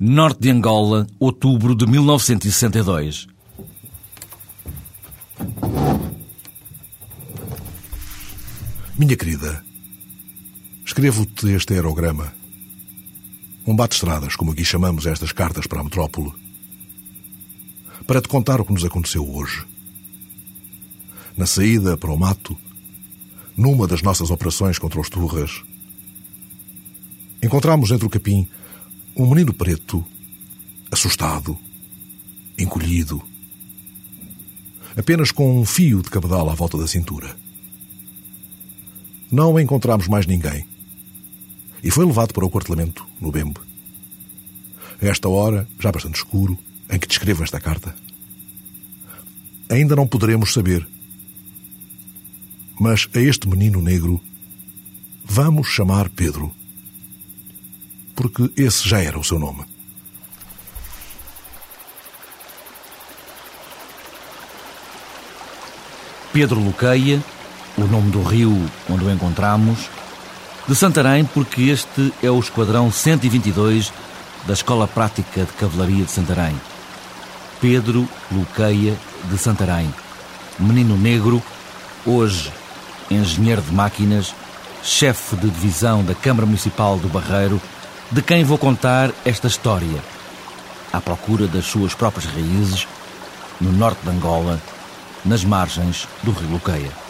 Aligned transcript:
norte 0.00 0.42
de 0.42 0.50
Angola, 0.50 1.06
outubro 1.18 1.74
de 1.74 1.84
1962. 1.84 3.26
Minha 8.96 9.16
querida, 9.16 9.64
escrevo-te 10.84 11.52
este 11.52 11.74
aerograma. 11.74 12.32
Um 13.66 13.74
bate-estradas, 13.74 14.36
como 14.36 14.52
aqui 14.52 14.64
chamamos 14.64 15.04
estas 15.04 15.32
cartas 15.32 15.66
para 15.66 15.80
a 15.80 15.84
metrópole. 15.84 16.32
Para 18.06 18.22
te 18.22 18.28
contar 18.28 18.60
o 18.60 18.64
que 18.64 18.72
nos 18.72 18.84
aconteceu 18.84 19.28
hoje. 19.28 19.64
Na 21.36 21.46
saída 21.46 21.96
para 21.96 22.12
o 22.12 22.18
mato, 22.18 22.56
numa 23.56 23.86
das 23.86 24.02
nossas 24.02 24.30
operações 24.30 24.78
contra 24.78 25.00
os 25.00 25.10
turras, 25.10 25.62
encontramos 27.42 27.90
entre 27.90 28.06
o 28.06 28.10
capim 28.10 28.48
um 29.18 29.28
menino 29.28 29.52
preto, 29.52 30.04
assustado, 30.92 31.58
encolhido, 32.56 33.20
apenas 34.96 35.32
com 35.32 35.58
um 35.60 35.64
fio 35.64 36.02
de 36.02 36.08
cabedal 36.08 36.48
à 36.48 36.54
volta 36.54 36.78
da 36.78 36.86
cintura. 36.86 37.36
Não 39.30 39.58
encontramos 39.58 40.06
mais 40.06 40.24
ninguém 40.24 40.64
e 41.82 41.90
foi 41.90 42.06
levado 42.06 42.32
para 42.32 42.44
o 42.44 42.50
quartelamento, 42.50 43.04
no 43.20 43.32
Bembe. 43.32 43.58
A 45.02 45.06
esta 45.06 45.28
hora, 45.28 45.66
já 45.80 45.90
bastante 45.90 46.16
escuro, 46.16 46.56
em 46.88 46.96
que 46.96 47.08
te 47.08 47.12
escrevo 47.12 47.42
esta 47.42 47.58
carta. 47.58 47.94
Ainda 49.68 49.96
não 49.96 50.06
poderemos 50.06 50.52
saber, 50.52 50.86
mas 52.78 53.08
a 53.14 53.18
este 53.18 53.48
menino 53.48 53.82
negro 53.82 54.20
vamos 55.24 55.66
chamar 55.66 56.08
Pedro, 56.08 56.54
porque 58.18 58.50
esse 58.56 58.88
já 58.88 59.00
era 59.00 59.16
o 59.16 59.22
seu 59.22 59.38
nome. 59.38 59.64
Pedro 66.32 66.58
Luqueia, 66.58 67.22
o 67.76 67.84
nome 67.84 68.10
do 68.10 68.20
rio 68.20 68.68
onde 68.90 69.04
o 69.04 69.10
encontramos, 69.10 69.88
de 70.66 70.74
Santarém, 70.74 71.24
porque 71.26 71.62
este 71.62 72.12
é 72.20 72.28
o 72.28 72.40
esquadrão 72.40 72.90
122 72.90 73.92
da 74.48 74.52
Escola 74.52 74.88
Prática 74.88 75.44
de 75.44 75.52
Cavalaria 75.52 76.04
de 76.04 76.10
Santarém. 76.10 76.60
Pedro 77.60 78.08
Luqueia 78.32 78.96
de 79.30 79.38
Santarém, 79.38 79.94
menino 80.58 80.96
negro, 80.98 81.40
hoje 82.04 82.52
engenheiro 83.08 83.62
de 83.62 83.72
máquinas, 83.72 84.34
chefe 84.82 85.36
de 85.36 85.48
divisão 85.48 86.04
da 86.04 86.16
Câmara 86.16 86.46
Municipal 86.46 86.98
do 86.98 87.08
Barreiro, 87.08 87.62
de 88.10 88.22
quem 88.22 88.42
vou 88.42 88.56
contar 88.56 89.10
esta 89.24 89.46
história, 89.46 90.02
à 90.92 91.00
procura 91.00 91.46
das 91.46 91.66
suas 91.66 91.94
próprias 91.94 92.24
raízes, 92.24 92.88
no 93.60 93.70
norte 93.70 94.02
de 94.02 94.10
Angola, 94.10 94.60
nas 95.24 95.44
margens 95.44 96.08
do 96.22 96.30
rio 96.30 96.48
Luqueia. 96.48 97.07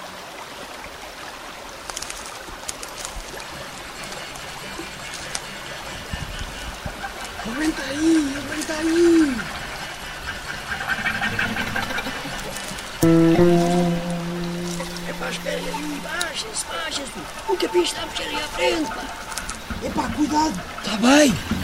Pá, 20.52 21.57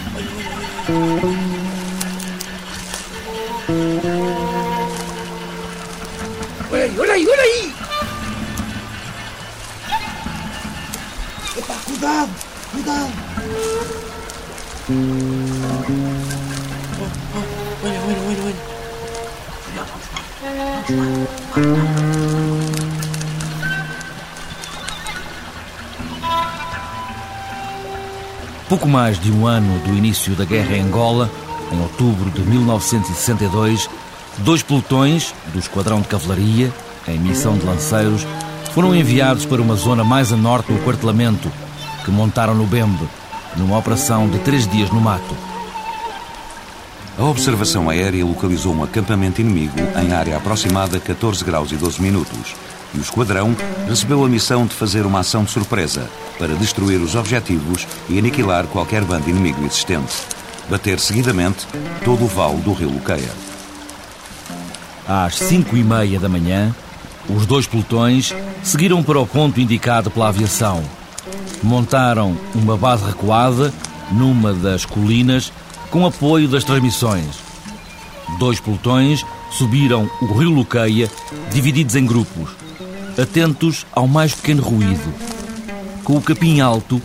mais 29.04 29.20
de 29.20 29.30
um 29.30 29.46
ano 29.46 29.78
do 29.80 29.94
início 29.94 30.34
da 30.34 30.46
guerra 30.46 30.78
em 30.78 30.80
Angola, 30.80 31.30
em 31.70 31.78
outubro 31.78 32.30
de 32.30 32.40
1962, 32.40 33.90
dois 34.38 34.62
pelotões 34.62 35.34
do 35.52 35.58
Esquadrão 35.58 36.00
de 36.00 36.08
Cavalaria, 36.08 36.72
em 37.06 37.18
missão 37.18 37.54
de 37.58 37.66
lanceiros, 37.66 38.26
foram 38.72 38.94
enviados 38.94 39.44
para 39.44 39.60
uma 39.60 39.74
zona 39.74 40.02
mais 40.02 40.32
a 40.32 40.38
norte 40.38 40.72
do 40.72 40.82
quartelamento, 40.82 41.52
que 42.02 42.10
montaram 42.10 42.54
no 42.54 42.64
Bembe, 42.64 43.06
numa 43.58 43.76
operação 43.76 44.26
de 44.26 44.38
três 44.38 44.66
dias 44.66 44.88
no 44.88 45.02
mato. 45.02 45.36
A 47.18 47.24
observação 47.24 47.90
aérea 47.90 48.24
localizou 48.24 48.74
um 48.74 48.84
acampamento 48.84 49.42
inimigo 49.42 49.76
em 50.02 50.14
área 50.14 50.38
aproximada 50.38 50.98
14 50.98 51.44
graus 51.44 51.70
e 51.72 51.76
12 51.76 52.00
minutos. 52.00 52.54
E 52.94 52.98
o 52.98 53.00
esquadrão 53.00 53.56
recebeu 53.88 54.24
a 54.24 54.28
missão 54.28 54.66
de 54.66 54.74
fazer 54.74 55.04
uma 55.04 55.20
ação 55.20 55.44
de 55.44 55.50
surpresa 55.50 56.08
para 56.38 56.54
destruir 56.54 57.00
os 57.00 57.14
objetivos 57.14 57.86
e 58.08 58.18
aniquilar 58.18 58.66
qualquer 58.66 59.04
bando 59.04 59.28
inimigo 59.28 59.64
existente. 59.64 60.14
Bater 60.70 61.00
seguidamente 61.00 61.66
todo 62.04 62.24
o 62.24 62.28
vale 62.28 62.58
do 62.58 62.72
rio 62.72 62.90
Luqueia. 62.90 63.30
Às 65.06 65.36
cinco 65.36 65.76
e 65.76 65.82
meia 65.82 66.18
da 66.18 66.28
manhã, 66.28 66.74
os 67.28 67.44
dois 67.46 67.66
pelotões 67.66 68.34
seguiram 68.62 69.02
para 69.02 69.20
o 69.20 69.26
ponto 69.26 69.60
indicado 69.60 70.10
pela 70.10 70.28
aviação. 70.28 70.82
Montaram 71.62 72.36
uma 72.54 72.76
base 72.76 73.04
recuada 73.04 73.72
numa 74.12 74.52
das 74.52 74.84
colinas 74.84 75.52
com 75.90 76.06
apoio 76.06 76.48
das 76.48 76.64
transmissões. 76.64 77.38
Dois 78.38 78.60
pelotões 78.60 79.24
subiram 79.50 80.10
o 80.22 80.32
rio 80.38 80.50
Luqueia, 80.50 81.10
divididos 81.52 81.94
em 81.94 82.04
grupos, 82.04 82.50
atentos 83.18 83.86
ao 83.92 84.06
mais 84.06 84.34
pequeno 84.34 84.62
ruído, 84.62 85.14
com 86.02 86.16
o 86.16 86.22
capim 86.22 86.60
alto 86.60 87.00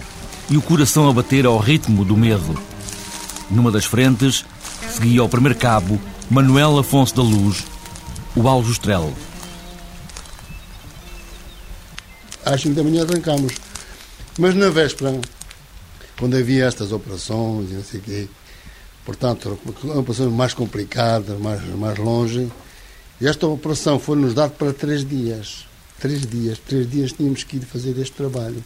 e 0.50 0.58
o 0.58 0.62
coração 0.62 1.10
a 1.10 1.14
bater 1.14 1.46
ao 1.46 1.58
ritmo 1.58 2.04
do 2.04 2.18
medo. 2.18 2.60
Numa 3.50 3.72
das 3.72 3.86
frentes, 3.86 4.46
seguia 4.90 5.24
o 5.24 5.30
primeiro 5.30 5.58
cabo 5.58 6.00
Manuel 6.30 6.78
Afonso 6.78 7.16
da 7.16 7.22
Luz, 7.22 7.66
o 8.36 8.48
Aljustrel. 8.48 9.14
Às 12.46 12.62
5 12.62 12.76
da 12.76 12.84
manhã 12.84 13.04
arrancámos. 13.04 13.54
Mas 14.38 14.56
na 14.56 14.70
véspera, 14.70 15.20
quando 16.18 16.36
havia 16.36 16.66
estas 16.66 16.92
operações 16.92 17.70
e 17.72 17.74
não 17.74 17.84
sei 17.84 18.00
o 18.00 18.04
quê, 18.04 18.28
portanto, 19.06 19.60
operações 19.96 20.32
mais 20.32 20.54
complicadas, 20.54 21.40
mais, 21.40 21.64
mais 21.76 21.98
longe, 21.98 22.52
e 23.22 23.28
esta 23.28 23.46
operação 23.48 24.00
foi-nos 24.00 24.34
dada 24.34 24.52
para 24.52 24.74
três 24.74 25.06
dias. 25.06 25.69
Três 26.00 26.26
dias. 26.26 26.60
Três 26.60 26.90
dias 26.90 27.12
tínhamos 27.12 27.44
que 27.44 27.58
ir 27.58 27.62
fazer 27.62 27.98
este 28.00 28.14
trabalho. 28.14 28.64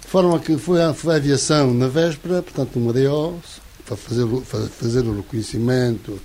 De 0.00 0.08
forma 0.08 0.38
que 0.38 0.56
foi 0.56 0.80
a, 0.80 0.88
aviação 0.88 1.74
na 1.74 1.88
véspera, 1.88 2.42
portanto, 2.42 2.76
uma 2.76 2.92
DO, 2.92 3.40
para 3.84 3.96
fazer, 3.96 4.26
fazer 4.68 5.00
o 5.00 5.16
reconhecimento 5.16 6.20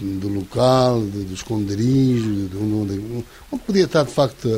do 0.00 0.28
local, 0.28 1.00
do 1.00 1.32
esconderijo, 1.32 2.48
de 2.48 2.56
onde, 2.56 3.24
onde 3.50 3.62
podia 3.64 3.84
estar, 3.84 4.04
de 4.04 4.12
facto, 4.12 4.48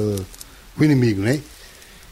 o 0.77 0.85
inimigo, 0.85 1.23
não 1.23 1.29
é? 1.29 1.41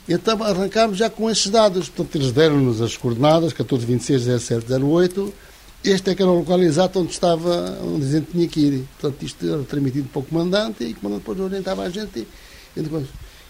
Então 0.09 0.43
arrancámos 0.43 0.99
já 0.99 1.09
com 1.09 1.31
esses 1.31 1.49
dados. 1.49 1.89
Portanto, 1.89 2.17
eles 2.17 2.33
deram-nos 2.33 2.81
as 2.81 2.97
coordenadas, 2.97 3.53
1426 3.53 4.43
0708. 4.43 5.35
Este 5.83 6.11
é 6.11 6.15
que 6.15 6.23
era 6.23 6.31
o 6.31 6.39
local 6.39 6.61
exato 6.61 7.01
onde 7.01 7.13
estava, 7.13 7.79
onde 7.83 8.07
a 8.07 8.11
gente 8.11 8.33
tinha 8.33 8.49
que 8.49 8.61
ir. 8.61 8.85
Portanto, 8.99 9.23
isto 9.23 9.47
era 9.47 9.63
transmitido 9.63 10.09
para 10.09 10.21
o 10.21 10.25
comandante 10.25 10.85
e 10.85 10.93
o 10.93 10.95
comandante 10.97 11.21
depois 11.21 11.41
orientava 11.41 11.83
a 11.83 11.91
gente. 11.91 12.27
E, 12.77 12.81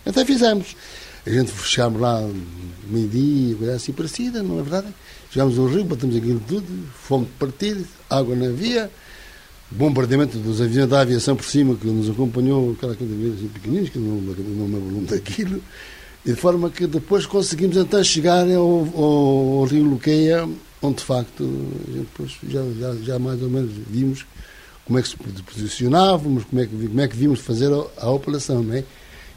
então 0.06 0.26
fizemos. 0.26 0.76
A 1.26 1.30
gente 1.30 1.52
chegámos 1.64 2.00
lá 2.00 2.26
meio-dia, 2.88 3.54
coisa 3.56 3.74
assim 3.74 3.92
parecida, 3.92 4.42
não 4.42 4.58
é 4.58 4.62
verdade? 4.62 4.88
Chegámos 5.30 5.58
ao 5.58 5.66
rio, 5.66 5.84
batemos 5.84 6.16
aquilo 6.16 6.40
tudo, 6.48 6.66
fomos 6.94 7.28
partir, 7.38 7.76
água 8.08 8.34
não 8.34 8.46
havia, 8.46 8.90
bombardeamento 9.70 10.38
dos 10.38 10.60
aviões 10.60 10.88
da 10.88 11.00
aviação 11.00 11.36
por 11.36 11.44
cima 11.44 11.76
que 11.76 11.86
nos 11.86 12.08
acompanhou, 12.08 12.72
aquela 12.72 12.96
coisa 12.96 13.12
assim, 13.12 13.48
pequeninos, 13.48 13.90
que 13.90 13.98
não, 13.98 14.16
não 14.16 14.68
me 14.68 14.94
lembro 14.94 15.14
daquilo. 15.14 15.62
De 16.24 16.34
forma 16.34 16.68
que 16.68 16.86
depois 16.86 17.24
conseguimos 17.24 17.76
então 17.76 18.02
chegar 18.02 18.46
ao, 18.50 18.88
ao, 18.94 19.58
ao 19.58 19.64
Rio 19.64 19.84
Luqueia, 19.84 20.48
onde 20.82 20.96
de 20.96 21.04
facto 21.04 21.44
a 21.44 21.92
gente 21.92 22.08
depois 22.08 22.32
já, 22.48 22.62
já, 22.78 22.94
já 23.02 23.18
mais 23.18 23.42
ou 23.42 23.48
menos 23.48 23.72
vimos 23.88 24.26
como 24.84 24.98
é 24.98 25.02
que 25.02 25.08
se 25.08 25.16
posicionávamos, 25.16 26.44
como 26.44 26.60
é 26.60 26.66
que, 26.66 26.88
como 26.88 27.00
é 27.00 27.08
que 27.08 27.16
vimos 27.16 27.40
fazer 27.40 27.72
a, 27.72 28.06
a 28.06 28.10
operação, 28.10 28.62
não 28.62 28.74
é? 28.74 28.84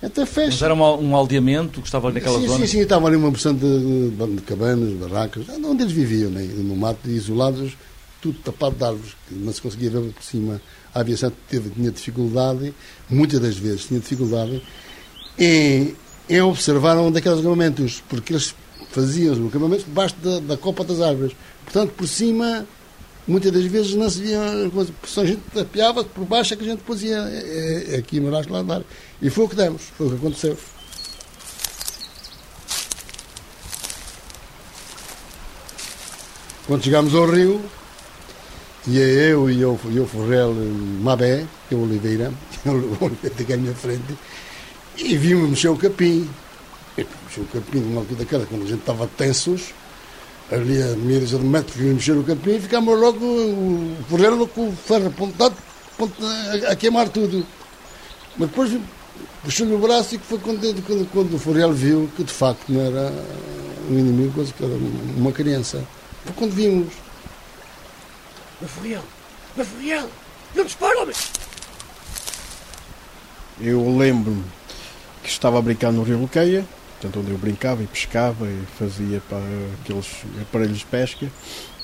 Então 0.03 0.25
fez. 0.25 0.50
Mas 0.50 0.61
era 0.61 0.75
um, 0.75 1.09
um 1.09 1.15
aldeamento 1.15 1.79
que 1.79 1.88
estava 1.88 2.11
naquela 2.11 2.38
sim, 2.38 2.47
zona? 2.47 2.59
Sim, 2.59 2.67
sim, 2.67 2.79
estavam 2.81 3.07
ali 3.07 3.15
uma 3.15 3.31
porção 3.31 3.53
de, 3.53 4.09
de, 4.09 4.35
de 4.35 4.41
cabanas, 4.41 4.94
barracas, 4.94 5.45
onde 5.63 5.83
eles 5.83 5.94
viviam, 5.94 6.29
né? 6.29 6.44
no 6.44 6.75
mato, 6.75 7.09
isolados, 7.09 7.77
tudo 8.21 8.38
tapado 8.39 8.75
de 8.75 8.83
árvores, 8.83 9.15
que 9.27 9.33
não 9.33 9.53
se 9.53 9.61
conseguia 9.61 9.89
ver 9.89 10.11
por 10.11 10.21
cima. 10.21 10.61
A 10.94 11.00
aviação 11.00 11.31
teve, 11.50 11.69
tinha 11.69 11.89
dificuldade, 11.89 12.73
muitas 13.09 13.39
das 13.39 13.57
vezes 13.57 13.85
tinha 13.85 14.00
dificuldade, 14.00 14.61
em, 15.39 15.95
em 16.29 16.41
observar 16.41 16.97
onde 16.97 17.19
aqueles 17.19 17.39
acampamentos, 17.39 18.03
porque 18.09 18.33
eles 18.33 18.53
faziam 18.91 19.33
os 19.33 19.47
acampamentos 19.47 19.85
debaixo 19.85 20.15
da, 20.21 20.39
da 20.39 20.57
copa 20.57 20.83
das 20.83 21.00
árvores. 21.00 21.33
Portanto, 21.63 21.91
por 21.91 22.07
cima, 22.07 22.67
muitas 23.28 23.52
das 23.52 23.64
vezes 23.66 23.96
não 23.96 24.10
se 24.10 24.22
via 24.22 24.40
coisa, 24.74 24.94
porque 25.00 25.20
a 25.20 25.25
gente 25.25 25.42
tapeava 25.54 26.04
por 26.04 26.25
baixo 26.25 26.54
é 26.54 26.58
que 26.58 26.64
a 26.64 26.68
gente 26.68 26.80
depois 26.80 27.02
ia 27.02 27.18
é, 27.18 27.96
é, 27.96 27.98
aqui 27.98 28.18
embaixo 28.18 28.52
lá. 28.52 28.81
E 29.22 29.30
foi 29.30 29.46
o 29.46 29.50
que 29.50 29.56
demos, 29.56 29.81
foi 29.98 30.08
o 30.08 30.10
que 30.12 30.16
aconteceu. 30.18 30.58
Quando 36.66 36.84
chegámos 36.84 37.14
ao 37.14 37.30
rio, 37.30 37.62
ia 38.88 39.06
eu 39.06 39.50
e 39.50 39.64
o, 39.66 39.80
e 39.90 40.00
o 40.00 40.08
Forrel 40.08 40.54
Mabé, 40.54 41.46
que 41.68 41.75
é 41.75 41.78
o 41.78 41.84
Oliveira, 41.84 42.34
o 42.66 43.04
Oliveira 43.06 43.36
aqui 43.38 43.54
à 43.54 43.58
minha 43.58 43.75
frente, 43.75 44.18
e 44.98 45.18
vimos 45.18 45.50
mexer 45.50 45.70
o 45.70 45.75
capim. 45.75 46.30
E 46.98 47.06
mexer 47.25 47.42
o 47.42 47.46
capim 47.46 47.80
numa 47.80 48.02
altura 48.02 48.20
daquela, 48.20 48.46
quando 48.46 48.64
a 48.64 48.68
gente 48.68 48.80
estava 48.80 49.08
tensos, 49.08 49.74
ali 50.51 50.81
a 50.81 50.95
milhares 50.95 51.30
de 51.30 51.38
metros, 51.38 51.75
vimos 51.75 51.95
mexer 51.95 52.12
o 52.13 52.24
capim 52.24 52.56
e 52.56 52.60
ficámos 52.62 53.00
logo, 53.00 53.25
o 53.25 53.98
Forrel 54.10 54.48
com 54.48 54.69
o 54.69 54.75
ferro 54.75 55.07
apontado, 55.07 55.56
a, 56.00 56.72
a 56.72 56.75
queimar 56.75 57.10
tudo. 57.10 57.45
Mas 58.38 58.50
depois 58.50 58.78
puxou-lhe 59.44 59.74
o 59.74 59.78
braço 59.78 60.16
e 60.16 60.18
foi 60.19 60.40
quando, 60.40 60.60
quando, 60.86 61.12
quando 61.12 61.36
o 61.36 61.40
Forrel 61.40 61.72
viu 61.72 62.10
que 62.16 62.24
de 62.24 62.34
facto 62.34 62.69
não 62.69 62.81
era 62.81 63.13
um 63.90 63.98
inimigo, 63.98 64.44
que 64.45 64.63
era 64.63 64.74
uma 65.18 65.31
criança. 65.31 65.84
Foi 66.25 66.34
quando 66.34 66.51
vimos. 66.51 66.94
Mas 68.62 68.72
Furiel, 68.72 69.04
mas 69.57 69.68
Furiel, 69.68 70.10
não 70.56 70.66
dispara, 70.66 71.01
homem! 71.01 71.16
Eu 73.60 73.98
lembro-me 73.98 74.44
que 75.22 75.30
estava 75.30 75.60
a 75.60 75.62
brincar 75.62 75.92
no 75.92 76.04
Rio 76.04 76.19
Luqueia, 76.19 76.66
portanto, 77.03 77.19
onde 77.19 77.31
eu 77.31 77.38
brincava 77.38 77.83
e 77.83 77.88
pescava 77.88 78.47
e 78.47 78.63
fazia 78.77 79.21
para 79.27 79.41
aqueles 79.81 80.07
aparelhos 80.41 80.79
de 80.79 80.85
pesca, 80.85 81.27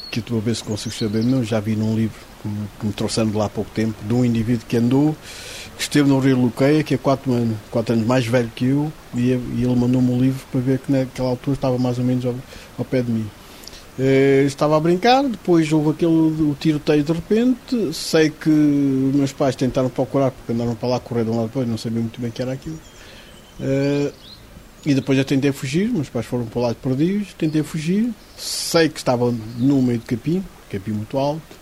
que 0.10 0.20
estou 0.20 0.38
a 0.38 0.42
ver 0.42 0.56
se 0.56 0.64
consigo 0.64 0.96
saber, 0.96 1.24
não, 1.24 1.44
já 1.44 1.60
vi 1.60 1.76
num 1.76 1.96
livro 1.96 2.18
que 2.42 2.86
me, 2.88 2.94
trouxeram 2.94 3.30
de 3.30 3.38
lá 3.38 3.46
há 3.46 3.50
pouco 3.50 3.70
tempo, 3.72 3.96
de 4.04 4.14
um 4.14 4.24
indivíduo 4.24 4.66
que 4.68 4.78
andou, 4.78 5.16
que 5.76 5.84
esteve 5.84 6.10
no 6.10 6.20
Rio 6.20 6.40
Luqueia, 6.40 6.84
que 6.84 6.94
é 6.94 6.98
4 6.98 7.32
anos, 7.32 7.58
anos 7.90 8.08
mais 8.08 8.26
velho 8.26 8.50
que 8.56 8.66
eu, 8.66 8.92
e, 9.14 9.32
e 9.32 9.64
ele 9.64 9.76
mandou-me 9.76 10.10
um 10.10 10.20
livro 10.20 10.42
para 10.52 10.62
ver 10.62 10.80
que 10.80 10.92
naquela 10.92 11.30
altura 11.30 11.56
estava 11.56 11.78
mais 11.78 12.00
ou 12.00 12.06
menos 12.06 12.26
ao, 12.26 12.36
ao 12.78 12.86
pé 12.86 13.02
de 13.02 13.12
mim. 13.12 13.30
Uh, 14.00 14.46
estava 14.48 14.78
a 14.78 14.80
brincar, 14.80 15.24
depois 15.24 15.70
houve 15.74 15.90
aquele 15.90 16.14
o 16.14 16.56
tiroteio 16.58 17.04
de 17.04 17.12
repente. 17.12 17.94
Sei 17.94 18.30
que 18.30 18.50
meus 18.50 19.34
pais 19.34 19.58
tentaram 19.58 19.90
procurar, 19.90 20.32
porque 20.32 20.54
andaram 20.54 20.74
para 20.74 20.88
lá 20.88 21.00
correr 21.02 21.26
de 21.26 21.32
um 21.32 21.36
lado 21.36 21.48
depois, 21.48 21.68
não 21.68 21.78
sabia 21.78 22.00
muito 22.00 22.20
bem 22.22 22.30
o 22.30 22.34
que 22.34 22.42
era 22.42 22.54
aquilo. 22.54 22.80
Uh, 23.60 24.14
e 24.86 24.94
depois 24.94 25.18
eu 25.18 25.26
tentei 25.26 25.52
fugir, 25.52 25.90
meus 25.90 26.10
pais 26.10 26.26
foram 26.26 26.46
para 26.46 26.60
o 26.60 26.62
lado 26.62 26.76
perdidos, 26.76 27.34
tentei 27.34 27.64
fugir. 27.64 28.12
Sei 28.38 28.88
que 28.88 28.98
estava 28.98 29.34
no 29.58 29.82
meio 29.82 30.00
de 30.00 30.06
capim, 30.06 30.44
capim 30.70 30.92
muito 30.92 31.18
alto. 31.18 31.60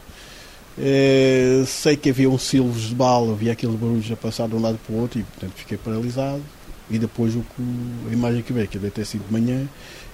Uh, 0.78 1.66
sei 1.66 1.98
que 1.98 2.12
havia 2.12 2.30
um 2.30 2.38
silvos 2.38 2.90
de 2.90 2.96
bala, 2.96 3.34
havia 3.34 3.52
aqueles 3.54 3.76
barulhos 3.76 4.12
a 4.12 4.16
passar 4.16 4.48
de 4.48 4.56
um 4.56 4.62
lado 4.62 4.80
para 4.86 4.96
o 4.96 5.00
outro 5.00 5.20
e 5.20 5.24
portanto 5.24 5.54
fiquei 5.56 5.78
paralisado. 5.78 6.44
E 6.90 7.00
depois 7.00 7.36
o 7.36 7.40
que, 7.40 8.10
a 8.10 8.14
imagem 8.14 8.42
que 8.44 8.54
veio, 8.54 8.68
que 8.68 8.78
deve 8.78 8.92
ter 8.92 9.06
sido 9.06 9.26
de 9.26 9.34
manhã, 9.34 9.68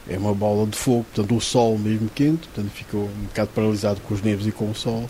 é 0.08 0.18
uma 0.18 0.34
bola 0.34 0.66
de 0.66 0.78
fogo, 0.78 1.06
portanto 1.14 1.36
o 1.36 1.42
sol 1.42 1.78
mesmo 1.78 2.10
quente, 2.10 2.48
portanto 2.48 2.72
ficou 2.72 3.04
um 3.04 3.26
bocado 3.26 3.50
paralisado 3.54 4.02
com 4.02 4.14
os 4.14 4.22
nervos 4.22 4.48
e 4.48 4.52
com 4.52 4.72
o 4.72 4.76
sol. 4.76 5.10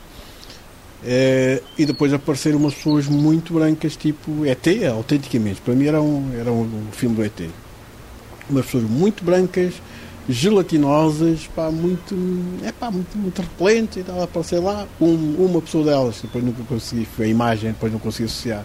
É, 1.06 1.62
e 1.78 1.86
depois 1.86 2.12
apareceram 2.14 2.58
umas 2.58 2.74
pessoas 2.74 3.08
muito 3.08 3.54
brancas, 3.54 3.96
tipo 3.96 4.46
ET, 4.46 4.66
autenticamente. 4.92 5.62
Para 5.62 5.76
mim 5.76 5.86
era 5.86 6.02
um, 6.02 6.32
era 6.40 6.52
um 6.52 6.88
filme 6.92 7.16
do 7.16 7.24
ET. 7.24 7.50
Umas 8.50 8.66
pessoas 8.66 8.84
muito 8.84 9.24
brancas, 9.24 9.76
gelatinosas, 10.28 11.48
pá, 11.56 11.70
muito, 11.70 12.16
é 12.64 12.72
pá, 12.72 12.90
muito, 12.90 13.18
muito 13.18 13.42
repelentes 13.42 13.98
e 13.98 14.00
estava 14.02 14.22
a 14.22 14.24
aparecer 14.24 14.60
lá. 14.60 14.88
Um, 15.00 15.36
uma 15.38 15.62
pessoa 15.62 15.84
delas, 15.84 16.20
depois 16.22 16.44
nunca 16.44 16.64
consegui, 16.64 17.06
foi 17.06 17.26
a 17.26 17.30
imagem, 17.30 17.72
depois 17.72 17.92
não 17.92 18.00
consegui 18.00 18.26
associar. 18.26 18.64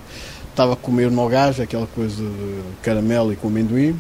Estava 0.50 0.72
a 0.72 0.76
comer 0.76 1.10
nogás, 1.10 1.60
aquela 1.60 1.86
coisa 1.86 2.22
de 2.22 2.62
caramelo 2.82 3.32
e 3.32 3.36
com 3.36 3.48
amendoim, 3.48 3.98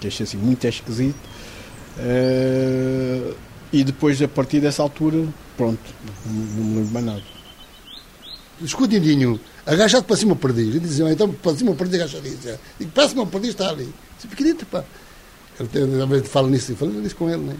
que 0.00 0.06
achei 0.06 0.24
assim 0.24 0.36
muito 0.36 0.64
esquisito. 0.66 1.16
Uh, 1.98 3.34
e 3.72 3.82
depois, 3.82 4.20
a 4.22 4.28
partir 4.28 4.60
dessa 4.60 4.82
altura, 4.82 5.26
pronto, 5.56 5.80
não 6.26 6.64
me 6.64 6.76
lembro 6.76 6.92
mais 6.92 7.06
nada. 7.06 7.22
Escondidinho, 8.62 9.38
agachado 9.66 10.04
para 10.04 10.16
cima 10.16 10.32
o 10.32 10.36
perdiz. 10.36 10.74
E 10.74 10.80
diziam, 10.80 11.10
então 11.10 11.30
para 11.32 11.54
cima 11.56 11.72
o 11.72 11.76
perdiz 11.76 12.00
agachadinho. 12.00 12.38
Digo, 12.78 12.90
para 12.92 13.08
cima 13.08 13.22
o 13.22 13.26
perdiz 13.26 13.50
está 13.50 13.70
ali. 13.70 13.92
Disse, 14.16 14.28
pequenito, 14.28 14.66
pá. 14.66 14.84
Ele 15.58 16.02
às 16.02 16.08
vezes 16.08 16.28
fala 16.28 16.48
nisso, 16.48 16.74
falo 16.76 16.92
nisso 16.92 17.16
com 17.16 17.28
ele, 17.28 17.42
né? 17.42 17.56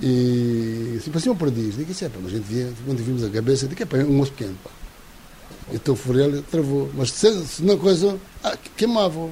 E 0.00 0.96
assim, 0.98 1.10
para 1.10 1.20
cima 1.20 1.34
o 1.34 1.38
perdiz. 1.38 1.76
Digo, 1.76 1.90
isso 1.90 2.04
é, 2.04 2.08
pá, 2.08 2.18
a 2.24 2.28
gente 2.28 2.44
via, 2.44 2.72
quando 2.84 2.98
vimos 2.98 3.24
a 3.24 3.30
cabeça, 3.30 3.66
digo, 3.66 3.82
é 3.82 3.86
pá, 3.86 3.98
um 3.98 4.12
moço 4.12 4.32
pequeno, 4.32 4.56
pá. 4.62 4.70
Então 5.72 5.94
o 5.94 5.96
Forel 5.96 6.42
travou. 6.50 6.90
Mas 6.94 7.10
se, 7.10 7.46
se 7.46 7.62
não 7.62 7.78
coisa, 7.78 8.18
ah, 8.42 8.56
queimava. 8.76 9.30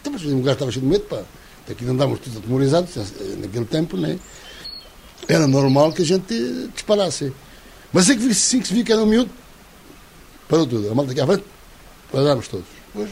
Então, 0.00 0.12
mas 0.12 0.22
o 0.24 0.36
gajo 0.38 0.52
estava 0.52 0.70
cheio 0.70 0.84
de 0.84 0.90
medo, 0.90 1.04
pá. 1.04 1.22
Aqui 1.68 1.84
andávamos 1.84 2.20
todos 2.20 2.38
atemorizados, 2.38 2.94
naquele 3.38 3.64
tempo, 3.64 3.96
né? 3.96 4.18
Era 5.26 5.48
normal 5.48 5.92
que 5.92 6.02
a 6.02 6.04
gente 6.04 6.68
disparasse. 6.72 7.32
Mas 7.92 8.08
assim 8.08 8.18
que, 8.18 8.30
assim 8.30 8.60
que 8.60 8.68
se 8.68 8.74
viu 8.74 8.84
que 8.84 8.92
era 8.92 9.02
um 9.02 9.06
miúdo, 9.06 9.30
parou 10.48 10.66
tudo. 10.66 10.90
A 10.90 10.94
malta 10.94 11.12
aqui 11.12 11.20
à 11.20 11.26
frente, 11.26 11.44
parámos 12.10 12.48
todos. 12.48 12.66
Depois, 12.86 13.10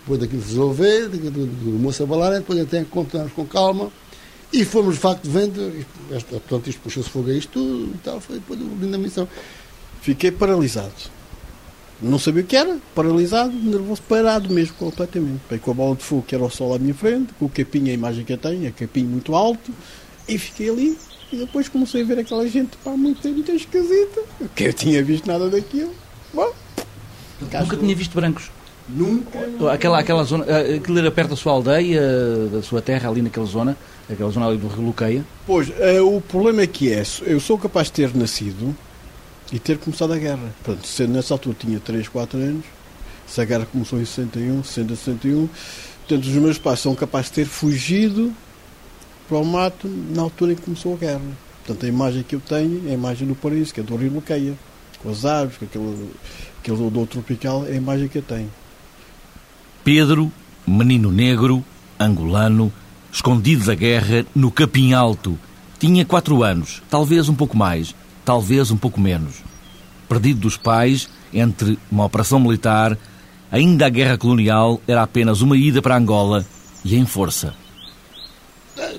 depois 0.00 0.20
daquilo 0.20 0.42
resolver, 0.42 1.08
do, 1.08 1.30
do 1.30 1.78
moço 1.78 2.02
a 2.02 2.06
balar, 2.06 2.32
depois 2.32 2.60
até 2.60 2.84
continuamos 2.84 3.32
com 3.32 3.44
calma. 3.46 3.90
E 4.52 4.64
fomos 4.64 4.94
de 4.94 5.00
facto 5.00 5.28
vendo, 5.28 5.84
esta, 6.12 6.30
portanto, 6.38 6.70
isto 6.70 6.80
puxou-se 6.80 7.10
fogo 7.10 7.28
a 7.28 7.34
isto 7.34 7.50
tudo 7.52 7.92
e 7.92 7.98
tal, 7.98 8.20
foi 8.20 8.36
depois 8.36 8.58
do 8.60 8.66
fim 8.80 8.90
da 8.90 8.98
missão. 8.98 9.28
Fiquei 10.00 10.30
paralisado. 10.30 10.92
Não 12.00 12.18
sabia 12.18 12.42
o 12.42 12.46
que 12.46 12.56
era, 12.56 12.78
paralisado, 12.94 13.52
nervoso, 13.52 14.02
parado 14.02 14.52
mesmo 14.52 14.74
completamente. 14.74 15.40
Com 15.60 15.70
a 15.70 15.74
bola 15.74 15.96
de 15.96 16.02
fogo 16.02 16.22
que 16.22 16.34
era 16.34 16.44
o 16.44 16.50
sol 16.50 16.74
à 16.74 16.78
minha 16.78 16.94
frente, 16.94 17.32
com 17.34 17.46
o 17.46 17.48
capim, 17.48 17.88
a 17.88 17.92
imagem 17.92 18.24
que 18.24 18.32
eu 18.32 18.38
tenho, 18.38 18.66
é 18.66 18.70
capim 18.70 19.04
muito 19.04 19.34
alto, 19.34 19.72
e 20.28 20.38
fiquei 20.38 20.68
ali. 20.68 20.98
E 21.32 21.36
depois 21.36 21.68
comecei 21.68 22.02
a 22.02 22.04
ver 22.04 22.18
aquela 22.18 22.46
gente 22.46 22.76
pá, 22.84 22.90
muito, 22.90 23.26
muito 23.28 23.50
esquisita, 23.50 24.22
que 24.54 24.64
eu 24.64 24.72
tinha 24.72 25.02
visto 25.02 25.26
nada 25.26 25.48
daquilo. 25.48 25.92
Bom, 26.34 26.52
Nunca 27.40 27.76
tinha 27.76 27.94
visto 27.94 28.14
brancos. 28.14 28.50
Nunca. 28.88 29.38
Aquela, 29.72 29.98
aquela 29.98 30.24
zona, 30.24 30.44
eh, 30.46 30.76
aquilo 30.76 30.98
era 30.98 31.10
perto 31.10 31.30
da 31.30 31.36
sua 31.36 31.52
aldeia, 31.52 32.02
da 32.52 32.62
sua 32.62 32.82
terra, 32.82 33.08
ali 33.08 33.22
naquela 33.22 33.46
zona, 33.46 33.76
aquela 34.10 34.30
zona 34.30 34.46
ali 34.46 34.58
do 34.58 34.68
Rio 34.68 34.84
Luqueia. 34.84 35.24
Pois, 35.46 35.72
eh, 35.78 36.00
o 36.00 36.20
problema 36.20 36.62
é 36.62 36.66
que 36.66 36.92
é, 36.92 37.02
eu 37.22 37.40
sou 37.40 37.56
capaz 37.58 37.86
de 37.86 37.94
ter 37.94 38.14
nascido 38.14 38.76
e 39.50 39.58
ter 39.58 39.78
começado 39.78 40.12
a 40.12 40.18
guerra. 40.18 40.52
Portanto, 40.62 40.86
se 40.86 41.06
nessa 41.06 41.32
altura 41.32 41.56
tinha 41.58 41.80
3, 41.80 42.08
4 42.08 42.38
anos, 42.38 42.64
se 43.26 43.40
a 43.40 43.44
guerra 43.44 43.66
começou 43.66 43.98
em 43.98 44.04
61, 44.04 44.62
60, 44.62 44.96
61, 44.96 45.48
portanto, 46.06 46.24
os 46.28 46.34
meus 46.34 46.58
pais 46.58 46.80
são 46.80 46.94
capazes 46.94 47.30
de 47.30 47.36
ter 47.36 47.46
fugido 47.46 48.34
para 49.26 49.38
o 49.38 49.44
mato 49.44 49.88
na 49.88 50.20
altura 50.20 50.52
em 50.52 50.56
que 50.56 50.62
começou 50.62 50.92
a 50.92 50.96
guerra. 50.98 51.22
Portanto, 51.64 51.86
a 51.86 51.88
imagem 51.88 52.22
que 52.22 52.34
eu 52.34 52.40
tenho 52.40 52.86
é 52.86 52.90
a 52.90 52.94
imagem 52.94 53.26
do 53.26 53.34
paraíso, 53.34 53.72
que 53.72 53.80
é 53.80 53.82
do 53.82 53.96
Rio 53.96 54.12
Luqueia, 54.12 54.54
com 55.04 55.10
as 55.10 55.24
árvores, 55.24 55.58
com 55.58 55.64
aquele, 55.66 56.10
aquele 56.58 56.82
odor 56.82 57.06
tropical, 57.06 57.66
é 57.66 57.72
a 57.72 57.76
imagem 57.76 58.08
que 58.08 58.18
eu 58.18 58.22
tenho. 58.22 58.50
Pedro, 59.84 60.32
menino 60.66 61.12
negro, 61.12 61.62
angolano, 62.00 62.72
escondido 63.12 63.66
da 63.66 63.74
guerra 63.74 64.24
no 64.34 64.50
Capim 64.50 64.94
Alto. 64.94 65.38
Tinha 65.78 66.06
quatro 66.06 66.42
anos, 66.42 66.82
talvez 66.88 67.28
um 67.28 67.34
pouco 67.34 67.56
mais, 67.56 67.94
talvez 68.24 68.70
um 68.70 68.76
pouco 68.78 68.98
menos. 68.98 69.42
Perdido 70.08 70.40
dos 70.40 70.56
pais, 70.56 71.08
entre 71.32 71.78
uma 71.90 72.06
operação 72.06 72.40
militar, 72.40 72.96
ainda 73.52 73.86
a 73.86 73.90
guerra 73.90 74.16
colonial 74.16 74.80
era 74.88 75.02
apenas 75.02 75.42
uma 75.42 75.56
ida 75.56 75.82
para 75.82 75.96
Angola 75.98 76.46
e 76.82 76.96
em 76.96 77.04
força. 77.04 77.54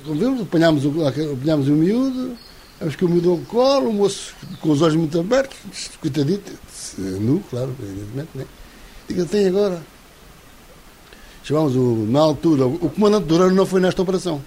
Como 0.05 0.19
vimos, 0.19 0.41
apanhámos 0.41 0.85
o, 0.85 1.07
apanhámos 1.07 1.67
o 1.67 1.71
miúdo, 1.71 2.37
vamos 2.79 2.95
que 2.95 3.05
o 3.05 3.09
miúdo 3.09 3.31
ao 3.31 3.37
colo, 3.39 3.89
o 3.89 3.93
moço 3.93 4.33
com 4.61 4.69
os 4.69 4.81
olhos 4.81 4.95
muito 4.95 5.19
abertos, 5.19 5.57
coitadito, 6.01 6.51
nu, 6.97 7.43
claro, 7.49 7.75
evidentemente, 7.81 8.29
né? 8.35 8.45
Diga, 9.07 9.25
tem 9.25 9.47
agora. 9.47 9.81
Chamámos 11.43 11.75
o, 11.75 12.07
na 12.09 12.19
altura, 12.19 12.65
o 12.65 12.89
comandante 12.89 13.25
Durano 13.27 13.55
não 13.55 13.65
foi 13.65 13.79
nesta 13.79 14.01
operação. 14.01 14.41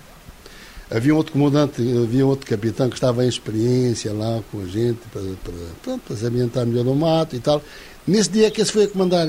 Havia 0.91 1.15
um 1.15 1.19
outro 1.19 1.33
comandante, 1.35 1.83
havia 1.83 2.25
um 2.25 2.29
outro 2.29 2.47
capitão 2.47 2.89
que 2.89 2.97
estava 2.97 3.25
em 3.25 3.29
experiência 3.29 4.13
lá 4.13 4.43
com 4.51 4.63
a 4.63 4.67
gente 4.67 4.99
para, 5.13 5.23
para, 5.45 5.55
pronto, 5.83 6.03
para 6.07 6.17
se 6.17 6.27
ambientar 6.27 6.67
melhor 6.67 6.85
no 6.85 6.95
mato 6.95 7.37
e 7.37 7.41
tal. 7.41 7.63
Nesse 8.07 8.31
dia 8.31 8.47
é 8.47 8.51
que 8.51 8.63
esse 8.63 8.73
foi 8.73 8.85
a 8.85 8.89
comandar. 8.89 9.29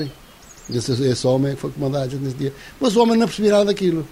Esse, 0.68 0.92
esse 0.92 1.26
homem 1.26 1.54
foi 1.56 1.70
comandar 1.70 2.02
a 2.02 2.08
gente 2.08 2.22
nesse 2.22 2.36
dia. 2.36 2.52
Mas 2.80 2.96
o 2.96 3.02
homem 3.02 3.16
não 3.16 3.26
percebia 3.26 3.52
nada 3.52 3.66
daquilo. 3.66 4.06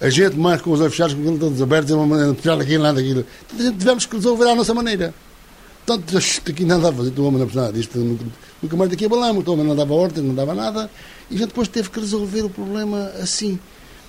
A 0.00 0.08
gente, 0.08 0.36
mais 0.36 0.62
com 0.62 0.70
os 0.70 0.80
olhos 0.80 0.92
fechados, 0.92 1.14
com 1.14 1.36
todos 1.36 1.60
abertos, 1.60 1.90
percebia 1.90 2.56
daquilo, 2.56 2.82
nada 2.84 3.00
daquilo. 3.00 3.26
A 3.52 3.72
tivemos 3.72 4.06
que 4.06 4.16
resolver 4.16 4.48
à 4.48 4.54
nossa 4.54 4.72
maneira. 4.72 5.12
Portanto, 5.84 6.18
aqui 6.48 6.64
não 6.64 6.80
dava 6.80 6.94
a 6.94 7.04
fazer, 7.04 7.18
o 7.20 7.24
homem 7.24 7.40
não 7.40 7.48
nada 7.52 7.72
disto. 7.72 7.98
Nunca, 7.98 8.24
nunca 8.62 8.76
mais 8.76 8.90
daqui 8.90 9.06
abalamos, 9.06 9.44
o 9.44 9.52
homem 9.52 9.66
não 9.66 9.74
dava 9.74 9.94
ordem, 9.94 10.22
não 10.22 10.34
dava 10.34 10.54
nada. 10.54 10.88
E 11.30 11.34
a 11.34 11.38
gente 11.38 11.48
depois 11.48 11.66
teve 11.66 11.90
que 11.90 11.98
resolver 11.98 12.42
o 12.42 12.50
problema 12.50 13.10
assim. 13.20 13.58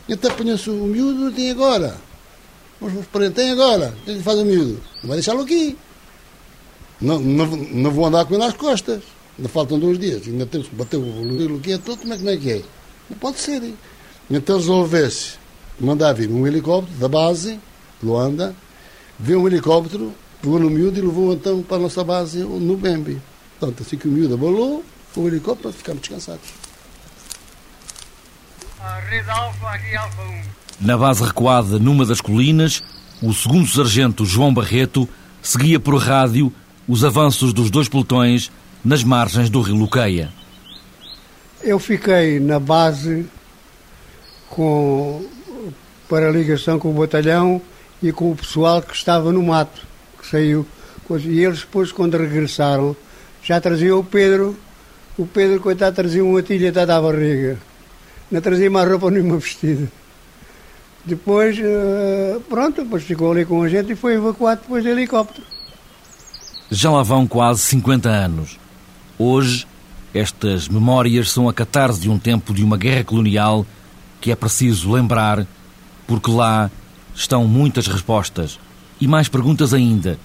E 0.08 0.14
até 0.14 0.28
apanhou-se 0.28 0.70
o 0.70 0.74
miúdo, 0.74 1.32
tem 1.32 1.50
agora. 1.50 1.98
Vamos 2.80 3.08
para 3.08 3.26
ele, 3.26 3.34
tem 3.34 3.50
agora. 3.50 3.96
O 4.02 4.06
que 4.06 4.20
faz 4.20 4.38
o 4.38 4.46
miúdo? 4.46 4.80
Não 5.02 5.08
vai 5.08 5.18
deixá-lo 5.18 5.42
aqui. 5.42 5.76
Não, 7.02 7.18
não, 7.18 7.46
não 7.48 7.92
vou 7.92 8.06
andar 8.06 8.26
com 8.26 8.36
ele 8.36 8.44
às 8.44 8.54
costas. 8.54 9.02
Ainda 9.38 9.50
faltam 9.50 9.80
dois 9.80 9.98
dias. 9.98 10.22
Ainda 10.28 10.46
temos 10.46 10.68
que 10.68 10.76
bater 10.76 10.98
o 10.98 11.60
que 11.60 11.72
é 11.72 11.78
todo. 11.80 11.98
Como 11.98 12.14
é 12.14 12.38
que 12.38 12.52
é? 12.52 12.62
Não 13.10 13.18
pode 13.18 13.40
ser. 13.40 13.64
Hein? 13.64 13.76
Então 14.30 14.58
resolvesse 14.58 15.39
mandar 15.80 16.14
vir 16.14 16.30
um 16.30 16.46
helicóptero 16.46 16.98
da 17.00 17.08
base, 17.08 17.60
Luanda, 18.02 18.56
veio 19.18 19.42
um 19.42 19.48
helicóptero, 19.48 20.14
pegou 20.42 20.60
no 20.60 20.70
miúdo 20.70 20.98
e 20.98 21.02
levou 21.02 21.34
então 21.34 21.62
para 21.62 21.78
a 21.78 21.82
nossa 21.82 22.04
base 22.04 22.40
no 22.40 22.78
Bembe. 22.78 23.22
Portanto, 23.60 23.84
assim 23.84 23.98
que 23.98 24.08
o 24.08 24.12
miúdo 24.12 24.34
abalou, 24.36 24.84
o 25.16 25.28
helicóptero, 25.28 25.74
ficamos 25.74 26.02
descansados. 26.02 26.48
Na 30.80 30.98
base 30.98 31.24
recuada 31.24 31.78
numa 31.78 32.06
das 32.06 32.22
colinas, 32.22 32.82
o 33.22 33.34
segundo 33.34 33.68
sargento 33.68 34.26
João 34.26 34.54
Barreto 34.54 35.08
seguia 35.42 35.80
por 35.80 35.98
rádio 35.98 36.54
os 36.88 37.04
avanços 37.04 37.52
dos 37.54 37.70
dois 37.70 37.90
pelotões 37.90 38.50
nas 38.84 39.04
margens 39.04 39.50
do 39.50 39.62
rio 39.62 39.76
Luqueia. 39.76 40.32
Eu 41.62 41.78
fiquei 41.78 42.40
na 42.40 42.60
base 42.60 43.26
com, 44.50 45.26
para 46.10 46.32
ligação 46.32 46.80
com 46.80 46.90
o 46.90 46.94
batalhão 46.94 47.62
e 48.02 48.12
com 48.12 48.32
o 48.32 48.36
pessoal 48.36 48.82
que 48.82 48.96
estava 48.96 49.32
no 49.32 49.44
mato, 49.44 49.82
que 50.20 50.28
saiu. 50.28 50.66
E 51.24 51.40
eles 51.44 51.62
depois, 51.62 51.92
quando 51.92 52.18
regressaram, 52.18 52.96
já 53.44 53.62
traziam 53.62 54.00
o 54.00 54.04
Pedro. 54.04 54.58
O 55.18 55.26
Pedro, 55.26 55.60
coitado, 55.60 55.96
trazia 55.96 56.24
uma 56.24 56.42
tilha 56.42 56.70
até 56.70 56.86
da 56.86 57.02
barriga. 57.02 57.58
Não 58.32 58.42
trazia 58.42 58.70
mais 58.70 58.90
roupa 58.90 59.10
nenhuma 59.10 59.38
vestida. 59.38 59.88
Depois, 61.06 61.58
eh, 61.60 62.38
pronto, 62.48 62.84
depois 62.84 63.04
ficou 63.04 63.32
ali 63.32 63.46
com 63.46 63.64
a 63.64 63.70
gente 63.70 63.94
e 63.94 63.96
foi 63.96 64.16
evacuado 64.16 64.62
depois 64.62 64.84
de 64.84 64.90
helicóptero. 64.90 65.46
Já 66.70 66.92
lá 66.92 67.02
vão 67.02 67.26
quase 67.26 67.62
50 67.62 68.10
anos. 68.10 68.60
Hoje, 69.18 69.66
estas 70.14 70.68
memórias 70.68 71.32
são 71.32 71.50
a 71.50 71.54
catarse 71.54 72.02
de 72.02 72.10
um 72.10 72.20
tempo 72.20 72.54
de 72.54 72.64
uma 72.64 72.78
guerra 72.78 73.04
colonial 73.04 73.66
que 74.22 74.32
é 74.32 74.36
preciso 74.36 74.92
lembrar, 74.92 75.48
porque 76.10 76.32
lá 76.32 76.72
estão 77.14 77.48
muitas 77.48 77.86
respostas 77.86 78.60
e 79.00 79.08
mais 79.08 79.30
perguntas 79.30 79.76
ainda. 79.76 80.18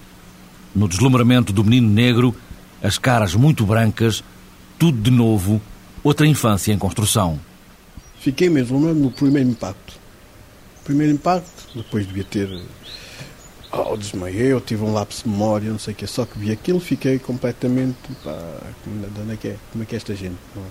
No 0.73 0.87
deslumbramento 0.87 1.53
do 1.53 1.63
menino 1.63 1.87
negro, 1.87 2.35
as 2.81 2.97
caras 2.97 3.35
muito 3.35 3.63
brancas, 3.67 4.23
tudo 4.79 4.99
de 4.99 5.11
novo, 5.11 5.61
outra 6.03 6.25
infância 6.25 6.73
em 6.73 6.77
construção. 6.79 7.39
Fiquei 8.19 8.49
mesmo 8.49 8.79
no 8.79 9.11
primeiro 9.11 9.47
impacto. 9.47 9.93
Primeiro 10.83 11.13
impacto, 11.13 11.67
depois 11.75 12.07
devia 12.07 12.23
ter. 12.23 12.49
Oh, 13.71 13.95
desmaiei, 13.95 14.53
eu 14.53 14.59
tive 14.59 14.83
um 14.83 14.91
lapso 14.91 15.23
de 15.23 15.29
memória, 15.29 15.69
não 15.69 15.77
sei 15.77 15.93
o 15.93 15.97
que, 15.97 16.07
só 16.07 16.25
que 16.25 16.39
vi 16.39 16.51
aquilo, 16.51 16.79
fiquei 16.79 17.19
completamente. 17.19 17.95
Pá, 18.23 18.35
como 18.83 19.31
é 19.31 19.35
que 19.35 19.49
é, 19.49 19.57
como 19.71 19.83
é 19.83 19.85
que 19.85 19.93
é 19.93 19.97
esta 19.97 20.15
gente? 20.15 20.37
Não? 20.55 20.63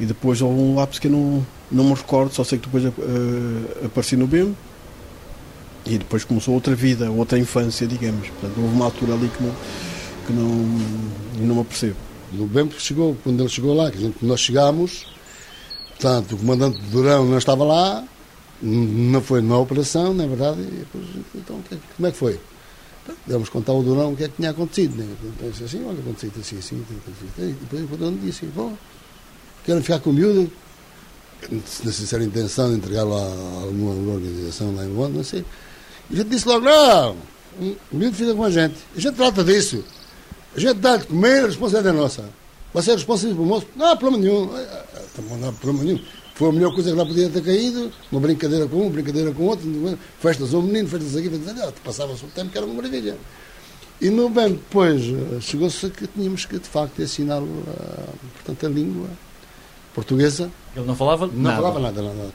E 0.00 0.06
depois 0.06 0.40
houve 0.40 0.58
um 0.58 0.74
lapso 0.74 1.00
que 1.00 1.06
eu 1.06 1.12
não, 1.12 1.46
não 1.70 1.84
me 1.84 1.94
recordo, 1.94 2.32
só 2.32 2.42
sei 2.44 2.58
que 2.58 2.66
depois 2.66 2.84
uh, 2.84 3.86
apareci 3.86 4.16
no 4.16 4.26
BEM 4.26 4.56
e 5.84 5.98
depois 5.98 6.24
começou 6.24 6.54
outra 6.54 6.74
vida, 6.74 7.10
outra 7.10 7.38
infância, 7.38 7.86
digamos. 7.86 8.28
Portanto, 8.28 8.60
houve 8.60 8.74
uma 8.74 8.84
altura 8.86 9.14
ali 9.14 9.28
que 9.28 9.42
não, 9.42 9.54
que 10.26 10.32
não, 10.32 11.46
não 11.46 11.54
me 11.56 11.60
apercebo. 11.60 11.96
No 12.32 12.46
BEM 12.46 12.70
chegou, 12.78 13.16
quando 13.22 13.40
ele 13.40 13.48
chegou 13.48 13.74
lá, 13.74 13.90
que 13.90 13.98
gente, 13.98 14.24
nós 14.24 14.40
chegámos, 14.40 15.06
portanto, 15.90 16.34
o 16.34 16.38
comandante 16.38 16.80
Durão 16.90 17.26
não 17.26 17.38
estava 17.38 17.64
lá, 17.64 18.04
não 18.62 19.20
foi 19.20 19.42
na 19.42 19.58
operação, 19.58 20.14
na 20.14 20.24
é 20.24 20.26
verdade, 20.28 20.60
e 20.60 20.64
depois, 20.64 21.04
então, 21.34 21.60
é 21.70 21.76
como 21.96 22.08
é 22.08 22.10
que 22.10 22.16
foi? 22.16 22.40
Devemos 23.26 23.48
contar 23.48 23.72
ao 23.72 23.82
Durão 23.82 24.12
o 24.12 24.16
que 24.16 24.24
é 24.24 24.28
que 24.28 24.36
tinha 24.36 24.50
acontecido. 24.50 24.96
Né? 24.96 25.06
Então, 25.24 25.50
disse 25.50 25.64
assim, 25.64 25.84
olha, 25.84 25.98
acontecido 25.98 26.40
assim, 26.40 26.58
assim, 26.58 26.84
assim. 26.86 27.28
E 27.38 27.56
depois 27.60 27.82
o 27.82 27.86
Durão 27.96 28.16
disse, 28.16 28.46
bom, 28.46 28.76
querem 29.64 29.82
ficar 29.82 30.00
com 30.00 30.10
o 30.10 30.12
miúdo, 30.12 30.50
se 31.66 31.92
sincera 31.92 32.22
intenção 32.22 32.70
de 32.70 32.76
entregá-lo 32.76 33.14
a 33.14 33.62
alguma 33.62 34.12
organização 34.12 34.74
lá 34.74 34.84
em 34.84 34.92
Londres, 34.92 35.16
não 35.16 35.24
sei. 35.24 35.44
A 36.10 36.16
gente 36.16 36.28
disse 36.28 36.46
logo, 36.46 36.64
não, 36.64 37.16
o 37.92 37.96
miúdo 37.96 38.16
fica 38.16 38.34
com 38.34 38.44
a 38.44 38.50
gente. 38.50 38.76
A 38.96 39.00
gente 39.00 39.14
trata 39.14 39.44
disso. 39.44 39.84
A 40.54 40.60
gente 40.60 40.74
dá 40.74 40.96
de 40.96 41.06
comer, 41.06 41.44
a 41.44 41.46
responsabilidade 41.46 41.96
é 41.96 42.00
nossa. 42.00 42.24
Vai 42.72 42.82
ser 42.82 42.92
responsável 42.92 43.34
pelo 43.34 43.46
moço? 43.46 43.66
Não 43.76 43.86
há 43.86 43.96
problema 43.96 44.24
nenhum. 44.24 44.46
Não 45.40 45.48
há 45.48 45.52
problema 45.52 45.84
nenhum. 45.84 46.00
Foi 46.34 46.48
a 46.48 46.52
melhor 46.52 46.74
coisa 46.74 46.90
que 46.90 46.96
lá 46.96 47.04
podia 47.04 47.28
ter 47.28 47.42
caído, 47.42 47.92
uma 48.10 48.20
brincadeira 48.20 48.66
com 48.66 48.86
um, 48.86 48.90
brincadeira 48.90 49.32
com 49.32 49.44
outro, 49.44 49.98
festas 50.18 50.54
ao 50.54 50.62
menino, 50.62 50.88
festas 50.88 51.14
aqui, 51.14 51.28
festas 51.28 51.60
ali, 51.60 51.72
passava-se 51.84 52.24
o 52.24 52.28
tempo 52.28 52.50
que 52.50 52.56
era 52.56 52.66
uma 52.66 52.74
maravilha. 52.74 53.16
E 54.00 54.08
no 54.08 54.30
bem 54.30 54.52
depois 54.52 55.02
chegou-se 55.42 55.88
que 55.90 56.06
tínhamos 56.06 56.46
que 56.46 56.58
de 56.58 56.68
facto 56.68 57.00
ensiná-lo 57.00 57.46
portanto, 58.34 58.66
a 58.66 58.68
língua 58.68 59.08
portuguesa. 59.94 60.50
Ele 60.76 60.86
não 60.86 60.96
falava 60.96 61.26
não 61.26 61.34
nada? 61.34 61.56
Não 61.56 61.62
falava 61.62 61.80
nada, 61.80 62.02
nada. 62.02 62.32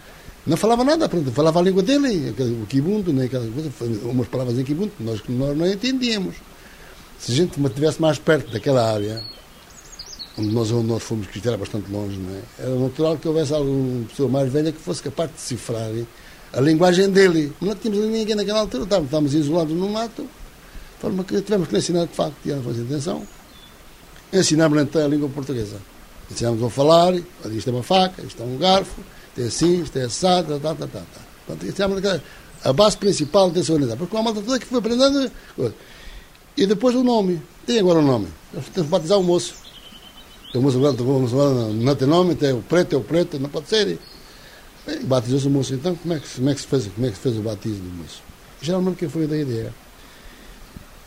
Não 0.47 0.55
falava 0.55 0.83
nada, 0.85 1.09
falava 1.33 1.59
a 1.59 1.61
língua 1.61 1.83
dele, 1.83 2.33
o 2.63 2.65
Kibuntu, 2.67 3.11
né, 3.11 3.25
aquela 3.25 3.45
coisa, 3.51 3.69
umas 4.03 4.29
palavras 4.29 4.57
em 4.57 4.63
Kibuntu, 4.63 4.93
nós, 5.01 5.21
nós 5.27 5.57
não 5.57 5.67
entendíamos. 5.67 6.35
Se 7.19 7.33
a 7.33 7.35
gente 7.35 7.59
estivesse 7.59 8.01
mais 8.01 8.17
perto 8.17 8.49
daquela 8.49 8.93
área, 8.93 9.21
onde 10.37 10.49
nós, 10.49 10.71
onde 10.71 10.87
nós 10.87 11.03
fomos, 11.03 11.27
que 11.27 11.45
era 11.45 11.57
bastante 11.57 11.91
longe, 11.91 12.17
não 12.17 12.33
é? 12.33 12.41
era 12.59 12.75
natural 12.75 13.17
que 13.17 13.27
houvesse 13.27 13.53
alguma 13.53 14.05
pessoa 14.05 14.29
mais 14.29 14.49
velha 14.49 14.71
que 14.71 14.79
fosse 14.79 15.03
capaz 15.03 15.29
de 15.31 15.35
decifrar 15.35 15.89
a 16.53 16.61
linguagem 16.61 17.09
dele. 17.09 17.51
Não 17.59 17.75
tínhamos 17.75 18.05
ninguém 18.05 18.35
naquela 18.35 18.61
altura, 18.61 18.83
estávamos, 18.83 19.07
estávamos 19.09 19.33
isolados 19.33 19.75
no 19.75 19.89
mato, 19.89 20.21
de 20.21 21.01
forma 21.01 21.25
que 21.25 21.41
tivemos 21.41 21.67
que 21.67 21.73
lhe 21.73 21.79
ensinar, 21.79 22.05
de 22.05 22.13
facto, 22.13 22.37
e 22.45 22.51
ela 22.51 22.63
fazia 22.63 22.83
atenção, 22.83 23.27
ensinámos-lhe 24.31 24.83
então 24.83 25.03
a 25.03 25.07
língua 25.09 25.27
portuguesa. 25.27 25.77
Ensinámos 26.29 26.61
a 26.61 26.69
falar, 26.69 27.13
isto 27.15 27.69
é 27.69 27.73
uma 27.73 27.83
faca, 27.83 28.21
isto 28.21 28.41
é 28.41 28.45
um 28.45 28.57
garfo, 28.57 29.01
isto 29.29 29.41
é 29.41 29.43
assim, 29.45 29.81
isto 29.81 29.97
é 29.97 30.03
assado, 30.03 30.59
tá, 30.59 30.75
tá, 30.75 30.87
tá, 30.87 30.99
tá. 30.99 31.21
Portanto, 31.45 31.69
ensinámos 31.69 32.01
a 32.63 32.73
base 32.73 32.97
principal 32.97 33.49
da 33.49 33.63
sua 33.63 33.75
unidade. 33.75 33.97
Porque 33.97 34.15
uma 34.15 34.23
malta 34.23 34.41
toda 34.41 34.59
que 34.59 34.65
foi 34.65 34.79
aprendendo. 34.79 35.31
E 36.55 36.65
depois 36.65 36.95
o 36.95 37.03
nome. 37.03 37.41
Tem 37.65 37.79
agora 37.79 37.99
o 37.99 38.01
nome. 38.01 38.27
Temos 38.51 38.69
que 38.69 38.81
batizar 38.83 39.19
o 39.19 39.23
moço. 39.23 39.55
O 40.53 40.61
moço 40.61 40.77
agora 40.77 41.73
não 41.73 41.95
tem 41.95 42.07
nome, 42.07 42.35
tem 42.35 42.53
o 42.53 42.61
preto, 42.61 42.95
é 42.95 42.97
o 42.97 43.01
preto, 43.01 43.39
não 43.39 43.49
pode 43.49 43.67
ser. 43.67 43.99
Batizou-se 45.03 45.47
o 45.47 45.49
moço. 45.49 45.73
Então, 45.73 45.95
como 45.95 46.13
é, 46.13 46.19
que, 46.19 46.27
como, 46.35 46.49
é 46.49 46.55
que 46.55 46.61
se 46.61 46.67
fez, 46.67 46.87
como 46.87 47.05
é 47.05 47.09
que 47.09 47.15
se 47.15 47.21
fez 47.21 47.37
o 47.37 47.41
batismo 47.41 47.89
do 47.89 47.95
moço? 47.95 48.21
Geralmente, 48.61 48.97
quem 48.97 49.09
foi 49.09 49.27
da 49.27 49.37
ideia? 49.37 49.73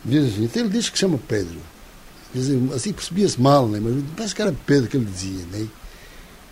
Diz 0.05 0.33
assim, 0.33 0.45
então 0.45 0.63
ele 0.63 0.71
diz 0.71 0.89
que 0.89 0.97
chama 0.97 1.19
Pedro. 1.27 1.59
Dizer, 2.33 2.61
assim 2.73 2.93
percebia-se 2.93 3.41
mal, 3.41 3.67
né? 3.67 3.79
mas 3.81 4.03
parece 4.15 4.35
que 4.35 4.41
era 4.41 4.55
Pedro 4.65 4.89
que 4.89 4.97
ele 4.97 5.05
dizia. 5.05 5.45
Né? 5.51 5.67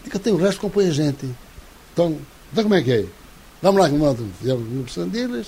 Digo, 0.03 0.17
até 0.17 0.31
o 0.31 0.37
resto 0.37 0.61
compõe 0.61 0.87
a 0.87 0.91
gente. 0.91 1.29
Então, 1.93 2.17
então 2.51 2.63
como 2.63 2.75
é 2.75 2.81
que 2.81 2.91
é? 2.91 3.05
Vamos 3.61 3.81
lá, 3.81 3.89
como 3.89 4.31
fizemos 4.39 4.67
uma 4.67 4.81
opção 4.81 5.07
deles. 5.07 5.47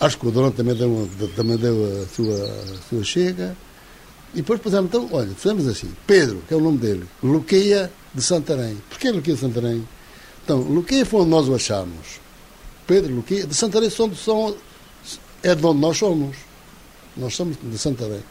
Acho 0.00 0.18
que 0.18 0.26
o 0.26 0.30
Durão 0.30 0.50
também 0.50 0.74
deu, 0.74 1.08
também 1.34 1.56
deu 1.56 2.02
a, 2.02 2.14
sua, 2.14 2.34
a 2.34 2.88
sua 2.88 3.02
chega. 3.02 3.56
E 4.32 4.38
depois 4.38 4.60
pusemos, 4.60 4.88
então, 4.88 5.08
olha, 5.12 5.34
fizemos 5.34 5.66
assim: 5.66 5.90
Pedro, 6.06 6.42
que 6.46 6.54
é 6.54 6.56
o 6.56 6.60
nome 6.60 6.78
dele, 6.78 7.04
Luqueia 7.22 7.90
de 8.14 8.22
Santarém. 8.22 8.76
Porquê 8.88 9.10
Luqueia 9.10 9.34
de 9.34 9.40
Santarém? 9.40 9.88
Então, 10.44 10.60
Luqueia 10.60 11.04
foi 11.04 11.22
onde 11.22 11.30
nós 11.30 11.48
o 11.48 11.54
achamos. 11.54 12.20
Pedro, 12.86 13.14
Luqueia, 13.14 13.46
de 13.46 13.54
Santarém 13.54 13.90
são, 13.90 14.14
são, 14.14 14.56
é 15.42 15.54
de 15.54 15.66
onde 15.66 15.80
nós 15.80 15.98
somos. 15.98 16.36
Nós 17.16 17.34
somos 17.34 17.56
de 17.60 17.78
Santarém. 17.78 18.22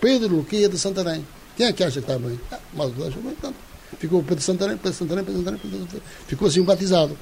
Pedro 0.00 0.36
Luquia 0.36 0.68
de 0.68 0.78
Santarém. 0.78 1.26
Quem 1.56 1.66
é 1.66 1.72
que 1.72 1.82
acha 1.82 2.00
que 2.00 2.10
está 2.10 2.18
bem? 2.18 2.38
Ah, 2.52 2.58
mas 2.74 2.90
acha 2.92 3.18
bem, 3.18 3.32
então. 3.32 3.54
Ficou 3.98 4.22
Pedro 4.22 4.42
Santarém, 4.42 4.76
Pedro 4.76 4.98
Santarém, 4.98 5.24
Pedro 5.24 5.38
Santarém, 5.38 5.60
Pedro 5.60 5.78
Santarém. 5.78 6.02
Ficou 6.26 6.48
assim 6.48 6.62
batizado. 6.62 7.16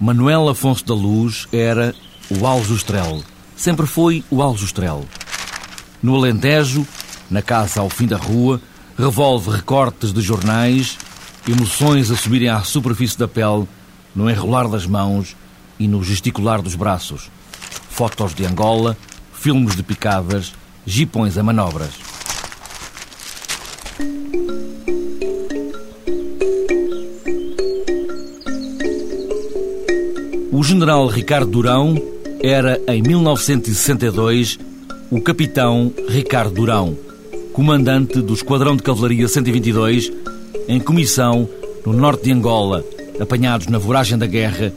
Manuel 0.00 0.48
Afonso 0.48 0.84
da 0.84 0.94
Luz 0.94 1.46
era 1.52 1.94
o 2.30 2.46
Aljustrel. 2.46 3.22
Sempre 3.56 3.86
foi 3.86 4.24
o 4.30 4.42
Aljustrel. 4.42 5.04
No 6.02 6.16
Alentejo, 6.16 6.86
na 7.30 7.42
casa 7.42 7.80
ao 7.80 7.90
fim 7.90 8.06
da 8.06 8.16
rua, 8.16 8.60
revolve 8.96 9.50
recortes 9.50 10.12
de 10.12 10.20
jornais, 10.20 10.98
emoções 11.48 12.10
a 12.10 12.16
subirem 12.16 12.48
à 12.48 12.62
superfície 12.62 13.18
da 13.18 13.28
pele, 13.28 13.68
no 14.14 14.28
enrolar 14.28 14.68
das 14.68 14.86
mãos 14.86 15.36
e 15.78 15.86
no 15.86 16.02
gesticular 16.02 16.62
dos 16.62 16.74
braços 16.74 17.30
fotos 17.98 18.32
de 18.32 18.46
Angola, 18.46 18.96
filmes 19.32 19.74
de 19.74 19.82
picadas, 19.82 20.52
jipões 20.86 21.36
a 21.36 21.42
manobras. 21.42 21.90
O 30.52 30.62
general 30.62 31.08
Ricardo 31.08 31.50
Durão, 31.50 32.00
Era 32.40 32.80
em 32.86 33.02
1962 33.02 34.60
o 35.10 35.20
capitão 35.20 35.92
Ricardo 36.08 36.54
Durão, 36.54 36.96
comandante 37.52 38.22
do 38.22 38.32
Esquadrão 38.32 38.76
de 38.76 38.84
Cavalaria 38.84 39.26
122, 39.26 40.12
em 40.68 40.78
comissão 40.78 41.48
no 41.84 41.92
norte 41.92 42.26
de 42.26 42.32
Angola, 42.32 42.84
apanhados 43.18 43.66
na 43.66 43.76
voragem 43.78 44.16
da 44.16 44.26
guerra, 44.26 44.72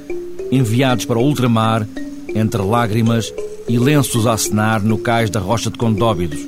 enviados 0.51 1.05
para 1.05 1.19
o 1.19 1.23
ultramar, 1.23 1.87
entre 2.35 2.61
lágrimas 2.61 3.33
e 3.67 3.77
lenços 3.77 4.25
a 4.27 4.33
acenar 4.33 4.81
no 4.81 4.97
cais 4.97 5.29
da 5.29 5.39
Rocha 5.39 5.69
de 5.69 5.77
Condóbidos. 5.77 6.39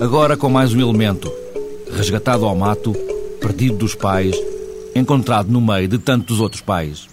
Agora 0.00 0.36
com 0.36 0.48
mais 0.48 0.72
um 0.72 0.80
elemento, 0.80 1.32
resgatado 1.92 2.44
ao 2.44 2.56
mato, 2.56 2.92
perdido 3.40 3.78
dos 3.78 3.94
pais, 3.94 4.36
encontrado 4.94 5.50
no 5.50 5.60
meio 5.60 5.88
de 5.88 5.98
tantos 5.98 6.40
outros 6.40 6.60
pais. 6.60 7.08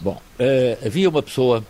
Bom, 0.00 0.20
uh, 0.38 0.86
havia 0.86 1.08
uma 1.08 1.22
pessoa 1.22 1.64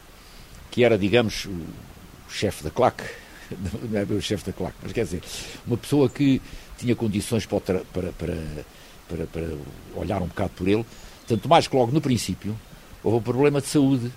que 0.71 0.85
era, 0.85 0.99
digamos, 0.99 1.47
o 1.47 2.31
chefe 2.31 2.63
da 2.65 2.71
claque, 2.71 3.05
não 3.91 4.01
é 4.01 4.05
o 4.05 4.21
chefe 4.21 4.45
da 4.45 4.53
claque, 4.53 4.77
mas 4.83 4.93
quer 4.93 5.05
dizer, 5.05 5.23
uma 5.67 5.77
pessoa 5.77 6.09
que 6.09 6.41
tinha 6.79 6.95
condições 6.95 7.47
para, 7.47 7.61
para, 7.61 8.13
para, 8.13 9.27
para, 9.27 9.49
olhar 9.95 10.21
um 10.21 10.27
bocado 10.27 10.51
por 10.57 10.69
ele, 10.69 10.85
tanto 11.27 11.49
mais 11.49 11.67
que 11.67 11.75
logo 11.75 11.93
no 11.93 12.01
princípio 12.01 12.57
houve 13.03 13.19
um 13.19 13.23
problema 13.23 13.61
de 13.61 13.69
saúde 13.69 14.13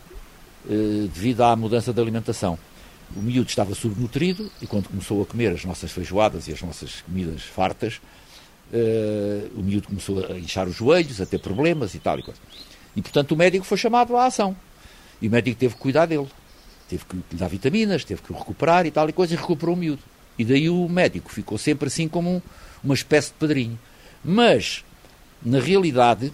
devido 0.65 1.41
à 1.41 1.55
mudança 1.55 1.93
da 1.93 2.01
alimentação. 2.01 2.57
O 3.15 3.21
miúdo 3.21 3.49
estava 3.49 3.73
subnutrido 3.73 4.51
e 4.61 4.67
quando 4.67 4.87
começou 4.87 5.21
a 5.21 5.25
comer 5.25 5.53
as 5.53 5.65
nossas 5.65 5.91
feijoadas 5.91 6.47
e 6.47 6.53
as 6.53 6.61
nossas 6.61 7.01
comidas 7.01 7.41
fartas, 7.41 7.99
uh, 8.71 9.59
o 9.59 9.63
miúdo 9.63 9.87
começou 9.87 10.23
a 10.25 10.37
inchar 10.37 10.67
os 10.67 10.75
joelhos, 10.75 11.19
a 11.19 11.25
ter 11.25 11.39
problemas 11.39 11.95
e 11.95 11.99
tal 11.99 12.19
e 12.19 12.23
coisa. 12.23 12.39
E 12.95 13.01
portanto 13.01 13.31
o 13.31 13.35
médico 13.35 13.65
foi 13.65 13.77
chamado 13.77 14.15
à 14.15 14.25
ação. 14.25 14.55
E 15.19 15.27
o 15.27 15.31
médico 15.31 15.59
teve 15.59 15.73
que 15.73 15.81
cuidar 15.81 16.05
dele 16.05 16.27
teve 16.89 17.05
que 17.05 17.15
lhe 17.15 17.23
dar 17.33 17.47
vitaminas, 17.47 18.03
teve 18.03 18.21
que 18.21 18.31
o 18.31 18.35
recuperar 18.35 18.85
e 18.85 18.91
tal 18.91 19.07
e 19.07 19.13
coisa, 19.13 19.35
e 19.35 19.37
recuperou 19.37 19.75
o 19.75 19.77
miúdo. 19.77 20.01
E 20.37 20.43
daí 20.43 20.69
o 20.69 20.89
médico 20.89 21.31
ficou 21.31 21.57
sempre 21.57 21.87
assim 21.87 22.07
como 22.07 22.29
um, 22.29 22.41
uma 22.83 22.95
espécie 22.95 23.27
de 23.27 23.35
padrinho. 23.35 23.79
Mas, 24.23 24.83
na 25.43 25.59
realidade, 25.59 26.33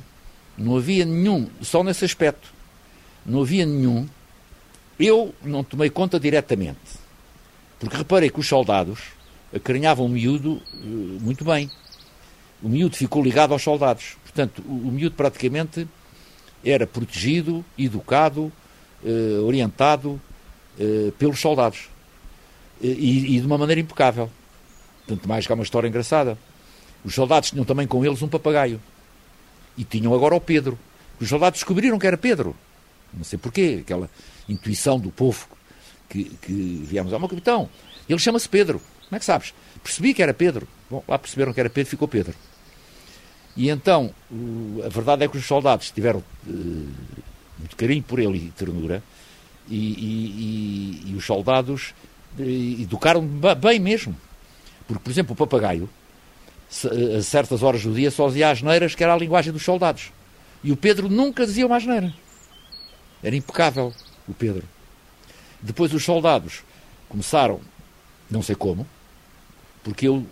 não 0.58 0.78
havia 0.78 1.04
nenhum, 1.04 1.48
só 1.62 1.84
nesse 1.84 2.06
aspecto, 2.06 2.54
não 3.26 3.42
havia 3.42 3.66
nenhum. 3.66 4.08
Eu 5.00 5.34
não 5.44 5.64
tomei 5.64 5.90
conta 5.90 6.20
diretamente, 6.20 6.80
porque 7.80 7.98
reparei 7.98 8.30
que 8.30 8.40
os 8.40 8.48
soldados 8.48 9.00
acarinhavam 9.54 10.06
o 10.06 10.10
miúdo 10.10 10.54
uh, 10.54 10.88
muito 11.22 11.44
bem. 11.44 11.70
O 12.62 12.70
miúdo 12.70 12.96
ficou 12.96 13.24
ligado 13.24 13.52
aos 13.54 13.62
soldados. 13.62 14.18
Portanto, 14.24 14.62
o, 14.66 14.92
miúdo 14.92 15.16
praticamente 15.16 15.88
era 16.64 16.88
protegido, 16.88 17.64
educado, 17.78 18.52
uh, 19.04 19.46
orientado, 19.46 20.20
eh, 20.80 21.12
pelos 21.18 21.40
soldados. 21.40 21.90
E, 22.82 23.36
e, 23.36 23.40
de 23.40 23.46
uma 23.46 23.58
maneira 23.58 23.80
impecável. 23.80 24.30
Tanto 25.08 25.28
mais 25.28 25.46
que 25.46 25.52
há 25.52 25.56
uma 25.56 25.64
história 25.64 25.88
engraçada. 25.88 26.38
Os 27.04 27.14
soldados 27.14 27.52
tinham 27.52 27.64
também 27.64 27.88
com 27.88 28.04
eles 28.04 28.22
um 28.22 28.28
papagaio. 28.28 28.82
E 29.78 29.84
tinham 29.84 30.14
agora 30.14 30.36
o 30.36 30.42
Pedro. 30.42 30.78
Os 31.20 31.30
soldados 31.30 31.60
descobriram 31.60 31.98
que 31.98 32.08
era 32.08 32.18
Pedro. 32.18 32.56
Não 33.14 33.24
sei 33.24 33.40
porquê, 33.40 33.80
aquela 33.82 34.10
intuição 34.48 35.00
do 35.00 35.12
povo 35.12 35.48
que, 36.10 36.26
que 36.42 36.84
viemos 36.86 37.14
ao 37.14 37.20
meu 37.20 37.30
capitão. 37.30 37.70
Ele 38.08 38.20
chama-se 38.20 38.48
Pedro. 38.48 38.80
Como 38.80 39.16
é 39.16 39.20
que 39.20 39.26
sabes? 39.26 39.54
Percebi 39.84 40.14
que 40.14 40.22
era 40.22 40.34
Pedro. 40.34 40.68
Bom, 40.90 41.04
lá 41.08 41.18
perceberam 41.18 41.54
que 41.54 41.60
era 41.60 41.70
Pedro, 41.70 41.90
ficou 41.90 42.08
Pedro. 42.08 42.36
E 43.56 43.70
então, 43.70 44.14
a 44.86 44.90
verdade 44.90 45.24
é 45.24 45.28
que 45.28 45.38
os 45.38 45.46
soldados 45.46 45.90
tiveram 45.90 46.20
uh, 46.20 46.90
muito 47.58 47.76
carinho 47.78 48.04
por 48.04 48.20
ele 48.20 48.38
e 48.38 48.52
ternura, 48.52 49.02
e, 49.68 51.06
e, 51.06 51.12
e 51.12 51.16
os 51.16 51.26
soldados 51.26 51.94
educaram 52.38 53.26
bem 53.60 53.80
mesmo. 53.80 54.16
Porque, 54.88 55.02
por 55.02 55.10
exemplo, 55.10 55.34
o 55.34 55.36
papagaio, 55.36 55.90
a 57.18 57.22
certas 57.22 57.64
horas 57.64 57.84
do 57.84 57.94
dia, 57.94 58.12
só 58.12 58.28
dizia 58.28 58.50
asneiras, 58.50 58.94
que 58.94 59.04
era 59.04 59.14
a 59.14 59.18
linguagem 59.18 59.54
dos 59.54 59.64
soldados. 59.64 60.12
E 60.64 60.72
o 60.72 60.76
Pedro 60.76 61.10
nunca 61.10 61.46
dizia 61.46 61.66
uma 61.66 61.78
asneira. 61.78 62.14
Era 63.26 63.36
impecável, 63.36 63.92
o 64.28 64.36
Pedro. 64.36 64.64
Depois 65.60 65.92
os 65.96 66.04
soldados 66.04 66.64
começaram, 67.10 67.60
não 68.30 68.44
sei 68.44 68.54
como, 68.54 68.86
porque 69.84 70.08
eu 70.08 70.24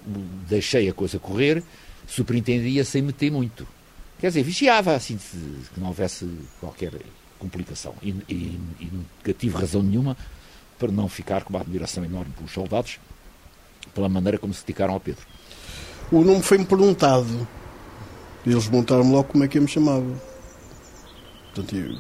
deixei 0.48 0.88
a 0.88 0.94
coisa 0.94 1.18
correr, 1.18 1.64
superintendia 2.08 2.86
sem 2.86 3.02
meter 3.02 3.32
muito. 3.32 3.68
Quer 4.20 4.28
dizer, 4.28 4.44
vigiava 4.44 4.96
assim, 4.96 5.18
que 5.18 5.80
não 5.80 5.88
houvesse 5.88 6.30
qualquer 6.60 6.94
complicação. 7.40 7.96
E, 8.00 8.10
e, 8.30 8.60
e 8.80 8.90
nunca 8.92 9.34
tive 9.34 9.58
razão 9.58 9.82
nenhuma 9.82 10.16
para 10.78 10.92
não 10.92 11.10
ficar 11.10 11.44
com 11.44 11.50
uma 11.50 11.62
admiração 11.62 12.06
enorme 12.06 12.32
pelos 12.38 12.52
soldados, 12.52 13.00
pela 13.96 14.08
maneira 14.08 14.38
como 14.38 14.54
se 14.54 14.62
dedicaram 14.62 14.94
ao 14.94 15.00
Pedro. 15.00 15.26
O 16.12 16.22
nome 16.22 16.44
foi-me 16.44 16.66
perguntado. 16.66 17.48
Eles 18.46 18.70
montaram-me 18.70 19.12
logo 19.12 19.30
como 19.30 19.44
é 19.44 19.48
que 19.48 19.58
eu 19.58 19.64
me 19.64 19.68
chamava. 19.68 20.33
Portanto, 21.54 21.76
eu, 21.76 21.98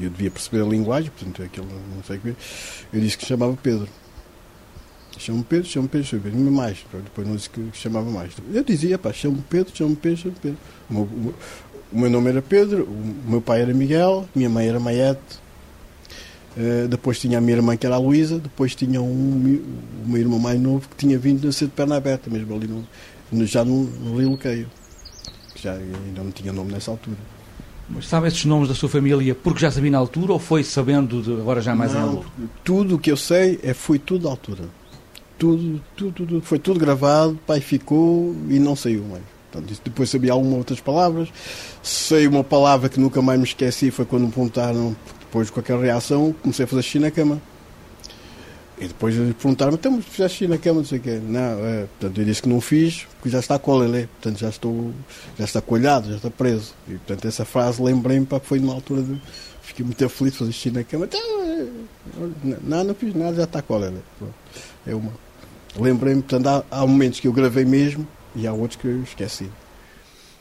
eu 0.00 0.10
devia 0.10 0.30
perceber 0.30 0.62
a 0.62 0.66
linguagem, 0.66 1.10
portanto, 1.10 1.42
é 1.42 1.44
aquilo, 1.44 1.66
não 1.94 2.02
sei 2.02 2.16
o 2.16 2.20
que. 2.20 2.28
Eu 2.92 3.00
disse 3.00 3.18
que 3.18 3.26
chamava 3.26 3.56
Pedro. 3.62 3.88
Chamo 5.18 5.44
Pedro, 5.44 5.68
chamo 5.68 5.88
Pedro, 5.88 6.06
chamo 6.06 6.22
Pedro, 6.22 6.50
mais. 6.50 6.84
Depois 6.92 7.26
não 7.28 7.36
disse 7.36 7.50
que 7.50 7.70
chamava 7.74 8.10
mais. 8.10 8.32
Eu 8.52 8.64
dizia, 8.64 8.98
pá, 8.98 9.12
chamo 9.12 9.44
Pedro, 9.48 9.72
chamo 9.74 9.94
Pedro, 9.94 10.18
chamo 10.18 10.34
Pedro. 10.40 10.58
O 10.90 10.94
meu, 10.94 11.34
o 11.92 11.98
meu 11.98 12.10
nome 12.10 12.30
era 12.30 12.42
Pedro, 12.42 12.84
o 12.84 13.30
meu 13.30 13.40
pai 13.40 13.62
era 13.62 13.72
Miguel, 13.72 14.28
minha 14.34 14.48
mãe 14.48 14.66
era 14.66 14.80
Maiete, 14.80 15.38
uh, 16.56 16.88
depois 16.88 17.20
tinha 17.20 17.38
a 17.38 17.40
minha 17.40 17.56
irmã 17.56 17.76
que 17.76 17.86
era 17.86 17.94
a 17.94 17.98
Luísa, 17.98 18.38
depois 18.38 18.74
tinha 18.74 19.00
um, 19.00 19.62
o 20.04 20.08
meu 20.08 20.20
irmão 20.20 20.40
mais 20.40 20.60
novo 20.60 20.88
que 20.88 20.96
tinha 20.96 21.16
vindo 21.16 21.46
nascer 21.46 21.66
de 21.66 21.70
perna 21.70 21.96
aberta, 21.96 22.28
mesmo 22.28 22.52
ali 22.52 22.66
no, 22.66 22.84
no 23.30 23.46
já 23.46 23.64
no, 23.64 23.84
no 23.84 24.18
Rio 24.18 24.30
Loqueio, 24.30 24.68
que 25.54 25.62
já 25.62 25.74
ainda 25.74 26.22
não 26.22 26.32
tinha 26.32 26.52
nome 26.52 26.72
nessa 26.72 26.90
altura. 26.90 27.18
Mas 27.88 28.06
sabe 28.06 28.28
esses 28.28 28.44
nomes 28.44 28.68
da 28.68 28.74
sua 28.74 28.88
família 28.88 29.34
porque 29.34 29.60
já 29.60 29.70
sabia 29.70 29.90
na 29.90 29.98
altura 29.98 30.32
ou 30.32 30.38
foi 30.38 30.64
sabendo 30.64 31.20
de, 31.20 31.32
agora 31.32 31.60
já 31.60 31.74
mais 31.74 31.92
não, 31.92 32.24
em 32.38 32.48
Tudo 32.62 32.96
o 32.96 32.98
que 32.98 33.12
eu 33.12 33.16
sei 33.16 33.60
é 33.62 33.74
foi 33.74 33.98
tudo 33.98 34.24
da 34.24 34.30
altura. 34.30 34.64
Tudo, 35.38 35.80
tudo, 35.96 36.12
tudo, 36.12 36.40
foi 36.40 36.58
tudo 36.58 36.78
gravado, 36.80 37.38
pai 37.46 37.60
ficou 37.60 38.34
e 38.48 38.58
não 38.58 38.74
saiu 38.74 39.04
mais. 39.04 39.22
Portanto, 39.50 39.80
depois 39.84 40.10
sabia 40.10 40.32
algumas 40.32 40.58
outras 40.58 40.80
palavras. 40.80 41.28
Sei 41.82 42.26
uma 42.26 42.42
palavra 42.42 42.88
que 42.88 42.98
nunca 42.98 43.20
mais 43.20 43.38
me 43.38 43.44
esqueci, 43.44 43.90
foi 43.90 44.04
quando 44.04 44.26
me 44.26 44.32
perguntaram, 44.32 44.96
depois 45.20 45.50
com 45.50 45.60
aquela 45.60 45.82
reação, 45.82 46.34
comecei 46.42 46.64
a 46.64 46.68
fazer 46.68 46.82
xixi 46.82 46.98
na 46.98 47.10
cama. 47.10 47.40
E 48.76 48.88
depois 48.88 49.14
perguntaram-me, 49.14 49.78
então, 49.78 49.92
mas 49.92 50.04
fizeste 50.04 50.38
xixi 50.38 50.48
na 50.48 50.58
cama, 50.58 50.80
não 50.80 50.84
sei 50.84 50.98
o 50.98 51.02
quê. 51.02 51.20
Não, 51.22 51.40
é, 51.40 51.86
portanto, 51.98 52.18
eu 52.18 52.24
disse 52.24 52.42
que 52.42 52.48
não 52.48 52.60
fiz, 52.60 53.06
porque 53.16 53.30
já 53.30 53.38
está 53.38 53.58
com 53.58 53.80
a 53.80 53.86
portanto, 53.86 54.38
já 54.38 54.48
estou, 54.48 54.92
já 55.38 55.44
está 55.44 55.60
colhado, 55.60 56.10
já 56.10 56.16
está 56.16 56.30
preso. 56.30 56.74
E, 56.88 56.92
portanto, 56.92 57.26
essa 57.26 57.44
frase 57.44 57.80
lembrei-me, 57.80 58.26
para 58.26 58.40
foi 58.40 58.58
numa 58.58 58.74
altura 58.74 59.02
de, 59.02 59.20
fiquei 59.62 59.84
muito 59.84 60.04
aflito, 60.04 60.38
fazer 60.38 60.52
xixi 60.52 60.70
na 60.72 60.82
cama. 60.82 61.04
Então, 61.04 61.20
é, 61.42 61.66
não, 62.64 62.82
não 62.82 62.94
fiz 62.94 63.14
nada, 63.14 63.36
já 63.36 63.44
está 63.44 63.62
com 63.62 63.76
a. 63.76 63.92
É 64.86 64.94
uma... 64.94 65.12
Lembrei-me, 65.78 66.22
portanto, 66.22 66.46
há, 66.48 66.80
há 66.80 66.86
momentos 66.86 67.20
que 67.20 67.28
eu 67.28 67.32
gravei 67.32 67.64
mesmo, 67.64 68.06
e 68.34 68.46
há 68.46 68.52
outros 68.52 68.80
que 68.80 68.88
eu 68.88 69.02
esqueci. 69.02 69.48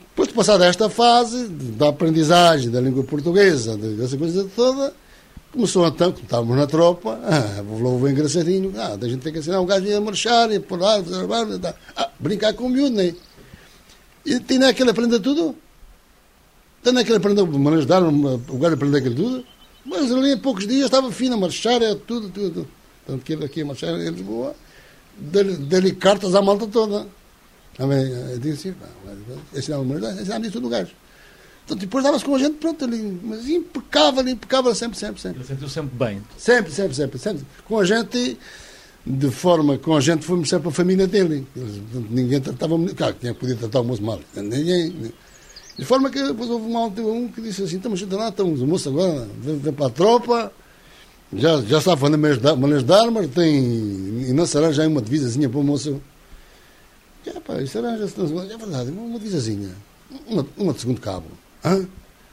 Depois 0.09 0.27
de 0.27 0.33
passar 0.33 0.61
esta 0.61 0.89
fase 0.89 1.47
da 1.47 1.89
aprendizagem 1.89 2.69
da 2.69 2.79
língua 2.79 3.03
portuguesa, 3.03 3.77
dessa 3.77 4.17
coisa 4.17 4.47
toda, 4.55 4.93
começou 5.53 5.87
então, 5.87 6.11
como 6.11 6.23
estávamos 6.23 6.57
na 6.57 6.65
tropa, 6.65 7.19
ah, 7.23 7.61
vou 7.61 8.09
engraçadinho, 8.09 8.73
ah, 8.75 8.97
a 8.99 9.07
gente 9.07 9.21
tem 9.21 9.31
que 9.31 9.37
ensinar 9.37 9.61
um 9.61 9.65
gajo 9.67 9.95
a 9.95 10.01
marchar, 10.01 10.51
e 10.51 10.59
por 10.59 10.79
lá, 10.79 10.95
ah, 11.95 12.09
brincar 12.19 12.53
com 12.53 12.65
o 12.65 12.69
miúdo, 12.69 12.95
né? 12.95 13.13
E 14.25 14.39
tem 14.39 14.63
aquele 14.63 14.89
aprender 14.89 15.19
tudo. 15.19 15.55
Tem 16.81 16.97
aquele 16.97 17.17
aprender 17.17 17.45
de 17.45 17.85
dar, 17.85 18.03
o 18.03 18.57
gajo 18.57 18.73
aprender 18.73 18.97
aquilo 18.97 19.15
tudo. 19.15 19.45
Mas 19.85 20.11
ali 20.11 20.31
em 20.31 20.37
poucos 20.37 20.65
dias 20.65 20.85
estava 20.85 21.11
fino 21.11 21.35
a 21.35 21.37
marchar, 21.37 21.81
é 21.81 21.93
tudo, 21.93 22.29
tudo. 22.29 22.67
Tanto 23.05 23.23
que 23.23 23.33
ele 23.33 23.45
aqui 23.45 23.61
a 23.61 23.65
marchar 23.65 23.89
em 23.99 24.09
Lisboa, 24.09 24.55
dele 25.15 25.91
cartas 25.93 26.33
à 26.33 26.41
malta 26.41 26.65
toda. 26.67 27.05
Eu 27.77 28.39
disse, 28.39 28.73
ensinava 29.55 29.83
humanidade, 29.83 30.21
ensinava 30.21 30.47
isso 30.47 30.59
no 30.59 30.69
gajo. 30.69 30.91
Então 31.65 31.77
depois 31.77 32.03
dava-se 32.03 32.25
com 32.25 32.35
a 32.35 32.39
gente, 32.39 32.57
pronto, 32.57 32.83
ali, 32.83 33.19
mas 33.23 33.47
impecável, 33.47 34.27
impecável, 34.27 34.75
sempre, 34.75 34.97
sempre, 34.97 35.21
sempre. 35.21 35.39
Ele 35.39 35.47
sentiu 35.47 35.69
sempre 35.69 35.95
bem. 35.95 36.21
Sempre, 36.37 36.71
sempre, 36.71 36.95
sempre, 36.95 37.19
sempre. 37.19 37.45
Com 37.65 37.79
a 37.79 37.85
gente, 37.85 38.37
de 39.05 39.31
forma, 39.31 39.77
com 39.77 39.95
a 39.95 40.01
gente 40.01 40.25
fomos 40.25 40.49
sempre 40.49 40.67
a 40.67 40.71
família 40.71 41.07
dele. 41.07 41.47
Ninguém 42.09 42.41
tratava, 42.41 42.75
claro, 42.95 43.15
quem 43.19 43.33
podia 43.33 43.55
tratar 43.55 43.79
o 43.79 43.83
moço 43.85 44.03
mal? 44.03 44.19
Ninguém. 44.35 45.13
De 45.77 45.85
forma 45.85 46.09
que 46.09 46.21
depois 46.21 46.49
houve 46.49 46.65
uma, 46.65 46.85
um 46.85 47.27
que 47.29 47.41
disse 47.41 47.63
assim, 47.63 47.77
estamos 47.77 48.01
lá, 48.11 48.29
estamos, 48.29 48.61
o 48.61 48.67
moço 48.67 48.89
agora 48.89 49.27
vem, 49.39 49.57
vem 49.57 49.73
para 49.73 49.87
a 49.87 49.89
tropa, 49.89 50.53
já, 51.33 51.61
já 51.61 51.79
está 51.79 51.97
fazendo 51.97 52.19
maneiras 52.19 52.83
de 52.83 52.93
armas, 52.93 53.27
tem, 53.29 54.27
e 54.29 54.33
não 54.33 54.45
será 54.45 54.71
já 54.71 54.87
uma 54.87 55.01
divisazinha 55.01 55.49
para 55.49 55.59
o 55.59 55.63
moço 55.63 55.99
é, 57.25 57.39
pá, 57.39 57.61
isso 57.61 57.77
era, 57.77 57.93
é 57.93 58.57
verdade, 58.57 58.91
uma 58.91 59.17
divisazinha. 59.17 59.69
Uma, 60.27 60.45
uma 60.57 60.73
de 60.73 60.81
segundo 60.81 60.99
cabo. 60.99 61.25
Hã? 61.63 61.87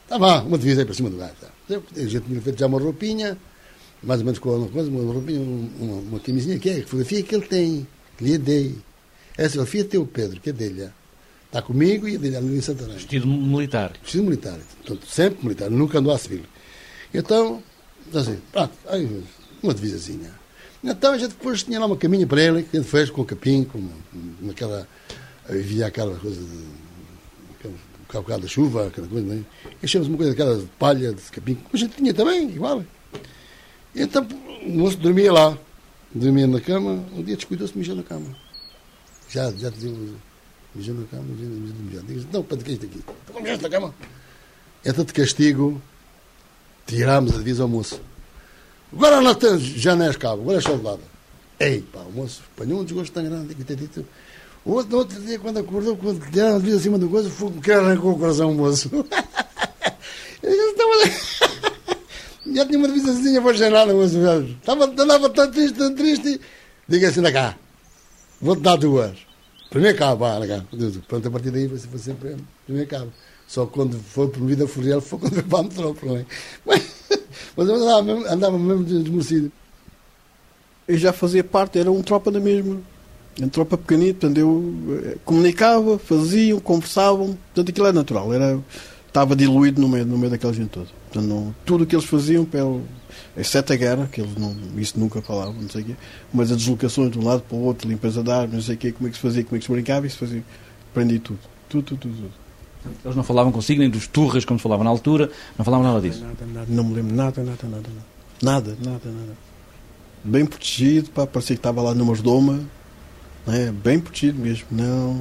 Tá 0.09 0.19
bem, 0.19 0.47
uma 0.47 0.59
divisa 0.59 0.81
aí 0.81 0.85
para 0.85 0.95
cima 0.95 1.09
do 1.09 1.17
gajo. 1.17 1.33
Tá. 1.41 1.49
A 1.97 2.01
gente 2.01 2.21
tinha 2.21 2.41
feito 2.41 2.59
já 2.59 2.67
uma 2.67 2.81
roupinha, 2.81 3.39
mais 4.03 4.21
ou 4.21 4.27
menos 4.27 4.39
com 4.39 4.51
uma 4.51 4.69
coisa, 4.69 4.91
uma 4.91 5.13
roupinha, 5.13 5.41
uma, 5.41 6.01
uma 6.01 6.21
camisinha 6.21 6.59
que 6.59 6.69
é, 6.69 6.79
a 6.79 6.83
fotografia 6.83 7.23
que 7.23 7.35
ele 7.35 7.47
tem, 7.47 7.87
que 8.19 8.25
lhe 8.25 8.39
dei. 8.39 8.77
Essa 9.39 9.51
fotografia 9.51 9.85
tem 9.85 10.01
o 10.01 10.07
Pedro, 10.07 10.41
que 10.41 10.51
é 10.51 10.53
dele. 10.53 10.91
Está 11.47 11.63
comigo 11.63 12.09
e 12.09 12.17
é 12.17 12.19
dele 12.19 12.37
ali 12.37 12.59
em 12.59 12.61
Santarém. 12.61 12.95
Vestido 12.95 13.27
militar. 13.27 13.93
Vestido 14.03 14.25
militar. 14.25 14.59
Portanto, 14.79 15.07
sempre 15.07 15.45
militar, 15.45 15.71
nunca 15.71 15.99
andou 15.99 16.13
a 16.13 16.19
civil. 16.19 16.45
Então, 17.15 17.63
assim, 18.15 18.39
pronto, 18.53 18.73
aí, 18.89 19.23
uma 19.63 19.75
divisazinha. 19.75 20.41
Então 20.83 21.13
a 21.13 21.19
gente 21.19 21.31
depois 21.31 21.63
tinha 21.63 21.79
lá 21.79 21.87
uma 21.87 21.97
caminha 21.97 22.27
para 22.27 22.41
ele, 22.41 22.63
que 22.63 22.77
a 22.77 22.81
gente 22.81 22.91
fez 22.91 23.11
com 23.11 23.21
o 23.21 23.25
capim, 23.25 23.65
com 23.65 23.81
aquela. 24.51 24.89
Havia 25.49 25.87
aquela 25.87 26.17
coisa 26.17 26.41
de. 26.41 27.69
um 27.69 27.90
bocado 28.19 28.43
da 28.43 28.49
chuva, 28.49 28.89
aquela 28.89 29.07
coisa, 29.07 29.27
né? 29.35 29.45
Enchemos 29.83 30.09
uma 30.09 30.17
coisa 30.17 30.35
de 30.35 30.67
palha, 30.79 31.13
de 31.13 31.23
capim, 31.23 31.55
como 31.55 31.71
a 31.73 31.77
gente 31.77 31.97
tinha 31.97 32.13
também, 32.13 32.49
igual. 32.51 32.85
Então 33.95 34.27
o 34.67 34.71
moço 34.71 34.97
dormia 34.97 35.33
lá, 35.33 35.59
dormia 36.15 36.47
na 36.47 36.61
cama, 36.61 37.05
um 37.13 37.23
dia 37.23 37.37
descuidou-se 37.37 37.73
de 37.73 37.79
mijar 37.79 37.97
na 37.97 38.03
cama. 38.03 38.27
Já, 39.29 39.51
já 39.53 39.71
dizia, 39.71 39.93
mijou 40.75 40.95
na 40.95 41.07
cama, 41.07 41.25
mijou, 41.25 41.49
mijou, 41.49 42.03
mijou. 42.05 42.31
Não, 42.33 42.43
para 42.43 42.59
que 42.59 42.71
é 42.71 42.75
isto 42.75 42.87
aqui? 42.87 43.05
Então 43.25 43.41
mijar 43.41 43.61
na 43.61 43.69
cama. 43.69 43.95
Então 44.85 45.05
de 45.05 45.13
castigo, 45.13 45.81
tirámos 46.87 47.35
a 47.35 47.39
divisa 47.39 47.63
ao 47.63 47.69
moço. 47.69 48.01
Agora 48.93 49.21
não 49.21 49.35
tens, 49.35 49.63
já 49.63 49.95
não 49.95 50.07
és 50.07 50.17
cabo, 50.17 50.43
agora 50.43 50.59
és 50.59 50.65
soldado. 50.65 51.03
Ei, 51.59 51.83
pá, 51.83 52.01
o 52.01 52.13
moço 52.13 52.43
apanhou 52.55 52.81
um 52.81 52.85
desgosto 52.85 53.13
tão 53.13 53.23
grande 53.23 53.55
que 53.55 53.63
ter 53.63 53.77
dito. 53.77 54.05
Outro, 54.65 54.99
outro 54.99 55.21
dia, 55.23 55.39
quando 55.39 55.59
acordou, 55.59 55.97
quando 55.97 56.21
tiraram 56.31 56.57
a 56.57 56.59
divisa 56.59 56.79
acima 56.79 56.99
do 56.99 57.09
coisa, 57.09 57.31
foi 57.31 57.51
que 57.53 57.73
arrancou 57.73 58.13
o 58.13 58.19
coração 58.19 58.53
moço. 58.55 58.91
Disse, 60.43 60.57
estava 60.71 62.01
Já 62.55 62.67
tinha 62.67 63.41
uma 63.41 63.55
cheirar 63.55 63.87
no 63.87 63.95
moço. 63.95 64.19
Estava, 64.61 64.85
andava 64.85 65.31
tão 65.31 65.51
triste, 65.51 65.79
tão 65.79 65.95
triste. 65.95 66.41
Diga 66.87 67.09
assim, 67.09 67.21
na 67.21 67.33
cá, 67.33 67.57
vou-te 68.41 68.63
dar 68.63 68.77
duas. 68.77 69.17
Primeiro 69.71 69.97
cabo, 69.97 70.25
ah, 70.25 70.41
cá. 70.47 70.65
Pronto, 71.07 71.29
a 71.29 71.31
partir 71.31 71.51
daí 71.51 71.67
vai 71.67 71.79
ser 71.79 71.99
sempre 71.99 72.37
primeiro 72.67 72.89
cabo. 72.89 73.13
Só 73.47 73.67
quando 73.67 73.99
foi 73.99 74.29
promovido 74.29 74.65
a 74.65 74.69
Furiel 74.69 75.01
foi 75.01 75.19
quando 75.19 75.35
foi 75.35 75.43
para 75.43 75.59
a 75.59 75.63
metrópole. 75.63 76.27
Mas, 76.67 76.83
mas 77.57 77.69
eu 77.69 77.75
andava 77.77 78.03
mesmo, 78.03 78.27
andava 78.27 78.59
mesmo 78.59 78.85
desmerecido. 78.85 79.53
Eu 80.87 80.99
já 80.99 81.13
fazia 81.13 81.43
parte, 81.43 81.79
era 81.79 81.91
um 81.91 82.03
tropa 82.03 82.31
da 82.31 82.41
mesma. 82.41 82.81
Um 83.41 83.49
tropa 83.49 83.77
pequenito, 83.79 84.21
portanto 84.21 84.39
eu 84.39 84.75
eh, 85.05 85.17
comunicava, 85.25 85.99
faziam, 85.99 86.61
conversavam, 86.61 87.39
portanto 87.55 87.71
aquilo 87.71 87.87
era 87.87 87.95
natural, 87.95 88.35
era, 88.35 88.59
estava 89.07 89.35
diluído 89.35 89.81
no 89.81 89.89
meio, 89.89 90.05
no 90.05 90.19
meio 90.19 90.31
daquela 90.31 90.53
gente 90.53 90.69
toda. 90.69 90.89
Portanto, 91.11 91.29
não, 91.29 91.55
tudo 91.65 91.85
o 91.85 91.87
que 91.87 91.97
eles 91.97 92.05
faziam, 92.05 92.45
pelo, 92.45 92.83
exceto 93.37 93.73
a 93.73 93.77
guerra, 93.77 94.09
que 94.11 94.21
eles 94.21 94.37
não, 94.37 94.55
isso 94.77 94.99
nunca 94.99 95.23
falavam, 95.23 95.55
não 95.55 95.69
sei 95.69 95.83
o 95.83 95.85
quê, 95.87 95.97
mas 96.33 96.51
as 96.51 96.59
deslocações 96.59 97.11
de 97.11 97.19
um 97.19 97.25
lado 97.25 97.43
para 97.43 97.57
o 97.57 97.63
outro, 97.63 97.89
limpeza 97.89 98.23
de 98.23 98.31
armas, 98.31 98.53
não 98.53 98.63
sei 98.63 98.75
o 98.75 98.79
quê, 98.79 98.93
como 98.93 99.09
é 99.09 99.11
que 99.11 99.17
se 99.17 99.23
fazia, 99.23 99.45
como 99.45 99.57
é 99.57 99.59
que 99.59 99.65
se 99.65 99.73
brincava, 99.73 100.07
isso 100.07 100.19
fazia, 100.19 100.45
aprendi 100.91 101.19
tudo, 101.19 101.41
tudo, 101.69 101.83
tudo, 101.83 101.99
tudo. 102.01 102.15
tudo. 102.15 102.51
Eles 103.05 103.17
não 103.17 103.23
falavam 103.23 103.53
consigo, 103.53 103.81
nem 103.81 103.91
dos 103.91 104.07
turras, 104.07 104.45
como 104.45 104.59
se 104.59 104.63
falava 104.63 104.83
na 104.83 104.91
altura, 104.91 105.31
não 105.59 105.65
falavam 105.65 105.87
nada 105.87 106.01
disso. 106.01 106.23
Nada, 106.23 106.47
nada, 106.47 106.67
não 106.69 106.85
me 106.85 106.95
lembro 106.95 107.15
nada, 107.15 107.43
nada, 107.43 107.69
nada, 107.69 107.89
nada, 108.43 108.77
nada, 108.83 109.11
nada. 109.11 109.37
Bem 110.25 110.47
protegido, 110.47 111.11
pá, 111.11 111.27
parecia 111.27 111.57
que 111.57 111.61
estava 111.61 111.83
lá 111.83 111.95
numa 111.95 112.15
doma, 112.17 112.61
né? 113.47 113.73
bem 113.73 114.01
protegido 114.01 114.39
mesmo, 114.39 114.67
não, 114.71 115.15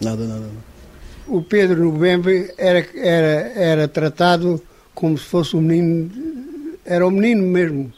nada, 0.00 0.26
nada. 0.26 0.40
nada. 0.40 0.76
O 1.26 1.42
Pedro 1.42 1.84
no 1.84 1.92
Bembe 1.92 2.52
era, 2.56 2.86
era, 2.94 3.52
era 3.56 3.88
tratado 3.88 4.62
como 4.94 5.18
se 5.18 5.24
fosse 5.24 5.56
um 5.56 5.60
menino, 5.60 6.10
era 6.84 7.06
um 7.06 7.10
menino 7.10 7.42
mesmo. 7.42 7.92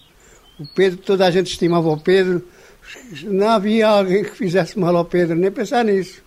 O 0.59 0.67
Pedro, 0.67 0.99
toda 0.99 1.27
a 1.27 1.31
gente 1.31 1.49
estimava 1.49 1.89
o 1.89 2.01
Pedro, 2.01 2.43
não 3.25 3.49
havia 3.49 3.87
alguém 3.87 4.25
que 4.25 4.31
fizesse 4.31 4.79
mal 4.79 4.97
ao 4.97 5.05
Pedro, 5.05 5.37
nem 5.37 5.51
pensar 5.51 5.85
nisso. 5.85 6.23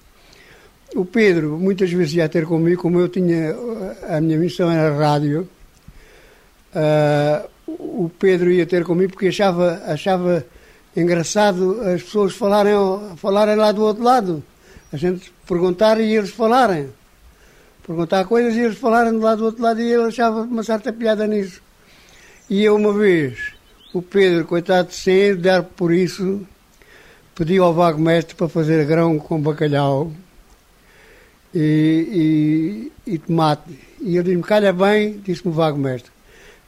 O 0.95 1.03
Pedro 1.03 1.57
muitas 1.57 1.91
vezes 1.91 2.13
ia 2.13 2.29
ter 2.29 2.45
comigo, 2.45 2.81
como 2.81 2.99
eu 2.99 3.09
tinha, 3.09 3.55
a 4.07 4.21
minha 4.21 4.37
missão 4.37 4.69
era 4.69 4.95
rádio, 4.95 5.47
uh, 6.75 7.49
o 7.67 8.11
Pedro 8.19 8.51
ia 8.51 8.65
ter 8.65 8.83
comigo 8.83 9.13
porque 9.13 9.29
achava, 9.29 9.81
achava 9.87 10.45
engraçado 10.95 11.81
as 11.81 12.01
pessoas 12.03 12.33
falarem, 12.33 12.73
falarem 13.17 13.55
lá 13.55 13.71
do 13.71 13.83
outro 13.83 14.03
lado. 14.03 14.43
A 14.91 14.97
gente 14.97 15.31
perguntar 15.47 15.99
e 15.99 16.15
eles 16.15 16.31
falarem. 16.31 16.89
Perguntar 17.85 18.25
coisas 18.25 18.55
e 18.55 18.59
eles 18.59 18.77
falarem 18.77 19.13
do 19.13 19.19
lado 19.19 19.39
do 19.39 19.45
outro 19.45 19.61
lado 19.61 19.81
e 19.81 19.91
ele 19.91 20.03
achava 20.03 20.41
uma 20.41 20.63
certa 20.63 20.91
piada 20.91 21.25
nisso. 21.25 21.61
E 22.49 22.63
eu 22.63 22.75
uma 22.75 22.93
vez, 22.93 23.53
o 23.93 24.01
Pedro, 24.01 24.45
coitado, 24.45 24.91
sem 24.91 25.35
dar 25.35 25.63
por 25.63 25.93
isso, 25.93 26.45
pediu 27.33 27.63
ao 27.63 27.73
vago 27.73 27.99
mestre 27.99 28.35
para 28.35 28.49
fazer 28.49 28.85
grão 28.85 29.17
com 29.17 29.41
bacalhau 29.41 30.11
e, 31.53 32.91
e, 33.05 33.13
e 33.13 33.17
tomate. 33.17 33.79
E 34.01 34.17
ele 34.17 34.23
disse-me, 34.23 34.43
calha 34.43 34.73
bem, 34.73 35.21
disse-me 35.23 35.51
o 35.51 35.55
vago 35.55 35.77
mestre, 35.77 36.11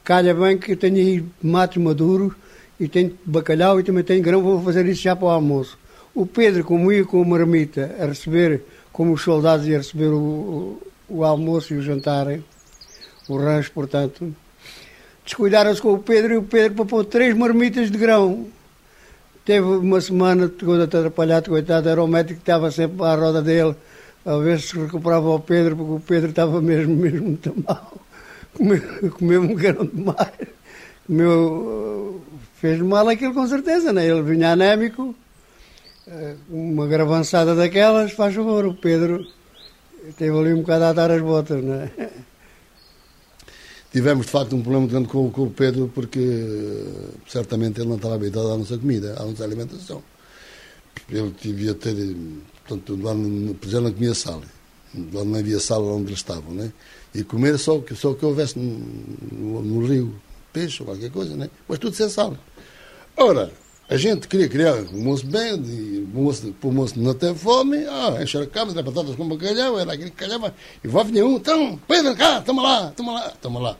calha 0.02 0.34
bem 0.34 0.56
que 0.56 0.72
eu 0.72 0.76
tenho 0.76 0.96
aí 0.96 1.24
tomate 1.40 1.78
maduro 1.78 2.34
e 2.78 2.88
tenho 2.88 3.16
bacalhau 3.24 3.78
e 3.78 3.84
também 3.84 4.04
tenho 4.04 4.22
grão, 4.22 4.42
vou 4.42 4.62
fazer 4.62 4.86
isso 4.86 5.02
já 5.02 5.14
para 5.14 5.26
o 5.26 5.30
almoço. 5.30 5.78
O 6.14 6.26
Pedro, 6.26 6.64
como 6.64 6.92
ia 6.92 7.04
com 7.04 7.20
uma 7.20 7.38
marmita 7.38 7.96
a 7.98 8.06
receber, 8.06 8.62
como 8.92 9.12
os 9.12 9.22
soldados 9.22 9.66
iam 9.66 9.78
receber 9.78 10.08
o, 10.08 10.80
o, 11.08 11.24
almoço 11.24 11.74
e 11.74 11.78
o 11.78 11.82
jantar, 11.82 12.26
o 13.28 13.36
rancho, 13.36 13.72
portanto, 13.72 14.34
descuidaram-se 15.24 15.80
com 15.80 15.94
o 15.94 15.98
Pedro 15.98 16.34
e 16.34 16.36
o 16.36 16.42
Pedro 16.42 16.76
para 16.76 16.84
pôr 16.84 17.04
três 17.04 17.34
marmitas 17.36 17.90
de 17.90 17.98
grão. 17.98 18.46
Teve 19.44 19.66
uma 19.66 20.00
semana 20.00 20.48
todo 20.48 20.82
atrapalhado, 20.82 21.50
coitado, 21.50 21.88
era 21.88 22.02
o 22.02 22.06
médico 22.06 22.36
que 22.36 22.42
estava 22.42 22.70
sempre 22.70 23.04
à 23.04 23.14
roda 23.14 23.42
dele 23.42 23.74
a 24.24 24.36
ver 24.38 24.58
se 24.60 24.78
recuperava 24.78 25.28
o 25.28 25.40
Pedro, 25.40 25.76
porque 25.76 25.92
o 25.92 26.00
Pedro 26.00 26.30
estava 26.30 26.60
mesmo, 26.62 26.96
mesmo 26.96 27.26
muito 27.26 27.54
mal. 27.66 27.92
Comeu, 28.54 28.80
comeu 29.18 29.42
um 29.42 29.52
grão 29.52 29.84
demais. 29.84 30.30
Comeu, 31.08 32.13
fez 32.64 32.80
mal 32.80 33.06
aquilo 33.10 33.34
com 33.34 33.46
certeza, 33.46 33.92
né? 33.92 34.08
Ele 34.08 34.22
vinha 34.22 34.52
anémico, 34.52 35.14
eh, 36.06 36.34
uma 36.48 36.86
gravançada 36.86 37.54
daquelas, 37.54 38.12
faz 38.12 38.34
favor, 38.34 38.64
o 38.64 38.72
Pedro 38.72 39.26
teve 40.16 40.34
ali 40.34 40.54
um 40.54 40.62
bocado 40.62 40.84
a 40.84 40.92
dar 40.94 41.10
as 41.10 41.20
botas, 41.20 41.62
né? 41.62 41.90
Tivemos, 43.92 44.24
de 44.24 44.32
facto, 44.32 44.56
um 44.56 44.62
problema 44.62 44.86
grande 44.86 45.08
com, 45.08 45.30
com 45.30 45.42
o 45.42 45.50
Pedro, 45.50 45.92
porque 45.94 46.82
certamente 47.28 47.80
ele 47.80 47.90
não 47.90 47.96
estava 47.96 48.14
habituado 48.14 48.52
à 48.52 48.56
nossa 48.56 48.78
comida, 48.78 49.14
à 49.18 49.24
nossa 49.24 49.44
alimentação. 49.44 50.02
Ele 51.10 51.34
devia 51.42 51.74
ter 51.74 51.94
Portanto, 52.66 52.98
lá 53.02 53.12
no, 53.12 53.54
já 53.66 53.78
não 53.78 53.92
comia 53.92 54.14
sal. 54.14 54.42
Lá 55.12 55.22
não 55.22 55.38
havia 55.38 55.60
sal 55.60 55.84
onde 55.84 56.06
eles 56.06 56.20
estavam, 56.20 56.54
né? 56.54 56.72
E 57.14 57.22
comer 57.22 57.58
só, 57.58 57.82
só 57.94 58.12
o 58.12 58.14
que 58.14 58.24
houvesse 58.24 58.58
no, 58.58 58.78
no, 59.32 59.62
no, 59.62 59.86
rio, 59.86 60.14
peixe 60.50 60.82
ou 60.82 60.86
qualquer 60.86 61.10
coisa, 61.10 61.36
né? 61.36 61.50
Mas 61.68 61.78
tudo 61.78 61.94
sem 61.94 62.08
sal. 62.08 62.38
Ora, 63.16 63.50
a 63.88 63.96
gente 63.96 64.26
queria 64.26 64.48
criar 64.48 64.74
um 64.74 65.02
moço 65.02 65.26
bem, 65.26 65.54
e 65.56 65.98
o 66.00 66.20
moço, 66.20 66.54
o 66.60 66.72
moço 66.72 66.98
não 66.98 67.14
tem 67.14 67.34
fome, 67.34 67.84
ah, 67.86 68.18
encher 68.20 68.42
a 68.42 68.46
cama, 68.46 68.72
dar 68.72 68.82
batatas 68.82 69.14
com 69.14 69.28
bacalhau, 69.28 69.78
era 69.78 69.92
aquele 69.92 70.10
que 70.10 70.16
calhava, 70.16 70.54
e 70.82 70.88
vai 70.88 71.04
vir 71.04 71.22
um, 71.22 71.36
então, 71.36 71.78
Pedro, 71.86 72.16
cá, 72.16 72.40
toma 72.40 72.62
lá, 72.62 72.90
toma 72.90 73.12
lá, 73.12 73.30
toma 73.40 73.60
lá. 73.60 73.76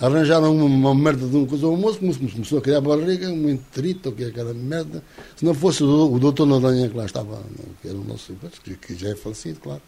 Arranjaram 0.00 0.54
uma, 0.54 0.64
uma 0.64 0.94
merda 0.94 1.26
de 1.26 1.36
um 1.36 1.46
coisa 1.46 1.66
ao 1.66 1.72
almoço, 1.72 1.98
começou 1.98 2.58
a 2.58 2.62
criar 2.62 2.80
barriga, 2.80 3.28
um 3.28 3.48
enterito, 3.48 4.12
que 4.12 4.24
é 4.24 4.26
aquela 4.26 4.52
merda. 4.52 5.02
Se 5.36 5.44
não 5.44 5.54
fosse 5.54 5.82
o, 5.82 6.12
o 6.12 6.18
doutor 6.18 6.46
Nodanha 6.46 6.88
que 6.88 6.96
lá 6.96 7.06
estava, 7.06 7.42
que 7.80 7.88
era 7.88 7.96
o 7.96 8.04
nosso, 8.04 8.34
que, 8.62 8.74
que 8.76 8.94
já 8.96 9.10
é 9.10 9.14
falecido, 9.14 9.60
claro. 9.60 9.80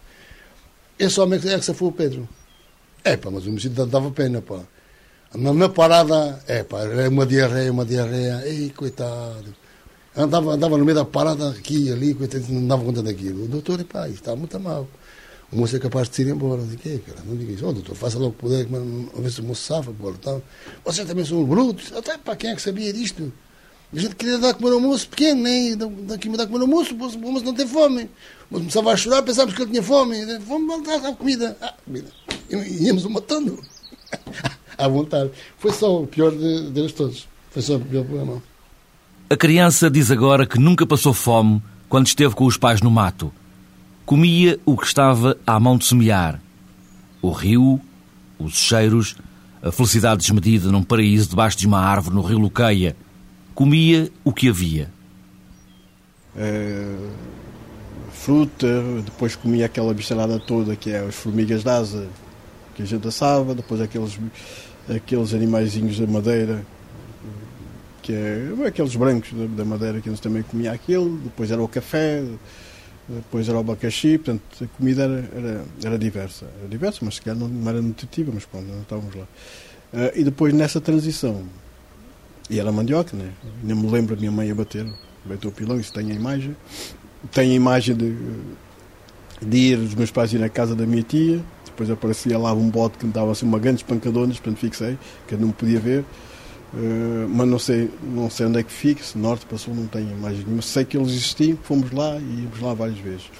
Esse 0.98 1.20
homem 1.20 1.38
é 1.38 1.58
que 1.58 1.64
se 1.64 1.74
foi 1.74 1.88
o 1.88 1.92
Pedro. 1.92 2.28
É 3.02 3.16
pá, 3.16 3.30
mas 3.30 3.46
o 3.46 3.50
homicídio 3.50 3.84
dava 3.86 4.10
pena, 4.10 4.40
pá. 4.40 4.60
Na, 5.34 5.52
na 5.52 5.68
parada, 5.68 6.42
é 6.48 6.64
pá, 6.64 6.80
era 6.80 7.08
uma 7.08 7.24
diarreia, 7.24 7.70
uma 7.70 7.84
diarreia, 7.84 8.42
ei, 8.44 8.70
coitado. 8.70 9.54
Andava, 10.16 10.54
andava 10.54 10.76
no 10.76 10.84
meio 10.84 10.96
da 10.96 11.04
parada, 11.04 11.50
aqui 11.50 11.92
ali, 11.92 12.14
coitado, 12.14 12.44
não 12.48 12.66
dava 12.66 12.84
conta 12.84 13.00
daquilo. 13.02 13.44
O 13.44 13.48
doutor, 13.48 13.82
pá, 13.84 14.08
está 14.08 14.34
muito 14.34 14.58
mal. 14.58 14.88
O 15.52 15.56
moço 15.56 15.76
é 15.76 15.78
capaz 15.78 16.08
de 16.08 16.16
se 16.16 16.22
ir 16.22 16.28
embora. 16.28 16.62
Digo, 16.62 16.82
que 16.82 16.98
cara? 16.98 17.20
Não 17.24 17.36
diga 17.36 17.52
isso. 17.52 17.64
Oh, 17.66 17.72
doutor, 17.72 17.94
faça 17.94 18.18
logo 18.18 18.30
o 18.30 18.32
poder, 18.32 18.66
a 19.16 19.20
ver 19.20 19.30
se 19.30 19.40
o 19.40 19.44
moço 19.44 19.62
safa, 19.62 19.92
pô. 19.92 20.10
Então, 20.10 20.42
vocês 20.84 21.06
também 21.06 21.24
são 21.24 21.44
brutos. 21.44 21.92
Até 21.92 22.18
para 22.18 22.34
quem 22.34 22.50
é 22.50 22.54
que 22.56 22.62
sabia 22.62 22.92
disto? 22.92 23.32
A 23.92 23.98
gente 23.98 24.16
queria 24.16 24.38
dar 24.38 24.54
comer 24.54 24.72
ao 24.72 24.80
moço 24.80 25.08
pequeno, 25.08 25.42
nem 25.42 25.76
daqui 25.76 26.28
me 26.28 26.36
dar 26.36 26.46
comer 26.46 26.60
ao 26.62 26.68
moço, 26.68 26.94
o 26.94 26.96
moço 26.96 27.44
não 27.44 27.54
tem 27.54 27.66
fome. 27.66 28.04
O 28.50 28.54
moço 28.54 28.62
começava 28.64 28.92
a 28.92 28.96
chorar, 28.96 29.22
pensávamos 29.22 29.54
que 29.54 29.62
ele 29.62 29.70
tinha 29.70 29.82
fome. 29.82 30.38
Vamos 30.38 30.84
dar 30.84 31.06
a 31.06 31.14
comida. 31.14 31.56
Ah, 31.60 31.74
comida. 31.84 32.08
E 32.50 32.84
íamos 32.84 33.04
o 33.04 33.10
matando. 33.10 33.60
à 34.84 34.88
vontade. 34.88 35.30
Foi 35.58 35.72
só 35.72 36.02
o 36.02 36.06
pior 36.06 36.30
deles 36.32 36.92
todos. 36.92 37.28
Foi 37.50 37.62
só 37.62 37.76
o 37.76 37.80
pior 37.80 38.04
problema. 38.04 38.42
A 39.28 39.36
criança 39.36 39.90
diz 39.90 40.10
agora 40.10 40.46
que 40.46 40.58
nunca 40.58 40.86
passou 40.86 41.12
fome 41.12 41.62
quando 41.88 42.06
esteve 42.06 42.34
com 42.34 42.46
os 42.46 42.56
pais 42.56 42.80
no 42.80 42.90
mato 42.90 43.32
comia 44.10 44.58
o 44.66 44.76
que 44.76 44.86
estava 44.86 45.36
à 45.46 45.60
mão 45.60 45.78
de 45.78 45.84
semear. 45.84 46.42
O 47.22 47.30
rio, 47.30 47.80
os 48.40 48.54
cheiros, 48.54 49.14
a 49.62 49.70
felicidade 49.70 50.22
desmedida 50.22 50.68
num 50.72 50.82
paraíso 50.82 51.28
debaixo 51.28 51.56
de 51.56 51.64
uma 51.64 51.78
árvore 51.78 52.16
no 52.16 52.22
rio 52.22 52.40
Luqueia. 52.40 52.96
Comia 53.54 54.10
o 54.24 54.32
que 54.32 54.48
havia. 54.48 54.90
É, 56.36 56.96
fruta, 58.12 58.66
depois 59.04 59.36
comia 59.36 59.66
aquela 59.66 59.94
bicharada 59.94 60.40
toda 60.40 60.74
que 60.74 60.90
é 60.90 61.06
as 61.06 61.14
formigas 61.14 61.62
de 61.62 61.70
asa 61.70 62.08
que 62.74 62.82
a 62.82 62.86
gente 62.86 63.06
assava, 63.06 63.54
depois 63.54 63.80
aqueles, 63.80 64.18
aqueles 64.94 65.34
animaizinhos 65.34 65.98
da 65.98 66.06
madeira 66.06 66.64
que 68.02 68.12
é 68.12 68.66
aqueles 68.66 68.96
brancos 68.96 69.30
da, 69.56 69.64
madeira 69.64 70.00
que 70.00 70.08
gente 70.08 70.22
também 70.22 70.42
comia 70.42 70.72
aquilo, 70.72 71.18
depois 71.18 71.50
era 71.50 71.62
o 71.62 71.68
café, 71.68 72.24
depois 73.08 73.48
era 73.48 73.56
o 73.56 73.60
abacaxi, 73.60 74.18
portanto 74.18 74.42
a 74.62 74.66
comida 74.76 75.02
era, 75.02 75.30
era, 75.34 75.64
era 75.84 75.98
diversa, 75.98 76.46
era 76.58 76.68
diversa, 76.68 77.00
mas 77.02 77.16
se 77.16 77.22
calhar 77.22 77.38
não, 77.38 77.48
não 77.48 77.68
era 77.68 77.80
nutritiva, 77.82 78.30
mas 78.34 78.44
pronto, 78.44 78.66
não 78.66 78.80
estávamos 78.80 79.14
lá. 79.14 79.24
Uh, 79.92 80.18
e 80.18 80.24
depois 80.24 80.54
nessa 80.54 80.80
transição, 80.80 81.44
e 82.48 82.58
era 82.58 82.70
mandioca, 82.72 83.16
né? 83.16 83.30
Nem 83.62 83.76
me 83.76 83.88
lembro 83.88 84.14
a 84.14 84.18
minha 84.18 84.32
mãe 84.32 84.50
a 84.50 84.54
bater, 84.54 84.86
bateu 85.24 85.50
o 85.50 85.52
pilão, 85.52 85.78
isso 85.78 85.92
tem 85.92 86.10
a 86.10 86.14
imagem. 86.14 86.56
Tem 87.32 87.50
a 87.50 87.54
imagem 87.54 87.94
de, 87.94 88.16
de 89.42 89.56
ir, 89.56 89.78
os 89.78 89.94
meus 89.94 90.10
pais 90.10 90.32
ir 90.32 90.38
na 90.38 90.48
casa 90.48 90.74
da 90.74 90.86
minha 90.86 91.02
tia, 91.02 91.40
depois 91.80 91.90
aparecia 91.90 92.38
lá 92.38 92.52
um 92.52 92.68
bote 92.68 92.98
que 92.98 93.06
me 93.06 93.12
dava 93.12 93.32
assim 93.32 93.46
uma 93.46 93.58
grande 93.58 93.78
espancadona, 93.78 94.28
portanto 94.28 94.58
fixei, 94.58 94.98
que 95.26 95.34
eu 95.34 95.38
não 95.38 95.50
podia 95.50 95.80
ver. 95.80 96.04
Uh, 96.72 97.26
mas 97.28 97.48
não 97.48 97.58
sei, 97.58 97.90
não 98.02 98.30
sei 98.30 98.46
onde 98.46 98.60
é 98.60 98.62
que 98.62 98.70
fica, 98.70 99.02
se 99.02 99.18
norte 99.18 99.44
para 99.46 99.58
sul 99.58 99.74
não 99.74 99.86
tenho 99.86 100.10
imagem 100.10 100.44
nenhuma. 100.44 100.62
Sei 100.62 100.84
que 100.84 100.96
eles 100.96 101.08
existiam, 101.08 101.58
fomos 101.62 101.90
lá 101.90 102.16
e 102.16 102.42
íamos 102.42 102.60
lá 102.60 102.74
várias 102.74 102.98
vezes. 102.98 103.30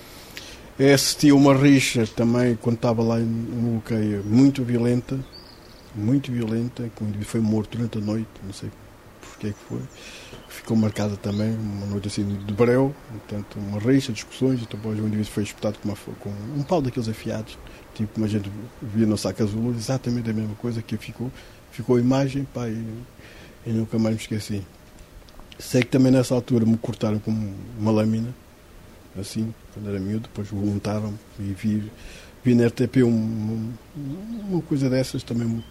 Eu 0.78 0.94
assisti 0.94 1.30
uma 1.30 1.54
rixa 1.54 2.06
também 2.06 2.56
quando 2.56 2.76
estava 2.76 3.02
lá 3.02 3.18
no 3.18 3.72
bloqueio, 3.72 4.24
muito 4.24 4.64
violenta, 4.64 5.18
muito 5.94 6.32
violenta, 6.32 6.90
que 6.96 7.04
um 7.04 7.12
foi 7.22 7.40
morto 7.40 7.76
durante 7.76 7.98
a 7.98 8.00
noite, 8.00 8.28
não 8.42 8.52
sei 8.54 8.70
porque 9.40 9.48
é 9.48 9.50
que 9.50 9.58
foi. 9.68 9.80
Ficou 10.48 10.76
marcada 10.76 11.16
também 11.16 11.54
uma 11.56 11.86
noite 11.86 12.08
assim 12.08 12.24
de 12.24 12.52
breu, 12.52 12.94
portanto, 13.10 13.58
uma 13.58 13.78
rixa, 13.78 14.12
discussões, 14.12 14.62
e 14.62 14.66
depois 14.66 14.98
o 14.98 15.02
indivíduo 15.02 15.32
foi 15.32 15.42
espetado 15.44 15.78
com, 15.78 15.88
uma, 15.88 15.96
com 16.18 16.30
um 16.56 16.62
pau 16.62 16.82
daqueles 16.82 17.08
afiados, 17.08 17.56
tipo 18.04 18.14
como 18.14 18.26
a 18.26 18.28
gente 18.28 18.50
via 18.82 19.06
no 19.06 19.16
saco 19.16 19.42
azul, 19.42 19.74
exatamente 19.76 20.30
a 20.30 20.32
mesma 20.32 20.54
coisa 20.56 20.82
que 20.82 20.96
ficou. 20.96 21.30
Ficou 21.72 21.98
imagem, 21.98 22.46
pá, 22.52 22.68
e 22.68 22.84
e 23.66 23.70
nunca 23.70 23.98
mais 23.98 24.14
me 24.14 24.20
esqueci. 24.20 24.62
Sei 25.58 25.82
que 25.82 25.88
também 25.88 26.10
nessa 26.10 26.34
altura 26.34 26.64
me 26.64 26.76
cortaram 26.78 27.18
com 27.18 27.30
uma 27.78 27.90
lâmina, 27.90 28.34
assim, 29.18 29.52
quando 29.74 29.88
era 29.88 29.98
miúdo, 29.98 30.22
depois 30.22 30.48
voluntaram 30.48 31.12
e 31.38 31.52
vi, 31.52 31.90
vi 32.42 32.54
na 32.54 32.66
RTP 32.66 33.02
um, 33.04 33.70
uma 34.48 34.62
coisa 34.62 34.88
dessas 34.88 35.22
também 35.22 35.62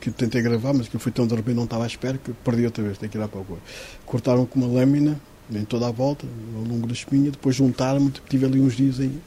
que 0.00 0.10
tentei 0.10 0.42
gravar, 0.42 0.72
mas 0.72 0.88
que 0.88 0.98
fui 0.98 1.12
tão 1.12 1.26
de 1.26 1.34
repente 1.34 1.56
não 1.56 1.64
estava 1.64 1.84
à 1.84 1.86
espera 1.86 2.18
que 2.18 2.32
perdi 2.32 2.64
outra 2.64 2.82
vez, 2.82 2.98
tenho 2.98 3.12
que 3.12 3.18
ir 3.18 3.20
lá 3.20 3.28
para 3.28 3.40
o 3.40 3.44
corpo. 3.44 3.62
Cortaram 4.04 4.46
com 4.46 4.58
uma 4.58 4.68
lâmina 4.68 5.20
em 5.52 5.64
toda 5.64 5.86
a 5.86 5.90
volta, 5.90 6.26
ao 6.56 6.62
longo 6.62 6.86
da 6.86 6.92
espinha, 6.92 7.30
depois 7.30 7.54
juntaram-me, 7.54 8.12
tive 8.28 8.46
ali 8.46 8.60
uns 8.60 8.74
dias 8.74 8.98
em, 8.98 9.20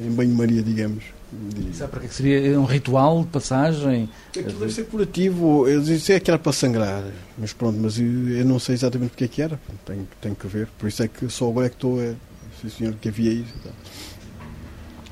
em 0.00 0.10
banho-maria, 0.10 0.62
digamos. 0.62 1.04
De... 1.34 1.76
Sabe 1.76 1.90
para 1.90 2.00
que 2.00 2.14
seria 2.14 2.60
um 2.60 2.64
ritual 2.64 3.22
de 3.22 3.28
passagem? 3.28 4.08
Aquilo 4.30 4.58
deve 4.58 4.72
ser 4.72 4.84
curativo. 4.84 5.68
Eu 5.68 5.80
dizia 5.80 6.20
que 6.20 6.30
era 6.30 6.38
para 6.38 6.52
sangrar, 6.52 7.04
mas 7.36 7.52
pronto, 7.52 7.78
mas 7.80 7.98
eu, 7.98 8.06
eu 8.06 8.44
não 8.44 8.58
sei 8.58 8.74
exatamente 8.74 9.10
porque 9.10 9.24
é 9.24 9.28
que 9.28 9.42
era. 9.42 9.60
Tenho, 9.84 10.06
tenho 10.20 10.34
que 10.34 10.46
ver. 10.46 10.68
Por 10.78 10.88
isso 10.88 11.02
é 11.02 11.08
que 11.08 11.28
só 11.28 11.48
agora 11.48 11.66
é 11.66 11.68
que 11.68 11.76
estou 11.76 12.00
a. 12.00 12.14
Sim, 12.60 12.68
senhor, 12.68 12.94
que 12.94 13.08
havia 13.08 13.32
isso. 13.32 13.52
Então. 13.60 13.72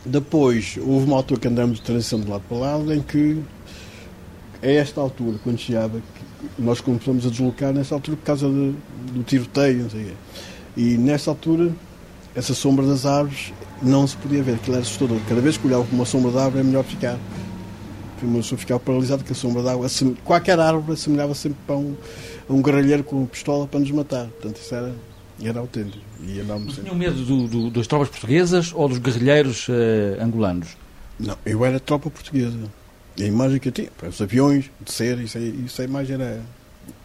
Depois, 0.05 0.79
houve 0.81 1.07
uma 1.07 1.17
altura 1.17 1.41
que 1.41 1.49
andamos 1.49 1.79
de 1.79 1.83
transição 1.83 2.21
de 2.21 2.29
lado 2.29 2.43
para 2.49 2.59
lado 2.59 2.93
em 2.93 3.01
que, 3.01 3.41
a 4.61 4.67
esta 4.67 5.01
altura, 5.01 5.39
quando 5.45 5.59
chegava, 5.59 6.01
nós 6.59 6.81
começamos 6.81 7.25
a 7.25 7.31
deslocar 7.31 7.73
nessa 7.73 7.95
altura 7.95 8.17
por 8.17 8.25
causa 8.25 8.49
de, 8.49 8.75
do 9.13 9.23
tiroteio, 9.23 9.85
não 9.85 9.91
sei 9.91 10.13
E 10.77 10.97
nessa 10.97 11.31
altura, 11.31 11.71
essa 12.35 12.55
sombra 12.55 12.87
das 12.87 13.05
árvores 13.05 13.53
não 13.81 14.07
se 14.07 14.17
podia 14.17 14.43
ver, 14.43 14.55
aquilo 14.55 14.77
era 14.77 14.83
assustador. 14.83 15.19
Cada 15.29 15.41
vez 15.41 15.57
que 15.57 15.67
olhava 15.67 15.85
para 15.85 15.95
uma 15.95 16.05
sombra 16.05 16.31
de 16.31 16.39
árvore 16.39 16.61
é 16.61 16.65
melhor 16.65 16.85
ficar. 16.85 17.19
Uma 18.23 18.37
pessoa 18.37 18.57
ficava 18.57 18.79
paralisada 18.79 19.25
com 19.25 19.33
a 19.33 19.37
sombra 19.37 19.63
de 19.63 19.69
árvore. 19.69 20.17
Qualquer 20.25 20.61
árvore 20.61 20.93
assemelhava 20.93 21.35
sempre 21.35 21.59
para 21.67 21.77
um, 21.77 21.97
a 22.49 22.53
um 22.53 22.63
guerrilheiro 22.63 23.03
com 23.03 23.17
uma 23.17 23.27
pistola 23.27 23.67
para 23.67 23.81
nos 23.81 23.91
matar. 23.91 24.29
Portanto, 24.29 24.57
isso 24.57 24.75
era, 24.75 24.95
era 25.43 25.59
autêntico. 25.59 26.05
E 26.23 26.41
andávamos 26.41 26.77
Tinham 26.77 26.95
medo 26.95 27.25
do, 27.25 27.49
do, 27.49 27.71
das 27.71 27.89
tropas 27.89 28.09
portuguesas 28.09 28.73
ou 28.73 28.89
dos 28.89 28.99
guerrilheiros 28.99 29.67
uh, 29.69 30.23
angolanos? 30.23 30.77
Não, 31.19 31.37
eu 31.45 31.65
era 31.65 31.81
tropa 31.81 32.09
portuguesa. 32.11 32.57
E 33.17 33.25
a 33.25 33.27
imagem 33.27 33.59
que 33.59 33.69
eu 33.69 33.73
tinha, 33.73 33.89
os 34.09 34.23
aviões, 34.23 34.71
de 34.81 34.93
ser, 34.93 35.19
isso, 35.19 35.39
isso 35.39 35.83
a 35.83 35.85
imagem 35.85 36.15
era 36.15 36.41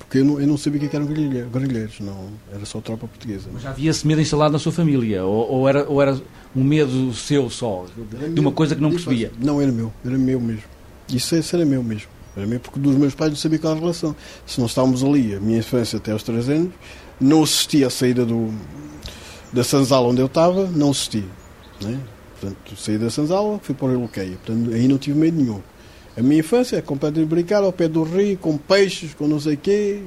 porque 0.08 0.20
eu 0.20 0.26
não, 0.26 0.40
eu 0.40 0.48
não 0.48 0.58
sabia 0.58 0.82
o 0.82 0.90
que 0.90 0.96
eram 0.96 1.06
guerrilheiros, 1.06 2.00
não, 2.00 2.30
era 2.54 2.66
só 2.66 2.80
tropa 2.80 3.08
portuguesa. 3.08 3.50
Mas 3.52 3.62
já 3.62 3.72
havia 3.72 3.92
esse 3.92 4.08
medo 4.08 4.22
instalado 4.22 4.54
na 4.54 4.60
sua 4.60 4.72
família? 4.72 5.26
Ou, 5.26 5.52
ou, 5.52 5.68
era, 5.68 5.86
ou 5.88 6.02
era 6.02 6.18
um 6.56 6.64
medo 6.64 7.14
seu 7.14 7.50
só, 7.50 7.86
de, 7.94 8.30
de 8.30 8.40
uma 8.40 8.54
coisa 8.54 8.74
que 8.74 8.82
não 8.82 8.90
percebia? 8.90 9.34
Não, 9.38 9.62
era 9.62 9.70
meu, 9.70 9.92
era 10.06 10.18
meu 10.18 10.40
mesmo. 10.40 10.64
Isso, 11.10 11.36
isso 11.36 11.54
era 11.54 11.66
meu 11.66 11.84
mesmo. 11.84 12.08
Era 12.38 12.48
meu 12.48 12.58
porque 12.58 12.80
dos 12.80 12.96
meus 12.96 13.14
pais 13.16 13.32
não 13.32 13.38
sabia 13.38 13.60
qual 13.60 13.72
era 13.72 13.80
a 13.80 13.82
relação. 13.82 14.16
Se 14.46 14.62
nós 14.62 14.72
estávamos 14.72 15.04
ali, 15.04 15.36
a 15.36 15.42
minha 15.42 15.60
infância 15.60 15.98
até 15.98 16.14
aos 16.14 16.24
3 16.24 16.50
anos, 16.50 16.74
não 17.20 17.44
assisti 17.44 17.84
à 17.84 17.90
saída 17.90 18.26
do, 18.26 18.54
da 19.52 19.64
Sanzala 19.66 20.08
onde 20.08 20.22
eu 20.22 20.28
estava, 20.28 20.68
não 20.68 20.92
assisti. 20.92 21.26
Né? 21.82 22.00
Portanto, 22.40 22.78
saí 22.78 22.98
da 22.98 23.10
Sanzala, 23.10 23.60
fui 23.62 23.76
para 23.76 23.88
o 23.88 23.92
Iloqueia. 23.92 24.38
Portanto, 24.46 24.74
aí 24.74 24.88
não 24.88 24.98
tive 24.98 25.20
medo 25.20 25.36
nenhum. 25.36 25.62
A 26.18 26.22
minha 26.22 26.40
infância 26.40 26.78
é 26.78 26.82
completamente 26.82 27.30
brincar 27.30 27.64
ao 27.64 27.72
pé 27.72 27.88
do 27.88 28.04
rio, 28.04 28.38
com 28.38 28.58
peixes, 28.58 29.14
com 29.14 29.28
não 29.28 29.40
sei 29.40 29.54
o 29.54 29.58
quê. 29.58 30.02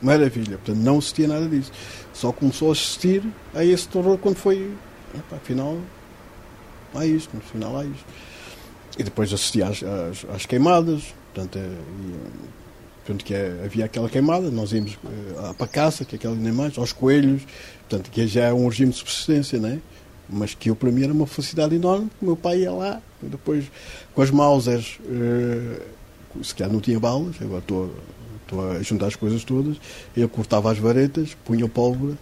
Maravilha. 0.00 0.56
Portanto, 0.56 0.82
não 0.82 0.98
assistia 0.98 1.28
nada 1.28 1.46
disso. 1.46 1.70
Só 2.14 2.32
começou 2.32 2.70
a 2.70 2.72
assistir 2.72 3.22
a 3.54 3.64
esse 3.64 3.86
terror 3.86 4.16
quando 4.16 4.36
foi. 4.36 4.70
Epa, 5.14 5.36
afinal, 5.36 5.76
há 6.94 7.04
isto, 7.04 7.34
no 7.34 7.42
final 7.42 7.76
há 7.76 7.84
isto. 7.84 8.06
E 8.98 9.02
depois 9.02 9.32
assisti 9.32 9.62
às, 9.62 9.82
às, 9.82 10.24
às 10.34 10.46
queimadas. 10.46 11.14
Portanto, 11.34 11.58
é, 11.58 11.62
e, 11.62 12.14
portanto 13.04 13.24
que 13.24 13.34
é, 13.34 13.60
havia 13.62 13.84
aquela 13.84 14.08
queimada, 14.08 14.50
nós 14.50 14.72
íamos 14.72 14.98
para 15.58 15.66
a 15.66 15.68
caça, 15.68 16.04
que 16.04 16.14
é 16.14 16.16
aquela 16.16 16.34
mais, 16.34 16.78
aos 16.78 16.92
coelhos. 16.92 17.42
Portanto, 17.88 18.10
que 18.10 18.26
já 18.26 18.46
é 18.46 18.52
um 18.52 18.66
regime 18.66 18.92
de 18.92 18.96
subsistência, 18.96 19.58
não 19.58 19.68
é? 19.68 19.78
mas 20.32 20.54
que 20.54 20.70
eu 20.70 20.76
para 20.76 20.90
mim 20.90 21.02
era 21.02 21.12
uma 21.12 21.26
felicidade 21.26 21.74
enorme, 21.74 22.08
porque 22.08 22.24
o 22.24 22.28
meu 22.28 22.36
pai 22.36 22.60
ia 22.60 22.72
lá, 22.72 23.02
depois 23.22 23.70
com 24.14 24.22
as 24.22 24.30
Mausers, 24.30 24.98
uh, 25.00 26.44
se 26.44 26.54
calhar 26.54 26.72
não 26.72 26.80
tinha 26.80 26.98
balas, 26.98 27.36
agora 27.40 27.60
estou, 27.60 27.94
estou 28.42 28.70
a 28.70 28.82
juntar 28.82 29.06
as 29.06 29.16
coisas 29.16 29.44
todas, 29.44 29.76
ele 30.16 30.28
cortava 30.28 30.70
as 30.70 30.78
varetas, 30.78 31.36
punha 31.44 31.68
pólvora, 31.68 32.16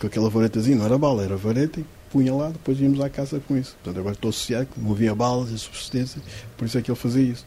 com 0.00 0.06
aquela 0.06 0.28
varetazinha, 0.28 0.76
não 0.76 0.84
era 0.84 0.98
bala, 0.98 1.22
era 1.22 1.36
vareta, 1.36 1.80
e 1.80 1.84
punha 2.10 2.34
lá, 2.34 2.48
depois 2.48 2.80
íamos 2.80 3.00
à 3.00 3.08
caça 3.08 3.40
com 3.46 3.56
isso. 3.56 3.76
Portanto, 3.82 4.00
agora 4.00 4.14
estou 4.14 4.30
associado, 4.30 4.66
que 4.66 4.80
não 4.80 4.92
havia 4.92 5.14
balas 5.14 5.50
e 5.50 5.58
subsistência, 5.58 6.20
por 6.56 6.66
isso 6.66 6.78
é 6.78 6.82
que 6.82 6.90
ele 6.90 6.98
fazia 6.98 7.22
isso. 7.22 7.46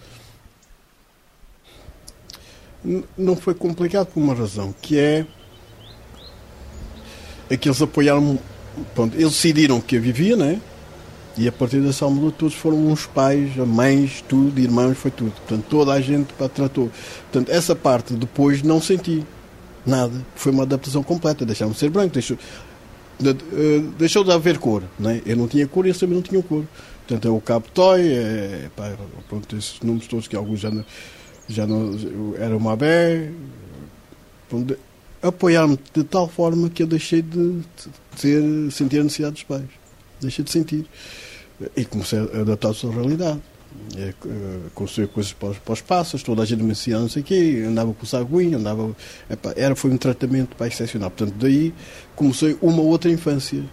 Não 3.17 3.35
foi 3.35 3.53
complicado 3.53 4.07
por 4.07 4.21
uma 4.21 4.33
razão, 4.33 4.73
que 4.81 4.97
é, 4.97 5.25
é 7.49 7.57
que 7.57 7.67
eles 7.67 7.81
apoiaram 7.81 8.39
pronto, 8.93 9.15
eles 9.15 9.31
decidiram 9.31 9.81
que 9.81 9.95
eu 9.95 10.01
vivia, 10.01 10.35
né? 10.35 10.61
E 11.37 11.47
a 11.47 11.51
partir 11.51 11.81
dessa 11.81 12.03
altura 12.03 12.31
todos 12.31 12.55
foram 12.55 12.87
uns 12.87 13.05
pais, 13.05 13.55
mães, 13.57 14.23
tudo, 14.27 14.59
irmãos, 14.59 14.97
foi 14.97 15.11
tudo. 15.11 15.31
Portanto, 15.31 15.65
toda 15.69 15.93
a 15.93 16.01
gente 16.01 16.33
pá, 16.33 16.49
tratou. 16.49 16.89
Portanto, 17.31 17.49
essa 17.49 17.75
parte 17.75 18.15
depois 18.15 18.63
não 18.63 18.81
senti 18.81 19.23
nada. 19.85 20.25
Foi 20.35 20.51
uma 20.51 20.63
adaptação 20.63 21.03
completa. 21.03 21.45
Deixaram 21.45 21.71
de 21.71 21.77
ser 21.77 21.91
branco, 21.91 22.13
deixou, 22.13 22.37
de, 23.19 23.33
deixou 23.99 24.23
de 24.23 24.31
haver 24.31 24.57
cor. 24.57 24.83
Né? 24.97 25.21
Eu 25.27 25.37
não 25.37 25.47
tinha 25.47 25.67
cor 25.67 25.85
e 25.85 25.89
eles 25.89 25.99
também 25.99 26.15
não 26.15 26.23
tinham 26.23 26.41
cor. 26.41 26.65
Portanto, 27.07 27.27
é 27.27 27.31
o 27.31 27.39
Cabo 27.39 27.67
Toy, 27.73 28.01
é, 28.01 28.69
pá, 28.75 28.91
pronto, 29.29 29.55
esses 29.55 29.79
números 29.81 30.07
todos 30.07 30.27
que 30.27 30.35
alguns 30.35 30.59
já 30.59 30.71
não, 30.71 30.83
já 31.47 31.67
não 31.67 31.93
era 32.37 32.57
uma 32.57 32.73
abé. 32.73 33.31
Apoiaram-me 35.21 35.79
de 35.93 36.03
tal 36.03 36.27
forma 36.27 36.67
que 36.69 36.81
eu 36.81 36.87
deixei 36.87 37.21
de, 37.21 37.61
ter, 38.19 38.71
sentir 38.71 38.99
a 38.99 39.03
necessidade 39.03 39.35
dos 39.35 39.43
pais. 39.43 39.67
Deixei 40.19 40.43
de 40.43 40.51
sentir. 40.51 40.85
E 41.75 41.85
comecei 41.85 42.19
a 42.19 42.41
adaptar-se 42.41 42.85
à 42.85 42.89
realidade. 42.89 43.41
É, 43.95 44.13
construir 44.73 45.07
coisas 45.07 45.33
para 45.33 45.49
os, 45.49 45.57
para 45.59 45.73
os 45.73 45.81
passos, 45.81 46.23
toda 46.23 46.41
a 46.41 46.45
gente 46.45 46.63
me 46.63 46.71
ensinava 46.71 47.03
não 47.03 47.09
sei 47.09 47.21
o 47.21 47.25
quê, 47.25 47.63
andava 47.67 47.93
com 47.93 48.05
saguinho, 48.05 48.57
andava. 48.57 48.95
Era, 49.55 49.75
foi 49.75 49.91
um 49.91 49.97
tratamento 49.97 50.55
para 50.55 50.67
excepcional. 50.67 51.11
Portanto, 51.11 51.35
daí 51.37 51.73
comecei 52.15 52.57
uma 52.61 52.81
outra 52.81 53.11
infância, 53.11 53.63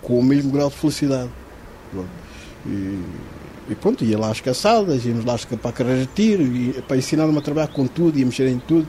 com 0.00 0.18
o 0.18 0.22
mesmo 0.22 0.52
grau 0.52 0.68
de 0.68 0.76
felicidade. 0.76 1.30
E, 2.66 3.00
e 3.68 3.74
pronto, 3.74 4.04
ia 4.04 4.18
lá 4.18 4.30
às 4.30 4.40
caçadas, 4.40 5.04
íamos 5.04 5.24
lá 5.24 5.38
para 5.60 5.70
a 5.70 5.72
carreira 5.72 6.00
de 6.00 6.06
tiro, 6.08 6.42
e, 6.42 6.82
para 6.82 6.96
ensinar-me 6.96 7.36
a 7.36 7.40
trabalhar 7.40 7.68
com 7.68 7.86
tudo, 7.86 8.18
e 8.18 8.22
a 8.22 8.26
mexer 8.26 8.48
em 8.48 8.58
tudo. 8.58 8.86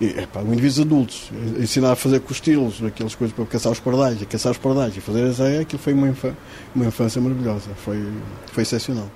E, 0.00 0.06
epá, 0.06 0.42
indivíduos 0.42 0.80
adultos, 0.80 1.30
ensinar 1.58 1.92
a 1.92 1.96
fazer 1.96 2.20
costilos, 2.20 2.82
aquelas 2.82 3.14
coisas 3.14 3.34
para 3.34 3.44
caçar 3.46 3.72
os 3.72 3.80
pardais, 3.80 4.22
a 4.22 4.26
caçar 4.26 4.52
os 4.52 4.58
pardais, 4.58 4.96
e 4.96 5.00
fazer 5.00 5.26
essa, 5.26 5.60
aquilo 5.60 5.82
foi 5.82 5.92
uma, 5.92 6.08
infância, 6.08 6.36
uma 6.74 6.86
infância 6.86 7.20
maravilhosa, 7.20 7.70
foi, 7.84 8.02
foi 8.46 8.62
excepcional. 8.62 9.10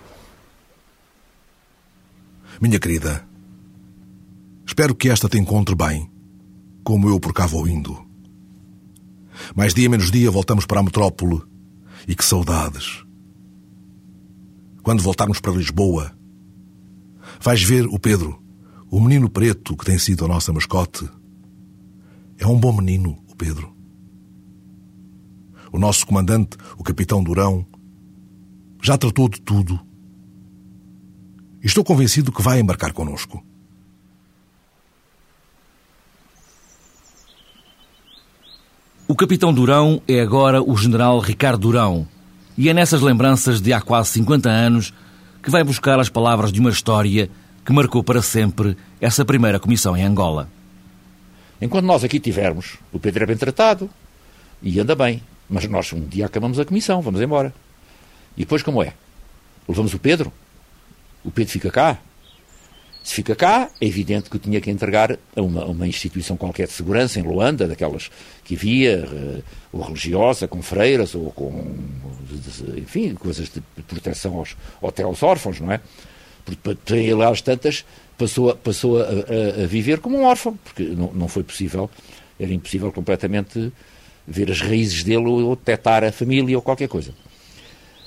Minha 2.61 2.79
querida, 2.79 3.29
Espero 4.79 4.94
que 4.94 5.09
esta 5.09 5.29
te 5.31 5.38
encontre 5.38 5.75
bem, 5.75 6.09
como 6.85 7.09
eu 7.09 7.18
por 7.18 7.33
cá 7.33 7.47
vou 7.47 7.66
indo. 7.66 7.99
Mais 9.57 9.73
dia 9.73 9.88
menos 9.88 10.11
dia 10.11 10.31
voltamos 10.31 10.66
para 10.66 10.79
a 10.79 10.83
metrópole. 10.83 11.42
E 12.07 12.14
que 12.14 12.25
saudades! 12.25 13.08
Quando 14.83 15.03
voltarmos 15.03 15.41
para 15.41 15.53
Lisboa, 15.53 16.12
vais 17.41 17.62
ver 17.62 17.87
o 17.87 17.99
Pedro, 17.99 18.43
o 18.91 19.01
menino 19.01 19.29
preto 19.29 19.77
que 19.77 19.85
tem 19.85 19.99
sido 19.99 20.25
a 20.25 20.29
nossa 20.29 20.53
mascote. 20.53 21.09
É 22.38 22.47
um 22.47 22.59
bom 22.59 22.73
menino, 22.73 23.23
o 23.29 23.37
Pedro. 23.37 23.77
O 25.73 25.79
nosso 25.79 26.07
comandante, 26.07 26.57
o 26.79 26.83
capitão 26.83 27.23
Durão, 27.23 27.67
já 28.83 28.97
tratou 28.97 29.29
de 29.29 29.41
tudo. 29.41 29.79
Estou 31.62 31.85
convencido 31.85 32.33
que 32.33 32.43
vai 32.43 32.61
embarcar 32.61 32.93
conosco. 32.93 33.45
O 39.07 39.17
capitão 39.17 39.53
Durão 39.53 40.03
é 40.07 40.21
agora 40.21 40.62
o 40.62 40.77
general 40.77 41.19
Ricardo 41.19 41.62
Durão. 41.62 42.07
E 42.59 42.68
é 42.68 42.75
nessas 42.75 43.01
lembranças 43.01 43.61
de 43.61 43.73
há 43.73 43.81
quase 43.81 44.11
50 44.11 44.51
anos 44.51 44.92
que 45.40 45.49
vai 45.49 45.62
buscar 45.62 46.01
as 46.01 46.09
palavras 46.09 46.51
de 46.51 46.59
uma 46.59 46.71
história 46.71 47.31
que 47.64 47.73
marcou 47.73 48.03
para 48.03 48.21
sempre 48.21 48.77
essa 49.01 49.25
primeira 49.25 49.61
comissão 49.61 49.97
em 49.97 50.03
Angola. 50.03 50.49
Enquanto 51.62 51.85
nós 51.85 52.03
aqui 52.03 52.18
tivermos, 52.18 52.77
o 52.92 52.99
Pedro 52.99 53.23
é 53.23 53.27
bem 53.29 53.37
tratado 53.37 53.88
e 54.61 54.81
anda 54.81 54.97
bem. 54.97 55.23
Mas 55.49 55.68
nós 55.68 55.92
um 55.92 56.01
dia 56.01 56.27
acabamos 56.27 56.59
a 56.59 56.64
comissão, 56.64 57.01
vamos 57.01 57.21
embora. 57.21 57.55
E 58.37 58.40
depois 58.40 58.61
como 58.64 58.83
é? 58.83 58.92
Levamos 59.68 59.94
o 59.94 59.99
Pedro? 60.01 60.33
O 61.23 61.31
Pedro 61.31 61.53
fica 61.53 61.71
cá? 61.71 61.99
Se 63.09 63.14
fica 63.14 63.35
cá, 63.35 63.71
é 63.81 63.87
evidente 63.87 64.29
que 64.29 64.37
eu 64.37 64.40
tinha 64.40 64.61
que 64.61 64.71
entregar 64.71 65.18
a 65.35 65.40
uma, 65.40 65.64
uma 65.64 65.88
instituição 65.88 66.37
qualquer 66.37 66.66
de 66.66 66.75
segurança 66.75 67.18
em 67.18 67.23
Luanda, 67.23 67.66
daquelas 67.66 68.11
que 68.44 68.55
havia, 68.55 69.03
uh, 69.03 69.42
ou 69.73 69.81
religiosa, 69.81 70.47
com 70.47 70.61
freiras, 70.61 71.14
ou 71.14 71.31
com, 71.33 71.75
enfim, 72.77 73.14
coisas 73.14 73.49
de 73.49 73.62
proteção 73.85 74.37
aos, 74.37 74.55
até 74.83 75.05
aos 75.05 75.23
órfãos, 75.23 75.59
não 75.59 75.73
é? 75.73 75.81
Porque 76.44 76.94
ele, 76.94 77.25
às 77.25 77.40
tantas, 77.40 77.83
passou, 78.18 78.55
passou 78.57 79.01
a, 79.01 79.05
a, 79.05 79.64
a, 79.64 79.66
viver 79.66 80.01
como 80.01 80.18
um 80.18 80.25
órfão, 80.25 80.59
porque 80.62 80.83
não, 80.83 81.11
não 81.14 81.29
foi 81.29 81.42
possível, 81.42 81.88
era 82.38 82.53
impossível 82.53 82.92
completamente 82.92 83.73
ver 84.27 84.51
as 84.51 84.61
raízes 84.61 85.03
dele 85.03 85.29
ou 85.29 85.57
detectar 85.57 86.05
a 86.05 86.12
família 86.12 86.59
ou 86.59 86.61
qualquer 86.61 86.88
coisa. 86.88 87.14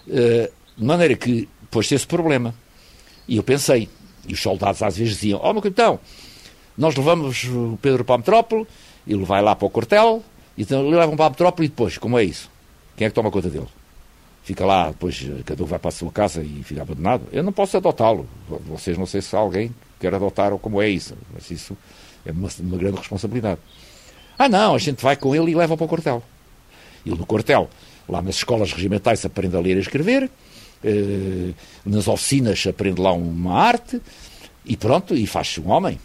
Uh, 0.08 0.48
de 0.78 0.86
maneira 0.86 1.16
que 1.16 1.50
pôs-se 1.72 1.96
esse 1.96 2.06
problema. 2.06 2.54
E 3.28 3.38
eu 3.38 3.44
pensei, 3.44 3.90
e 4.28 4.34
os 4.34 4.42
soldados 4.42 4.82
às 4.82 4.98
vezes 4.98 5.14
diziam: 5.14 5.40
Ó 5.42 5.50
oh, 5.50 5.54
meu 5.54 5.62
capitão, 5.62 6.00
nós 6.78 6.96
levamos 6.96 7.44
o 7.46 7.78
Pedro 7.82 8.04
para 8.04 8.16
a 8.16 8.18
metrópole, 8.18 8.68
ele 9.08 9.24
vai 9.24 9.42
lá 9.42 9.56
para 9.56 9.66
o 9.66 9.70
quartel, 9.70 10.24
e 10.58 10.64
então 10.64 10.88
levam 10.90 11.16
para 11.16 11.26
a 11.26 11.30
metrópole 11.30 11.66
e 11.66 11.70
depois, 11.70 11.98
como 11.98 12.18
é 12.18 12.24
isso? 12.24 12.50
Quem 12.96 13.08
é 13.08 13.10
que 13.10 13.16
toma 13.16 13.32
conta 13.32 13.50
dele? 13.50 13.68
Fica 14.44 14.66
lá, 14.66 14.88
depois 14.88 15.24
cada 15.46 15.64
um 15.64 15.66
vai 15.66 15.80
para 15.80 15.90
a 15.90 15.92
sua 15.92 16.12
casa 16.12 16.42
e 16.42 16.64
fica 16.64 16.82
abandonado? 16.82 17.24
Eu 17.32 17.44
não 17.44 17.54
posso 17.54 17.78
adotá-lo. 17.78 18.28
Vocês 18.68 18.98
não 18.98 19.06
sei 19.06 19.22
se 19.22 19.36
alguém 19.36 19.74
quer 20.00 20.14
adotar 20.14 20.52
ou 20.52 20.60
como 20.60 20.82
é 20.82 20.90
isso, 20.90 21.16
mas 21.34 21.50
isso 21.52 21.78
é 22.26 22.32
uma, 22.32 22.50
uma 22.60 22.78
grande 22.78 22.98
responsabilidade. 22.98 23.60
Ah, 24.38 24.50
não, 24.50 24.74
a 24.74 24.78
gente 24.80 25.02
vai 25.02 25.16
com 25.16 25.36
ele 25.36 25.52
e 25.52 25.56
leva 25.56 25.78
para 25.78 25.86
o 25.86 25.88
quartel. 25.88 26.24
Ele 27.06 27.16
no 27.16 27.26
quartel, 27.26 27.70
lá 28.10 28.22
nas 28.22 28.36
escolas 28.36 28.72
regimentais, 28.74 29.24
aprende 29.24 29.56
a 29.56 29.60
ler 29.60 29.78
e 29.78 29.80
escrever, 29.80 30.30
nas 31.86 32.08
oficinas 32.08 32.66
aprende 32.68 33.00
lá 33.00 33.14
uma 33.14 33.54
arte 33.54 34.02
e 34.66 34.78
pronto, 34.78 35.16
e 35.16 35.26
faz-se 35.26 35.60
um 35.60 35.70
homem. 35.70 36.00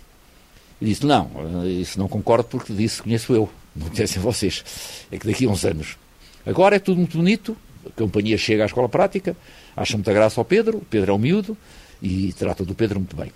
E 0.81 0.85
disse: 0.85 1.07
Não, 1.07 1.31
eh, 1.65 1.69
isso 1.69 1.99
não 1.99 2.09
concordo 2.09 2.45
porque 2.45 2.73
disse 2.73 3.03
conheço 3.03 3.35
eu, 3.35 3.49
não 3.75 3.89
conhecem 3.89 4.21
vocês. 4.21 4.65
É 5.11 5.19
que 5.19 5.27
daqui 5.27 5.47
a 5.47 5.49
uns 5.49 5.65
anos. 5.65 5.97
Agora 6.45 6.77
é 6.77 6.79
tudo 6.79 6.99
muito 6.99 7.17
bonito, 7.17 7.57
a 7.85 7.91
companhia 7.91 8.39
chega 8.39 8.63
à 8.63 8.67
escola 8.67 8.89
prática, 8.89 9.37
acha 9.77 9.97
muita 9.97 10.13
graça 10.13 10.41
ao 10.41 10.45
Pedro, 10.45 10.79
o 10.79 10.85
Pedro 10.85 11.13
é 11.13 11.15
um 11.15 11.19
miúdo 11.19 11.57
e 12.01 12.33
trata 12.33 12.65
do 12.65 12.75
Pedro 12.75 13.01
muito 13.01 13.17
bem. 13.17 13.33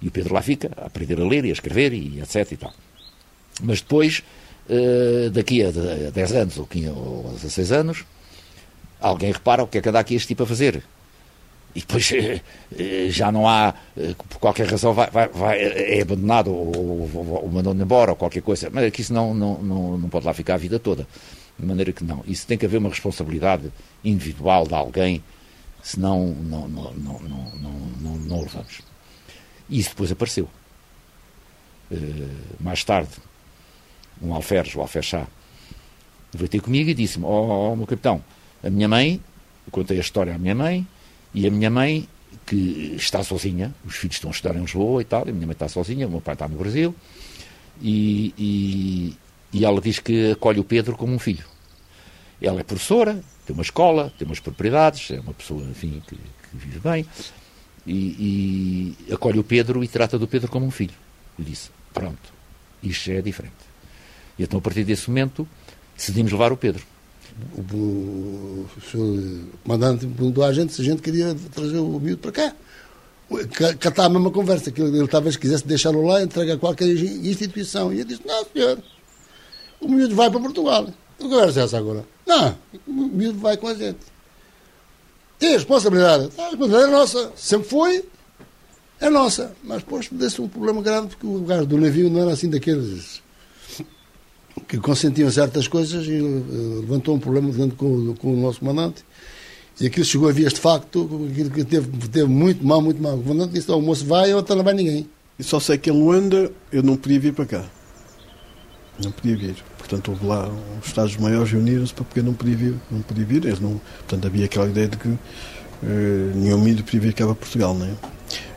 E 0.00 0.08
o 0.08 0.10
Pedro 0.10 0.32
lá 0.32 0.40
fica 0.40 0.70
a 0.76 0.86
aprender 0.86 1.20
a 1.20 1.24
ler 1.24 1.44
e 1.44 1.50
a 1.50 1.52
escrever 1.52 1.92
e 1.92 2.18
etc 2.20 2.52
e 2.52 2.56
tal. 2.56 2.72
Mas 3.62 3.82
depois, 3.82 4.22
uh, 4.70 5.28
daqui 5.28 5.62
a 5.62 5.70
10 6.10 6.32
anos 6.32 6.58
ou, 6.58 6.66
15, 6.66 6.88
ou 6.88 7.30
16 7.34 7.72
anos, 7.72 8.04
alguém 9.00 9.32
repara 9.32 9.62
o 9.62 9.66
que 9.66 9.78
é 9.78 9.80
que 9.80 9.88
anda 9.88 9.98
aqui 9.98 10.14
este 10.14 10.28
tipo 10.28 10.42
a 10.42 10.46
fazer. 10.46 10.82
E 11.74 11.80
depois 11.80 12.10
uh, 12.10 12.40
já 13.10 13.30
não 13.30 13.48
há, 13.48 13.74
uh, 13.96 14.14
por 14.28 14.38
qualquer 14.38 14.66
razão, 14.66 14.92
vai, 14.92 15.08
vai, 15.10 15.28
vai 15.28 15.58
é 15.60 16.02
abandonado 16.02 16.52
ou, 16.52 16.76
ou, 17.14 17.42
ou 17.42 17.48
mandado 17.48 17.80
embora 17.80 18.10
ou 18.10 18.16
qualquer 18.16 18.42
coisa. 18.42 18.68
Mas 18.70 18.84
aqui 18.84 19.02
isso 19.02 19.12
não, 19.12 19.34
não, 19.34 19.62
não, 19.62 19.98
não 19.98 20.08
pode 20.08 20.26
lá 20.26 20.34
ficar 20.34 20.54
a 20.54 20.58
vida 20.58 20.78
toda. 20.78 21.06
De 21.58 21.66
maneira 21.66 21.92
que 21.92 22.02
não. 22.02 22.24
Isso 22.26 22.46
tem 22.46 22.58
que 22.58 22.66
haver 22.66 22.78
uma 22.78 22.88
responsabilidade 22.88 23.70
individual 24.04 24.66
de 24.66 24.74
alguém, 24.74 25.22
senão 25.82 26.34
não, 26.42 26.68
não, 26.68 26.92
não, 26.92 27.20
não, 27.20 27.52
não, 27.54 27.72
não, 28.00 28.16
não 28.16 28.40
levamos. 28.40 28.80
E 29.68 29.78
isso 29.78 29.90
depois 29.90 30.10
apareceu. 30.10 30.48
mais 32.58 32.82
tarde, 32.82 33.10
um 34.22 34.34
alferes, 34.34 34.74
o 34.74 34.80
alferchá, 34.80 35.26
veio 36.32 36.48
ter 36.48 36.60
comigo 36.60 36.90
e 36.90 36.94
disse-me, 36.94 37.24
ó 37.24 37.72
oh, 37.72 37.76
meu 37.76 37.86
capitão, 37.86 38.22
a 38.62 38.70
minha 38.70 38.88
mãe, 38.88 39.20
eu 39.66 39.70
contei 39.70 39.96
a 39.98 40.00
história 40.00 40.34
à 40.34 40.38
minha 40.38 40.54
mãe, 40.54 40.86
e 41.32 41.46
a 41.46 41.50
minha 41.50 41.70
mãe, 41.70 42.08
que 42.46 42.94
está 42.96 43.22
sozinha, 43.22 43.74
os 43.84 43.96
filhos 43.96 44.16
estão 44.16 44.30
a 44.30 44.32
estudar 44.32 44.56
em 44.56 44.60
Lisboa 44.60 45.00
e 45.00 45.04
tal, 45.04 45.26
e 45.26 45.30
a 45.30 45.32
minha 45.32 45.46
mãe 45.46 45.52
está 45.52 45.68
sozinha, 45.68 46.06
o 46.06 46.10
meu 46.10 46.20
pai 46.20 46.34
está 46.34 46.48
no 46.48 46.56
Brasil, 46.56 46.94
e, 47.80 48.34
e, 48.36 49.16
e 49.52 49.64
ela 49.64 49.80
diz 49.80 49.98
que 49.98 50.32
acolhe 50.32 50.60
o 50.60 50.64
Pedro 50.64 50.96
como 50.96 51.14
um 51.14 51.18
filho. 51.18 51.44
Ela 52.40 52.60
é 52.60 52.64
professora, 52.64 53.22
tem 53.46 53.54
uma 53.54 53.62
escola, 53.62 54.12
tem 54.18 54.26
umas 54.26 54.40
propriedades, 54.40 55.10
é 55.10 55.20
uma 55.20 55.34
pessoa, 55.34 55.62
enfim, 55.64 56.02
que, 56.06 56.16
que 56.16 56.56
vive 56.56 56.80
bem, 56.80 57.06
e, 57.86 58.96
e, 59.08 59.12
acolhe 59.12 59.38
o 59.38 59.44
Pedro 59.44 59.82
e 59.82 59.88
trata 59.88 60.18
do 60.18 60.28
Pedro 60.28 60.50
como 60.50 60.66
um 60.66 60.70
filho. 60.70 60.94
Eu 61.38 61.44
disse, 61.44 61.70
pronto, 61.92 62.32
isto 62.82 63.10
é 63.10 63.22
diferente. 63.22 63.54
E 64.38 64.42
então, 64.42 64.58
a 64.58 64.62
partir 64.62 64.84
desse 64.84 65.08
momento, 65.08 65.46
decidimos 65.96 66.32
levar 66.32 66.52
o 66.52 66.56
Pedro. 66.56 66.84
O, 67.72 68.66
senhor 68.90 69.44
comandante 69.64 70.06
perguntou 70.06 70.44
à 70.44 70.52
gente 70.52 70.72
se 70.72 70.82
a 70.82 70.84
gente 70.84 71.02
queria 71.02 71.36
trazer 71.52 71.78
o 71.78 71.98
miúdo 71.98 72.18
para 72.18 72.32
cá. 72.32 72.54
Está 73.84 74.06
a 74.06 74.08
mesma 74.08 74.30
conversa, 74.30 74.72
que 74.72 74.82
ele, 74.82 75.06
talvez 75.06 75.36
quisesse 75.36 75.66
deixá-lo 75.66 76.04
lá, 76.04 76.22
entregar 76.22 76.54
a 76.54 76.58
qualquer 76.58 76.88
instituição. 76.88 77.92
E 77.92 77.96
ele 77.96 78.04
disse: 78.04 78.22
Não, 78.26 78.44
senhor, 78.52 78.78
o 79.80 79.88
miúdo 79.88 80.14
vai 80.14 80.30
para 80.30 80.40
Portugal. 80.40 80.86
Que 81.18 81.28
conversa 81.28 81.60
é 81.60 81.64
essa 81.64 81.78
agora? 81.78 82.04
Não, 82.26 82.56
o 82.86 82.92
miúdo 82.92 83.38
vai 83.38 83.56
com 83.56 83.68
a 83.68 83.74
gente. 83.74 84.00
Tem 85.38 85.52
responsabilidade. 85.52 86.30
A 86.36 86.50
responsabilidade 86.50 86.84
é 86.84 86.86
nossa. 86.88 87.32
Sempre 87.36 87.68
foi, 87.68 88.04
é 89.00 89.08
nossa. 89.08 89.54
Mas 89.62 89.78
depois 89.78 90.08
desse 90.10 90.40
um 90.42 90.48
problema 90.48 90.82
grande, 90.82 91.08
porque 91.08 91.26
o 91.26 91.40
gajo 91.40 91.66
do 91.66 91.78
navio 91.78 92.10
não 92.10 92.22
era 92.22 92.32
assim 92.32 92.50
daqueles 92.50 93.22
que 94.70 94.78
consentiam 94.78 95.28
certas 95.32 95.66
coisas 95.66 96.06
e 96.06 96.20
uh, 96.20 96.80
levantou 96.80 97.16
um 97.16 97.18
problema 97.18 97.50
dentro 97.50 97.76
com, 97.76 98.14
com, 98.14 98.34
o 98.34 98.40
nosso 98.40 98.60
comandante. 98.60 99.04
E 99.80 99.86
aquilo 99.86 100.04
chegou 100.04 100.28
a 100.28 100.32
vias 100.32 100.52
de 100.52 100.60
facto, 100.60 101.28
aquilo 101.28 101.50
que 101.50 101.64
teve, 101.64 101.88
teve 102.08 102.28
muito 102.28 102.64
mal, 102.64 102.80
muito 102.80 103.02
mal. 103.02 103.16
O 103.16 103.22
comandante 103.22 103.54
disse: 103.54 103.68
o 103.72 103.80
moço 103.80 104.06
vai, 104.06 104.32
ou 104.32 104.44
não 104.48 104.62
vai 104.62 104.74
ninguém. 104.74 105.08
E 105.36 105.42
só 105.42 105.58
sei 105.58 105.76
que 105.76 105.90
em 105.90 105.92
Luanda 105.92 106.52
eu 106.70 106.84
não 106.84 106.96
podia 106.96 107.18
vir 107.18 107.32
para 107.32 107.46
cá. 107.46 107.64
Não 109.02 109.10
podia 109.10 109.36
vir. 109.36 109.56
Portanto, 109.76 110.12
houve 110.12 110.24
lá 110.24 110.48
os 110.80 110.86
Estados 110.86 111.16
maiores 111.16 111.50
reuniram-se 111.50 111.92
para 111.92 112.04
porque 112.04 112.22
não 112.22 112.34
podia 112.34 112.56
vir. 112.56 112.74
Não 112.92 113.02
podia 113.02 113.24
vir. 113.24 113.44
Eles 113.46 113.58
não, 113.58 113.80
portanto, 114.06 114.24
havia 114.24 114.44
aquela 114.44 114.68
ideia 114.68 114.86
de 114.86 114.98
que 114.98 115.08
uh, 115.08 115.18
nenhum 116.36 116.60
mídia 116.60 116.84
podia 116.84 117.00
vir 117.00 117.12
cá 117.12 117.24
para 117.24 117.34
Portugal, 117.34 117.74
não 117.74 117.86
é? 117.86 117.94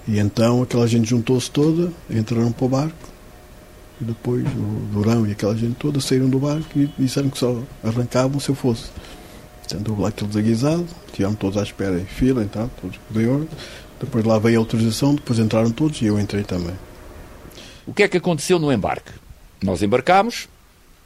E 0.07 0.19
então 0.19 0.61
aquela 0.61 0.87
gente 0.87 1.09
juntou-se 1.09 1.49
toda, 1.49 1.91
entraram 2.11 2.51
para 2.51 2.65
o 2.65 2.69
barco 2.69 3.12
e 4.03 4.05
depois 4.05 4.45
o 4.45 4.87
Durão 4.91 5.25
e 5.25 5.31
aquela 5.31 5.55
gente 5.55 5.75
toda 5.75 5.99
saíram 5.99 6.29
do 6.29 6.39
barco 6.39 6.67
e 6.77 6.87
disseram 6.99 7.29
que 7.29 7.37
só 7.37 7.61
arrancavam 7.83 8.39
se 8.39 8.49
eu 8.49 8.55
fosse. 8.55 8.89
Portanto, 9.59 9.89
houve 9.89 10.01
lá 10.01 10.09
aquele 10.09 10.27
desaguisado, 10.27 10.85
tiveram 11.13 11.33
todos 11.35 11.57
à 11.57 11.63
espera 11.63 11.97
em 11.97 12.05
fila, 12.05 12.43
então, 12.43 12.69
todos 12.81 12.99
de 13.09 13.27
ordem. 13.27 13.47
Depois 13.99 14.25
lá 14.25 14.37
veio 14.37 14.59
a 14.59 14.61
autorização, 14.61 15.15
depois 15.15 15.39
entraram 15.39 15.71
todos 15.71 16.01
e 16.01 16.05
eu 16.05 16.19
entrei 16.19 16.43
também. 16.43 16.75
O 17.87 17.93
que 17.93 18.03
é 18.03 18.07
que 18.07 18.17
aconteceu 18.17 18.59
no 18.59 18.71
embarque? 18.71 19.11
Nós 19.63 19.81
embarcámos 19.81 20.49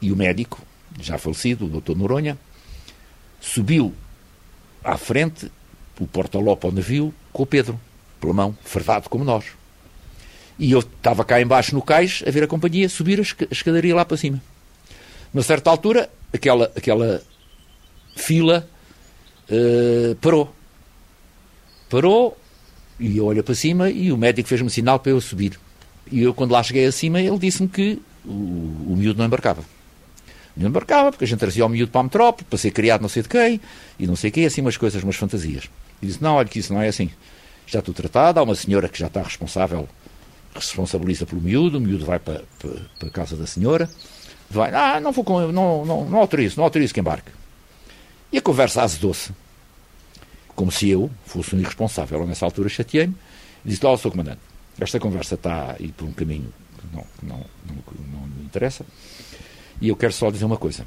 e 0.02 0.10
o 0.10 0.16
médico, 0.16 0.60
já 1.00 1.16
falecido, 1.16 1.66
o 1.66 1.80
Dr. 1.80 1.96
Noronha, 1.96 2.36
subiu 3.40 3.94
à 4.82 4.96
frente, 4.96 5.50
o 6.00 6.06
porta-lopo 6.06 6.66
ao 6.66 6.72
navio, 6.72 7.14
com 7.32 7.44
o 7.44 7.46
Pedro, 7.46 7.78
pela 8.20 8.32
mão, 8.32 8.56
fardado 8.62 9.08
como 9.08 9.24
nós. 9.24 9.44
E 10.58 10.72
eu 10.72 10.80
estava 10.80 11.24
cá 11.24 11.40
embaixo 11.40 11.74
no 11.74 11.82
cais 11.82 12.22
a 12.26 12.30
ver 12.30 12.42
a 12.42 12.46
companhia 12.46 12.88
subir 12.88 13.20
a 13.20 13.52
escadaria 13.52 13.94
lá 13.94 14.04
para 14.04 14.16
cima. 14.16 14.42
Numa 15.32 15.42
certa 15.42 15.70
altura, 15.70 16.10
aquela, 16.32 16.72
aquela 16.76 17.22
fila 18.16 18.68
uh, 19.50 20.14
parou. 20.16 20.54
Parou 21.88 22.36
e 22.98 23.16
eu 23.16 23.26
olho 23.26 23.44
para 23.44 23.54
cima 23.54 23.90
e 23.90 24.10
o 24.10 24.16
médico 24.16 24.48
fez-me 24.48 24.68
sinal 24.68 24.98
para 24.98 25.12
eu 25.12 25.20
subir. 25.20 25.58
E 26.10 26.22
eu, 26.22 26.34
quando 26.34 26.52
lá 26.52 26.62
cheguei 26.62 26.86
acima, 26.86 27.20
ele 27.20 27.38
disse-me 27.38 27.68
que 27.68 28.00
o, 28.24 28.30
o 28.30 28.94
miúdo 28.96 29.18
não 29.18 29.26
embarcava. 29.26 29.62
Não 30.56 30.68
embarcava, 30.68 31.12
porque 31.12 31.24
a 31.24 31.28
gente 31.28 31.38
trazia 31.38 31.64
o 31.64 31.68
miúdo 31.68 31.92
para 31.92 32.00
a 32.00 32.04
metrópole, 32.04 32.44
para 32.48 32.58
ser 32.58 32.72
criado 32.72 33.00
não 33.00 33.08
sei 33.08 33.22
de 33.22 33.28
quem, 33.28 33.60
e 33.98 34.06
não 34.06 34.16
sei 34.16 34.30
o 34.30 34.32
quê, 34.32 34.40
assim 34.40 34.60
umas 34.60 34.76
coisas, 34.76 35.02
umas 35.04 35.14
fantasias. 35.14 35.70
E 36.02 36.06
disse, 36.06 36.20
não, 36.20 36.34
olha 36.34 36.48
que 36.48 36.58
isso 36.58 36.72
não 36.72 36.82
é 36.82 36.88
assim. 36.88 37.10
Já 37.66 37.78
estou 37.78 37.94
tratado, 37.94 38.40
há 38.40 38.42
uma 38.42 38.56
senhora 38.56 38.88
que 38.88 38.98
já 38.98 39.06
está 39.06 39.22
responsável, 39.22 39.88
responsabiliza 40.66 41.26
pelo 41.26 41.40
miúdo, 41.40 41.78
o 41.78 41.80
miúdo 41.80 42.04
vai 42.04 42.18
para, 42.18 42.42
para, 42.58 42.70
para 42.98 43.08
a 43.08 43.10
casa 43.10 43.36
da 43.36 43.46
senhora, 43.46 43.88
vai, 44.50 44.72
ah, 44.74 45.00
não 45.00 45.12
vou 45.12 45.24
com, 45.24 45.40
não, 45.52 45.84
não, 45.84 46.04
não 46.04 46.18
autorizo, 46.18 46.56
não 46.56 46.64
autorizo 46.64 46.92
que 46.92 47.00
embarque. 47.00 47.30
E 48.32 48.38
a 48.38 48.42
conversa 48.42 48.82
azedou-se, 48.82 49.32
como 50.54 50.70
se 50.70 50.88
eu 50.90 51.10
fosse 51.24 51.54
um 51.54 51.60
irresponsável. 51.60 52.26
Nessa 52.26 52.44
altura 52.44 52.68
chateei-me 52.68 53.14
e 53.64 53.68
disse, 53.70 53.84
ó, 53.86 53.92
oh, 53.92 53.96
Sr. 53.96 54.10
Comandante, 54.10 54.40
esta 54.78 55.00
conversa 55.00 55.34
está 55.34 55.72
a 55.72 55.82
ir 55.82 55.92
por 55.92 56.06
um 56.06 56.12
caminho 56.12 56.52
que 56.78 56.96
não, 56.96 57.04
não, 57.22 57.36
não, 57.66 57.76
não 58.12 58.26
me 58.26 58.44
interessa, 58.44 58.84
e 59.80 59.88
eu 59.88 59.96
quero 59.96 60.12
só 60.12 60.30
dizer 60.30 60.44
uma 60.44 60.56
coisa. 60.56 60.86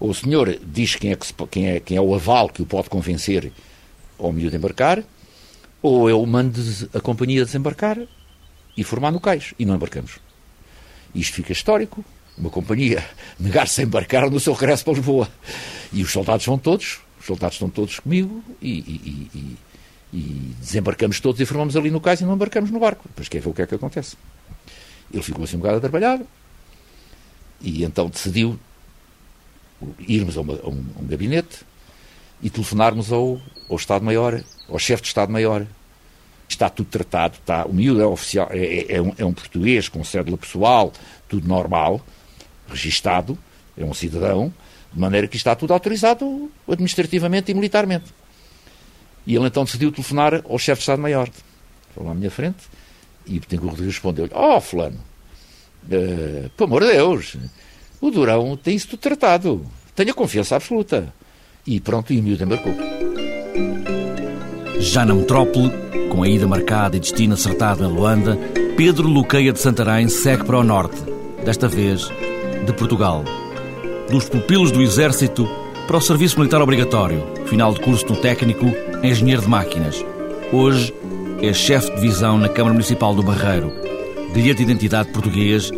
O 0.00 0.12
senhor 0.12 0.58
diz 0.62 0.96
quem 0.96 1.12
é, 1.12 1.16
que 1.16 1.26
se, 1.26 1.34
quem, 1.50 1.68
é, 1.68 1.80
quem 1.80 1.96
é 1.96 2.00
o 2.00 2.14
aval 2.14 2.48
que 2.48 2.60
o 2.60 2.66
pode 2.66 2.90
convencer 2.90 3.52
ao 4.18 4.32
miúdo 4.32 4.56
embarcar, 4.56 5.02
ou 5.84 6.08
eu 6.08 6.24
mando 6.24 6.62
a 6.94 7.00
companhia 7.00 7.44
desembarcar 7.44 7.98
e 8.74 8.82
formar 8.82 9.10
no 9.10 9.20
cais, 9.20 9.52
e 9.58 9.66
não 9.66 9.74
embarcamos. 9.74 10.12
Isto 11.14 11.34
fica 11.34 11.52
histórico, 11.52 12.02
uma 12.38 12.48
companhia 12.48 13.06
negar-se 13.38 13.82
a 13.82 13.84
embarcar 13.84 14.30
no 14.30 14.40
seu 14.40 14.54
regresso 14.54 14.82
para 14.82 14.94
Lisboa. 14.94 15.28
E 15.92 16.02
os 16.02 16.10
soldados 16.10 16.46
vão 16.46 16.56
todos, 16.56 17.00
os 17.20 17.26
soldados 17.26 17.56
estão 17.56 17.68
todos 17.68 17.98
comigo, 17.98 18.42
e, 18.62 18.70
e, 18.70 19.30
e, 19.34 19.56
e 20.14 20.54
desembarcamos 20.58 21.20
todos 21.20 21.38
e 21.38 21.44
formamos 21.44 21.76
ali 21.76 21.90
no 21.90 22.00
cais 22.00 22.22
e 22.22 22.24
não 22.24 22.34
embarcamos 22.34 22.70
no 22.70 22.80
barco. 22.80 23.04
Depois 23.06 23.28
quer 23.28 23.42
ver 23.42 23.50
o 23.50 23.52
que 23.52 23.60
é 23.60 23.66
que 23.66 23.74
acontece. 23.74 24.16
Ele 25.12 25.22
ficou 25.22 25.44
assim 25.44 25.56
um 25.56 25.60
bocado 25.60 25.76
atrapalhado, 25.76 26.26
e 27.60 27.84
então 27.84 28.08
decidiu 28.08 28.58
irmos 30.08 30.38
a, 30.38 30.40
uma, 30.40 30.54
a, 30.54 30.66
um, 30.66 30.82
a 30.96 31.02
um, 31.02 31.06
gabinete 31.06 31.58
e 32.42 32.50
telefonarmos 32.50 33.12
ao, 33.12 33.40
ao 33.68 33.76
Estado-Maior, 33.76 34.42
ao 34.68 34.78
chefe 34.78 35.02
de 35.02 35.08
Estado-Maior. 35.08 35.66
Está 36.48 36.68
tudo 36.68 36.88
tratado, 36.88 37.38
está, 37.40 37.64
o 37.64 37.72
miúdo 37.72 38.02
é, 38.02 38.06
oficial, 38.06 38.48
é, 38.50 38.58
é, 38.58 38.96
é, 38.96 39.02
um, 39.02 39.12
é 39.16 39.24
um 39.24 39.32
português 39.32 39.88
com 39.88 40.04
cédula 40.04 40.36
pessoal, 40.36 40.92
tudo 41.28 41.48
normal, 41.48 42.00
registado, 42.68 43.38
é 43.76 43.84
um 43.84 43.94
cidadão, 43.94 44.52
de 44.92 45.00
maneira 45.00 45.26
que 45.26 45.36
está 45.36 45.54
tudo 45.54 45.72
autorizado 45.72 46.50
administrativamente 46.68 47.50
e 47.50 47.54
militarmente. 47.54 48.12
E 49.26 49.34
ele 49.34 49.46
então 49.46 49.64
decidiu 49.64 49.90
telefonar 49.90 50.42
ao 50.48 50.58
chefe 50.58 50.80
de 50.80 50.82
Estado-Maior. 50.82 51.28
Falou 51.94 52.10
à 52.10 52.14
minha 52.14 52.30
frente 52.30 52.64
e 53.26 53.40
Betancourt 53.40 53.80
respondeu-lhe: 53.80 54.32
Oh, 54.34 54.60
Fulano, 54.60 54.98
uh, 55.84 56.50
pelo 56.50 56.68
amor 56.68 56.82
de 56.82 56.92
Deus, 56.92 57.36
o 58.00 58.10
Durão 58.10 58.56
tem 58.56 58.76
isso 58.76 58.88
tudo 58.88 59.00
tratado. 59.00 59.66
Tenha 59.94 60.12
confiança 60.12 60.56
absoluta. 60.56 61.12
E 61.66 61.80
pronto, 61.80 62.12
e 62.12 62.20
o 62.20 62.22
miúdo 62.22 62.44
embarcou. 62.44 62.74
Já 64.78 65.04
na 65.04 65.14
metrópole, 65.14 65.70
com 66.10 66.22
a 66.22 66.28
ida 66.28 66.46
marcada 66.46 66.96
e 66.96 67.00
destino 67.00 67.34
acertado 67.34 67.84
em 67.84 67.88
Luanda, 67.88 68.38
Pedro 68.76 69.08
Luqueia 69.08 69.52
de 69.52 69.58
Santarém 69.58 70.08
segue 70.08 70.44
para 70.44 70.58
o 70.58 70.64
norte, 70.64 70.96
desta 71.44 71.66
vez 71.66 72.08
de 72.66 72.72
Portugal. 72.74 73.24
Dos 74.10 74.28
pupilos 74.28 74.70
do 74.70 74.82
Exército 74.82 75.48
para 75.86 75.96
o 75.96 76.00
serviço 76.00 76.38
militar 76.38 76.60
obrigatório, 76.60 77.22
final 77.46 77.72
de 77.72 77.80
curso 77.80 78.06
no 78.06 78.16
técnico, 78.16 78.66
engenheiro 79.02 79.42
de 79.42 79.48
máquinas. 79.48 80.04
Hoje 80.52 80.92
é 81.40 81.52
chefe 81.52 81.88
de 81.90 81.96
divisão 81.96 82.36
na 82.36 82.48
Câmara 82.48 82.74
Municipal 82.74 83.14
do 83.14 83.22
Barreiro, 83.22 83.72
bilhete 84.34 84.58
de 84.58 84.70
identidade 84.70 85.12
português, 85.12 85.70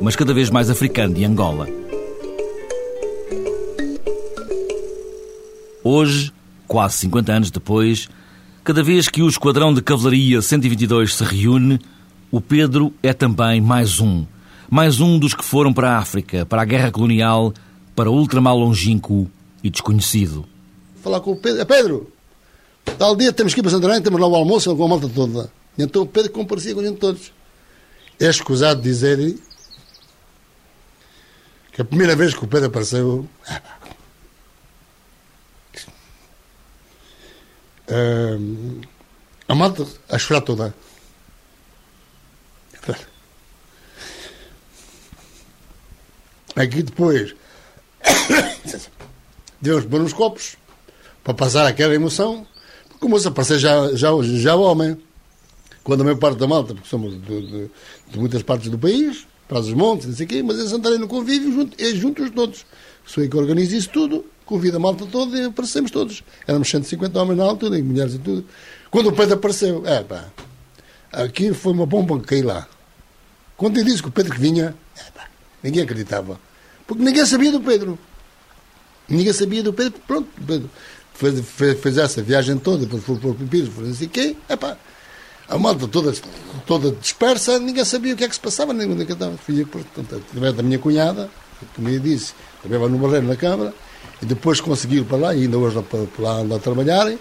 mas 0.00 0.14
cada 0.14 0.32
vez 0.32 0.50
mais 0.50 0.70
africano 0.70 1.14
de 1.14 1.24
Angola. 1.24 1.81
Hoje, 5.84 6.32
quase 6.68 6.98
50 6.98 7.32
anos 7.32 7.50
depois, 7.50 8.08
cada 8.62 8.84
vez 8.84 9.08
que 9.08 9.20
o 9.20 9.28
Esquadrão 9.28 9.74
de 9.74 9.82
Cavalaria 9.82 10.40
122 10.40 11.14
se 11.14 11.24
reúne, 11.24 11.80
o 12.30 12.40
Pedro 12.40 12.94
é 13.02 13.12
também 13.12 13.60
mais 13.60 13.98
um. 13.98 14.24
Mais 14.70 15.00
um 15.00 15.18
dos 15.18 15.34
que 15.34 15.44
foram 15.44 15.72
para 15.72 15.90
a 15.90 15.98
África, 15.98 16.46
para 16.46 16.62
a 16.62 16.64
guerra 16.64 16.92
colonial, 16.92 17.52
para 17.96 18.08
o 18.08 18.14
ultramar 18.14 18.54
longínquo 18.54 19.28
e 19.62 19.68
desconhecido. 19.68 20.46
Falar 21.02 21.20
com 21.20 21.32
o 21.32 21.36
Pedro. 21.36 21.60
É 21.60 21.64
Pedro! 21.64 22.12
Tal 22.96 23.16
dia 23.16 23.32
temos 23.32 23.52
que 23.52 23.60
ir 23.60 23.62
para 23.62 23.72
Santarém, 23.72 24.00
temos 24.00 24.20
lá 24.20 24.28
o 24.28 24.36
almoço 24.36 24.74
com 24.76 24.84
a 24.84 24.88
malta 24.88 25.08
toda. 25.08 25.52
E 25.76 25.82
então 25.82 26.02
o 26.02 26.06
Pedro 26.06 26.30
comparecia 26.30 26.74
com 26.74 26.80
a 26.80 26.84
gente 26.84 26.98
todos. 26.98 27.32
É 28.20 28.26
escusado 28.26 28.80
dizer 28.80 29.36
que 31.72 31.82
a 31.82 31.84
primeira 31.84 32.14
vez 32.14 32.34
que 32.34 32.44
o 32.44 32.48
Pedro 32.48 32.68
apareceu. 32.68 33.28
Uh, 37.92 38.80
a 39.46 39.54
malta 39.54 39.86
a 40.08 40.18
chorar 40.18 40.40
toda. 40.40 40.74
Aqui 46.56 46.82
depois 46.82 47.34
pôr 49.90 50.00
uns 50.00 50.12
copos 50.12 50.56
para 51.22 51.34
passar 51.34 51.66
aquela 51.66 51.94
emoção, 51.94 52.46
porque 52.88 53.04
o 53.04 53.08
moço 53.08 53.28
aparecer 53.28 53.58
já, 53.58 53.94
já, 53.94 54.10
já 54.22 54.54
homem. 54.54 54.96
Quando 55.84 56.00
a 56.00 56.04
maior 56.04 56.18
parte 56.18 56.38
da 56.38 56.46
malta, 56.46 56.74
porque 56.74 56.88
somos 56.88 57.20
de, 57.20 57.46
de, 57.46 57.70
de 58.08 58.18
muitas 58.18 58.42
partes 58.42 58.70
do 58.70 58.78
país, 58.78 59.26
para 59.48 59.58
os 59.58 59.72
montes, 59.72 60.06
não 60.06 60.14
sei 60.14 60.24
o 60.24 60.28
quê, 60.28 60.42
mas 60.42 60.58
eles 60.58 60.72
andarem 60.72 60.98
no 60.98 61.08
convívio 61.08 61.52
junto, 61.52 61.82
é 61.82 61.94
juntos 61.94 62.30
todos. 62.30 62.64
Sou 63.04 63.22
eu 63.22 63.28
que 63.28 63.36
organizo 63.36 63.76
isso 63.76 63.90
tudo, 63.90 64.24
convido 64.44 64.76
a 64.76 64.80
malta 64.80 65.06
toda 65.06 65.38
e 65.38 65.44
aparecemos 65.44 65.90
todos. 65.90 66.22
Éramos 66.46 66.68
150 66.68 67.20
homens 67.20 67.38
na 67.38 67.44
altura, 67.44 67.78
e 67.78 67.82
mulheres 67.82 68.14
e 68.14 68.18
tudo. 68.18 68.44
Quando 68.90 69.08
o 69.08 69.12
Pedro 69.12 69.34
apareceu, 69.34 69.82
é 69.86 70.02
pá, 70.02 70.26
aqui 71.12 71.52
foi 71.52 71.72
uma 71.72 71.86
bomba 71.86 72.18
que 72.20 72.26
caiu 72.26 72.46
lá. 72.46 72.66
Quando 73.56 73.78
eu 73.78 73.84
disse 73.84 74.02
que 74.02 74.08
o 74.08 74.12
Pedro 74.12 74.32
que 74.32 74.40
vinha, 74.40 74.74
é 74.96 75.10
pá, 75.10 75.28
ninguém 75.62 75.82
acreditava. 75.82 76.38
Porque 76.86 77.02
ninguém 77.02 77.24
sabia 77.24 77.52
do 77.52 77.60
Pedro. 77.60 77.98
Ninguém 79.08 79.32
sabia 79.32 79.62
do 79.62 79.72
Pedro. 79.72 80.00
Pronto, 80.06 80.28
Pedro 80.46 80.70
fez, 81.14 81.40
fez, 81.40 81.80
fez 81.80 81.98
essa 81.98 82.22
viagem 82.22 82.58
toda, 82.58 82.78
depois 82.78 83.04
foi 83.04 83.16
para 83.16 83.30
o 83.30 83.34
Pipiro, 83.34 83.70
foi 83.70 83.90
assim 83.90 84.08
quê, 84.08 84.36
é 84.48 84.56
pá. 84.56 84.76
A 85.48 85.58
malta 85.58 85.86
toda, 85.86 86.14
toda 86.66 86.92
dispersa, 86.92 87.58
ninguém 87.58 87.84
sabia 87.84 88.14
o 88.14 88.16
que 88.16 88.24
é 88.24 88.28
que 88.28 88.34
se 88.34 88.40
passava, 88.40 88.72
onde 88.72 89.02
é 89.02 89.12
estava. 89.12 89.36
Fui, 89.36 89.64
portanto, 89.64 90.22
através 90.28 90.54
da 90.54 90.62
minha 90.62 90.78
cunhada, 90.78 91.28
como 91.74 91.88
eu 91.88 92.00
disse, 92.00 92.32
trabalhava 92.62 92.88
no 92.88 92.98
Barreiro 92.98 93.26
na 93.26 93.36
Câmara, 93.36 93.74
e 94.22 94.26
depois 94.26 94.60
conseguiram 94.60 95.04
para 95.04 95.18
lá, 95.18 95.34
e 95.34 95.42
ainda 95.42 95.58
hoje 95.58 95.84
lá 96.18 96.34
andar 96.36 96.56
a 96.56 96.60
trabalhar, 96.60 97.12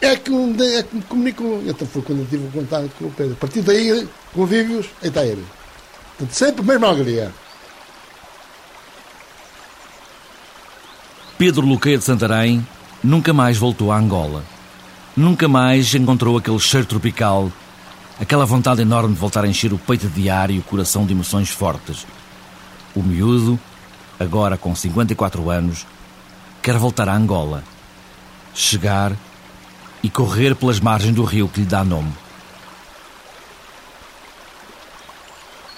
é 0.00 0.16
que, 0.16 0.30
é 0.30 0.82
que 0.82 0.96
me 0.96 1.02
comunicou. 1.02 1.62
Então 1.66 1.86
foi 1.88 2.02
quando 2.02 2.20
eu 2.20 2.26
tive 2.26 2.46
o 2.46 2.50
contato 2.50 2.90
com 2.98 3.06
o 3.06 3.10
Pedro. 3.10 3.32
A 3.32 3.36
partir 3.36 3.62
daí, 3.62 4.06
convívios, 4.34 4.86
aí 5.02 5.08
está 5.08 5.24
ele. 5.24 5.44
Portanto, 6.18 6.34
sempre 6.34 6.60
a 6.60 6.64
mesma 6.64 6.88
alegria. 6.88 7.32
Pedro 11.38 11.66
Luqueia 11.66 11.98
de 11.98 12.04
Santarém 12.04 12.66
nunca 13.02 13.32
mais 13.32 13.56
voltou 13.56 13.90
a 13.90 13.98
Angola. 13.98 14.44
Nunca 15.16 15.48
mais 15.48 15.94
encontrou 15.94 16.36
aquele 16.36 16.58
cheiro 16.58 16.86
tropical, 16.86 17.50
aquela 18.20 18.44
vontade 18.44 18.82
enorme 18.82 19.14
de 19.14 19.20
voltar 19.20 19.44
a 19.44 19.48
encher 19.48 19.72
o 19.72 19.78
peito 19.78 20.08
diário 20.08 20.56
e 20.56 20.58
o 20.58 20.62
coração 20.62 21.06
de 21.06 21.12
emoções 21.14 21.48
fortes. 21.48 22.06
O 22.94 23.02
miúdo, 23.02 23.58
agora 24.18 24.56
com 24.56 24.74
54 24.74 25.50
anos, 25.50 25.86
quer 26.62 26.76
voltar 26.78 27.08
a 27.08 27.14
Angola, 27.14 27.62
chegar 28.54 29.12
e 30.02 30.10
correr 30.10 30.54
pelas 30.54 30.80
margens 30.80 31.14
do 31.14 31.24
rio 31.24 31.48
que 31.48 31.60
lhe 31.60 31.66
dá 31.66 31.84
nome. 31.84 32.12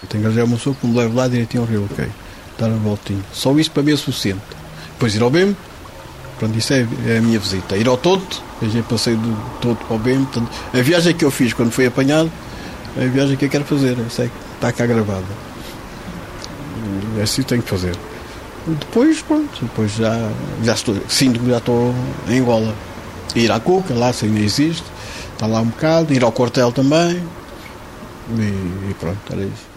Eu 0.02 0.08
tenho 0.08 0.22
que 0.22 0.26
arranjar 0.28 0.44
uma 0.44 0.56
pessoa 0.56 0.76
que 0.76 0.86
me 0.86 0.96
leve 0.96 1.14
lá 1.14 1.26
direitinho 1.26 1.62
ao 1.62 1.68
rio, 1.68 1.88
ok? 1.90 2.08
Dar 2.58 2.68
uma 2.68 2.78
voltinha. 2.78 3.22
Só 3.32 3.52
isso 3.58 3.70
para 3.70 3.82
mim 3.82 3.92
é 3.92 3.96
suficiente. 3.96 4.42
Depois 4.92 5.14
ir 5.14 5.22
ao 5.22 5.30
BEM, 5.30 5.56
pronto, 6.38 6.56
isso 6.56 6.72
é, 6.72 6.86
é 7.06 7.18
a 7.18 7.20
minha 7.20 7.38
visita. 7.38 7.76
Ir 7.76 7.88
ao 7.88 7.96
Toto, 7.96 8.42
eu 8.62 8.70
já 8.70 8.82
passei 8.82 9.16
do 9.16 9.60
Toto 9.60 9.84
para 9.84 9.96
o 9.96 9.98
BEM. 9.98 10.24
Portanto, 10.24 10.50
a 10.72 10.82
viagem 10.82 11.14
que 11.14 11.24
eu 11.24 11.30
fiz 11.30 11.52
quando 11.52 11.72
fui 11.72 11.86
apanhado, 11.86 12.30
é 12.96 13.04
a 13.04 13.08
viagem 13.08 13.36
que 13.36 13.44
eu 13.44 13.48
quero 13.48 13.64
fazer. 13.64 13.98
Eu 13.98 14.10
sei 14.10 14.28
que 14.28 14.34
está 14.54 14.72
cá 14.72 14.86
gravada. 14.86 15.26
É 17.18 17.22
assim 17.22 17.42
que 17.42 17.48
tenho 17.48 17.62
que 17.62 17.68
fazer. 17.68 17.96
Depois, 18.68 19.22
pronto, 19.22 19.58
depois 19.62 19.92
já, 19.94 20.30
já 20.62 20.74
estou, 20.74 20.96
sinto 21.08 21.40
que 21.40 21.48
já 21.48 21.58
estou 21.58 21.94
em 22.28 22.40
Angola. 22.40 22.74
Ir 23.34 23.50
à 23.52 23.60
Cuca, 23.60 23.94
lá 23.94 24.12
se 24.12 24.24
ainda 24.24 24.40
existe, 24.40 24.84
está 25.32 25.46
lá 25.46 25.60
um 25.60 25.66
bocado, 25.66 26.12
ir 26.12 26.24
ao 26.24 26.32
quartel 26.32 26.72
também. 26.72 27.22
E, 28.30 28.90
e 28.90 28.94
pronto, 28.98 29.18
era 29.30 29.42
isso. 29.42 29.67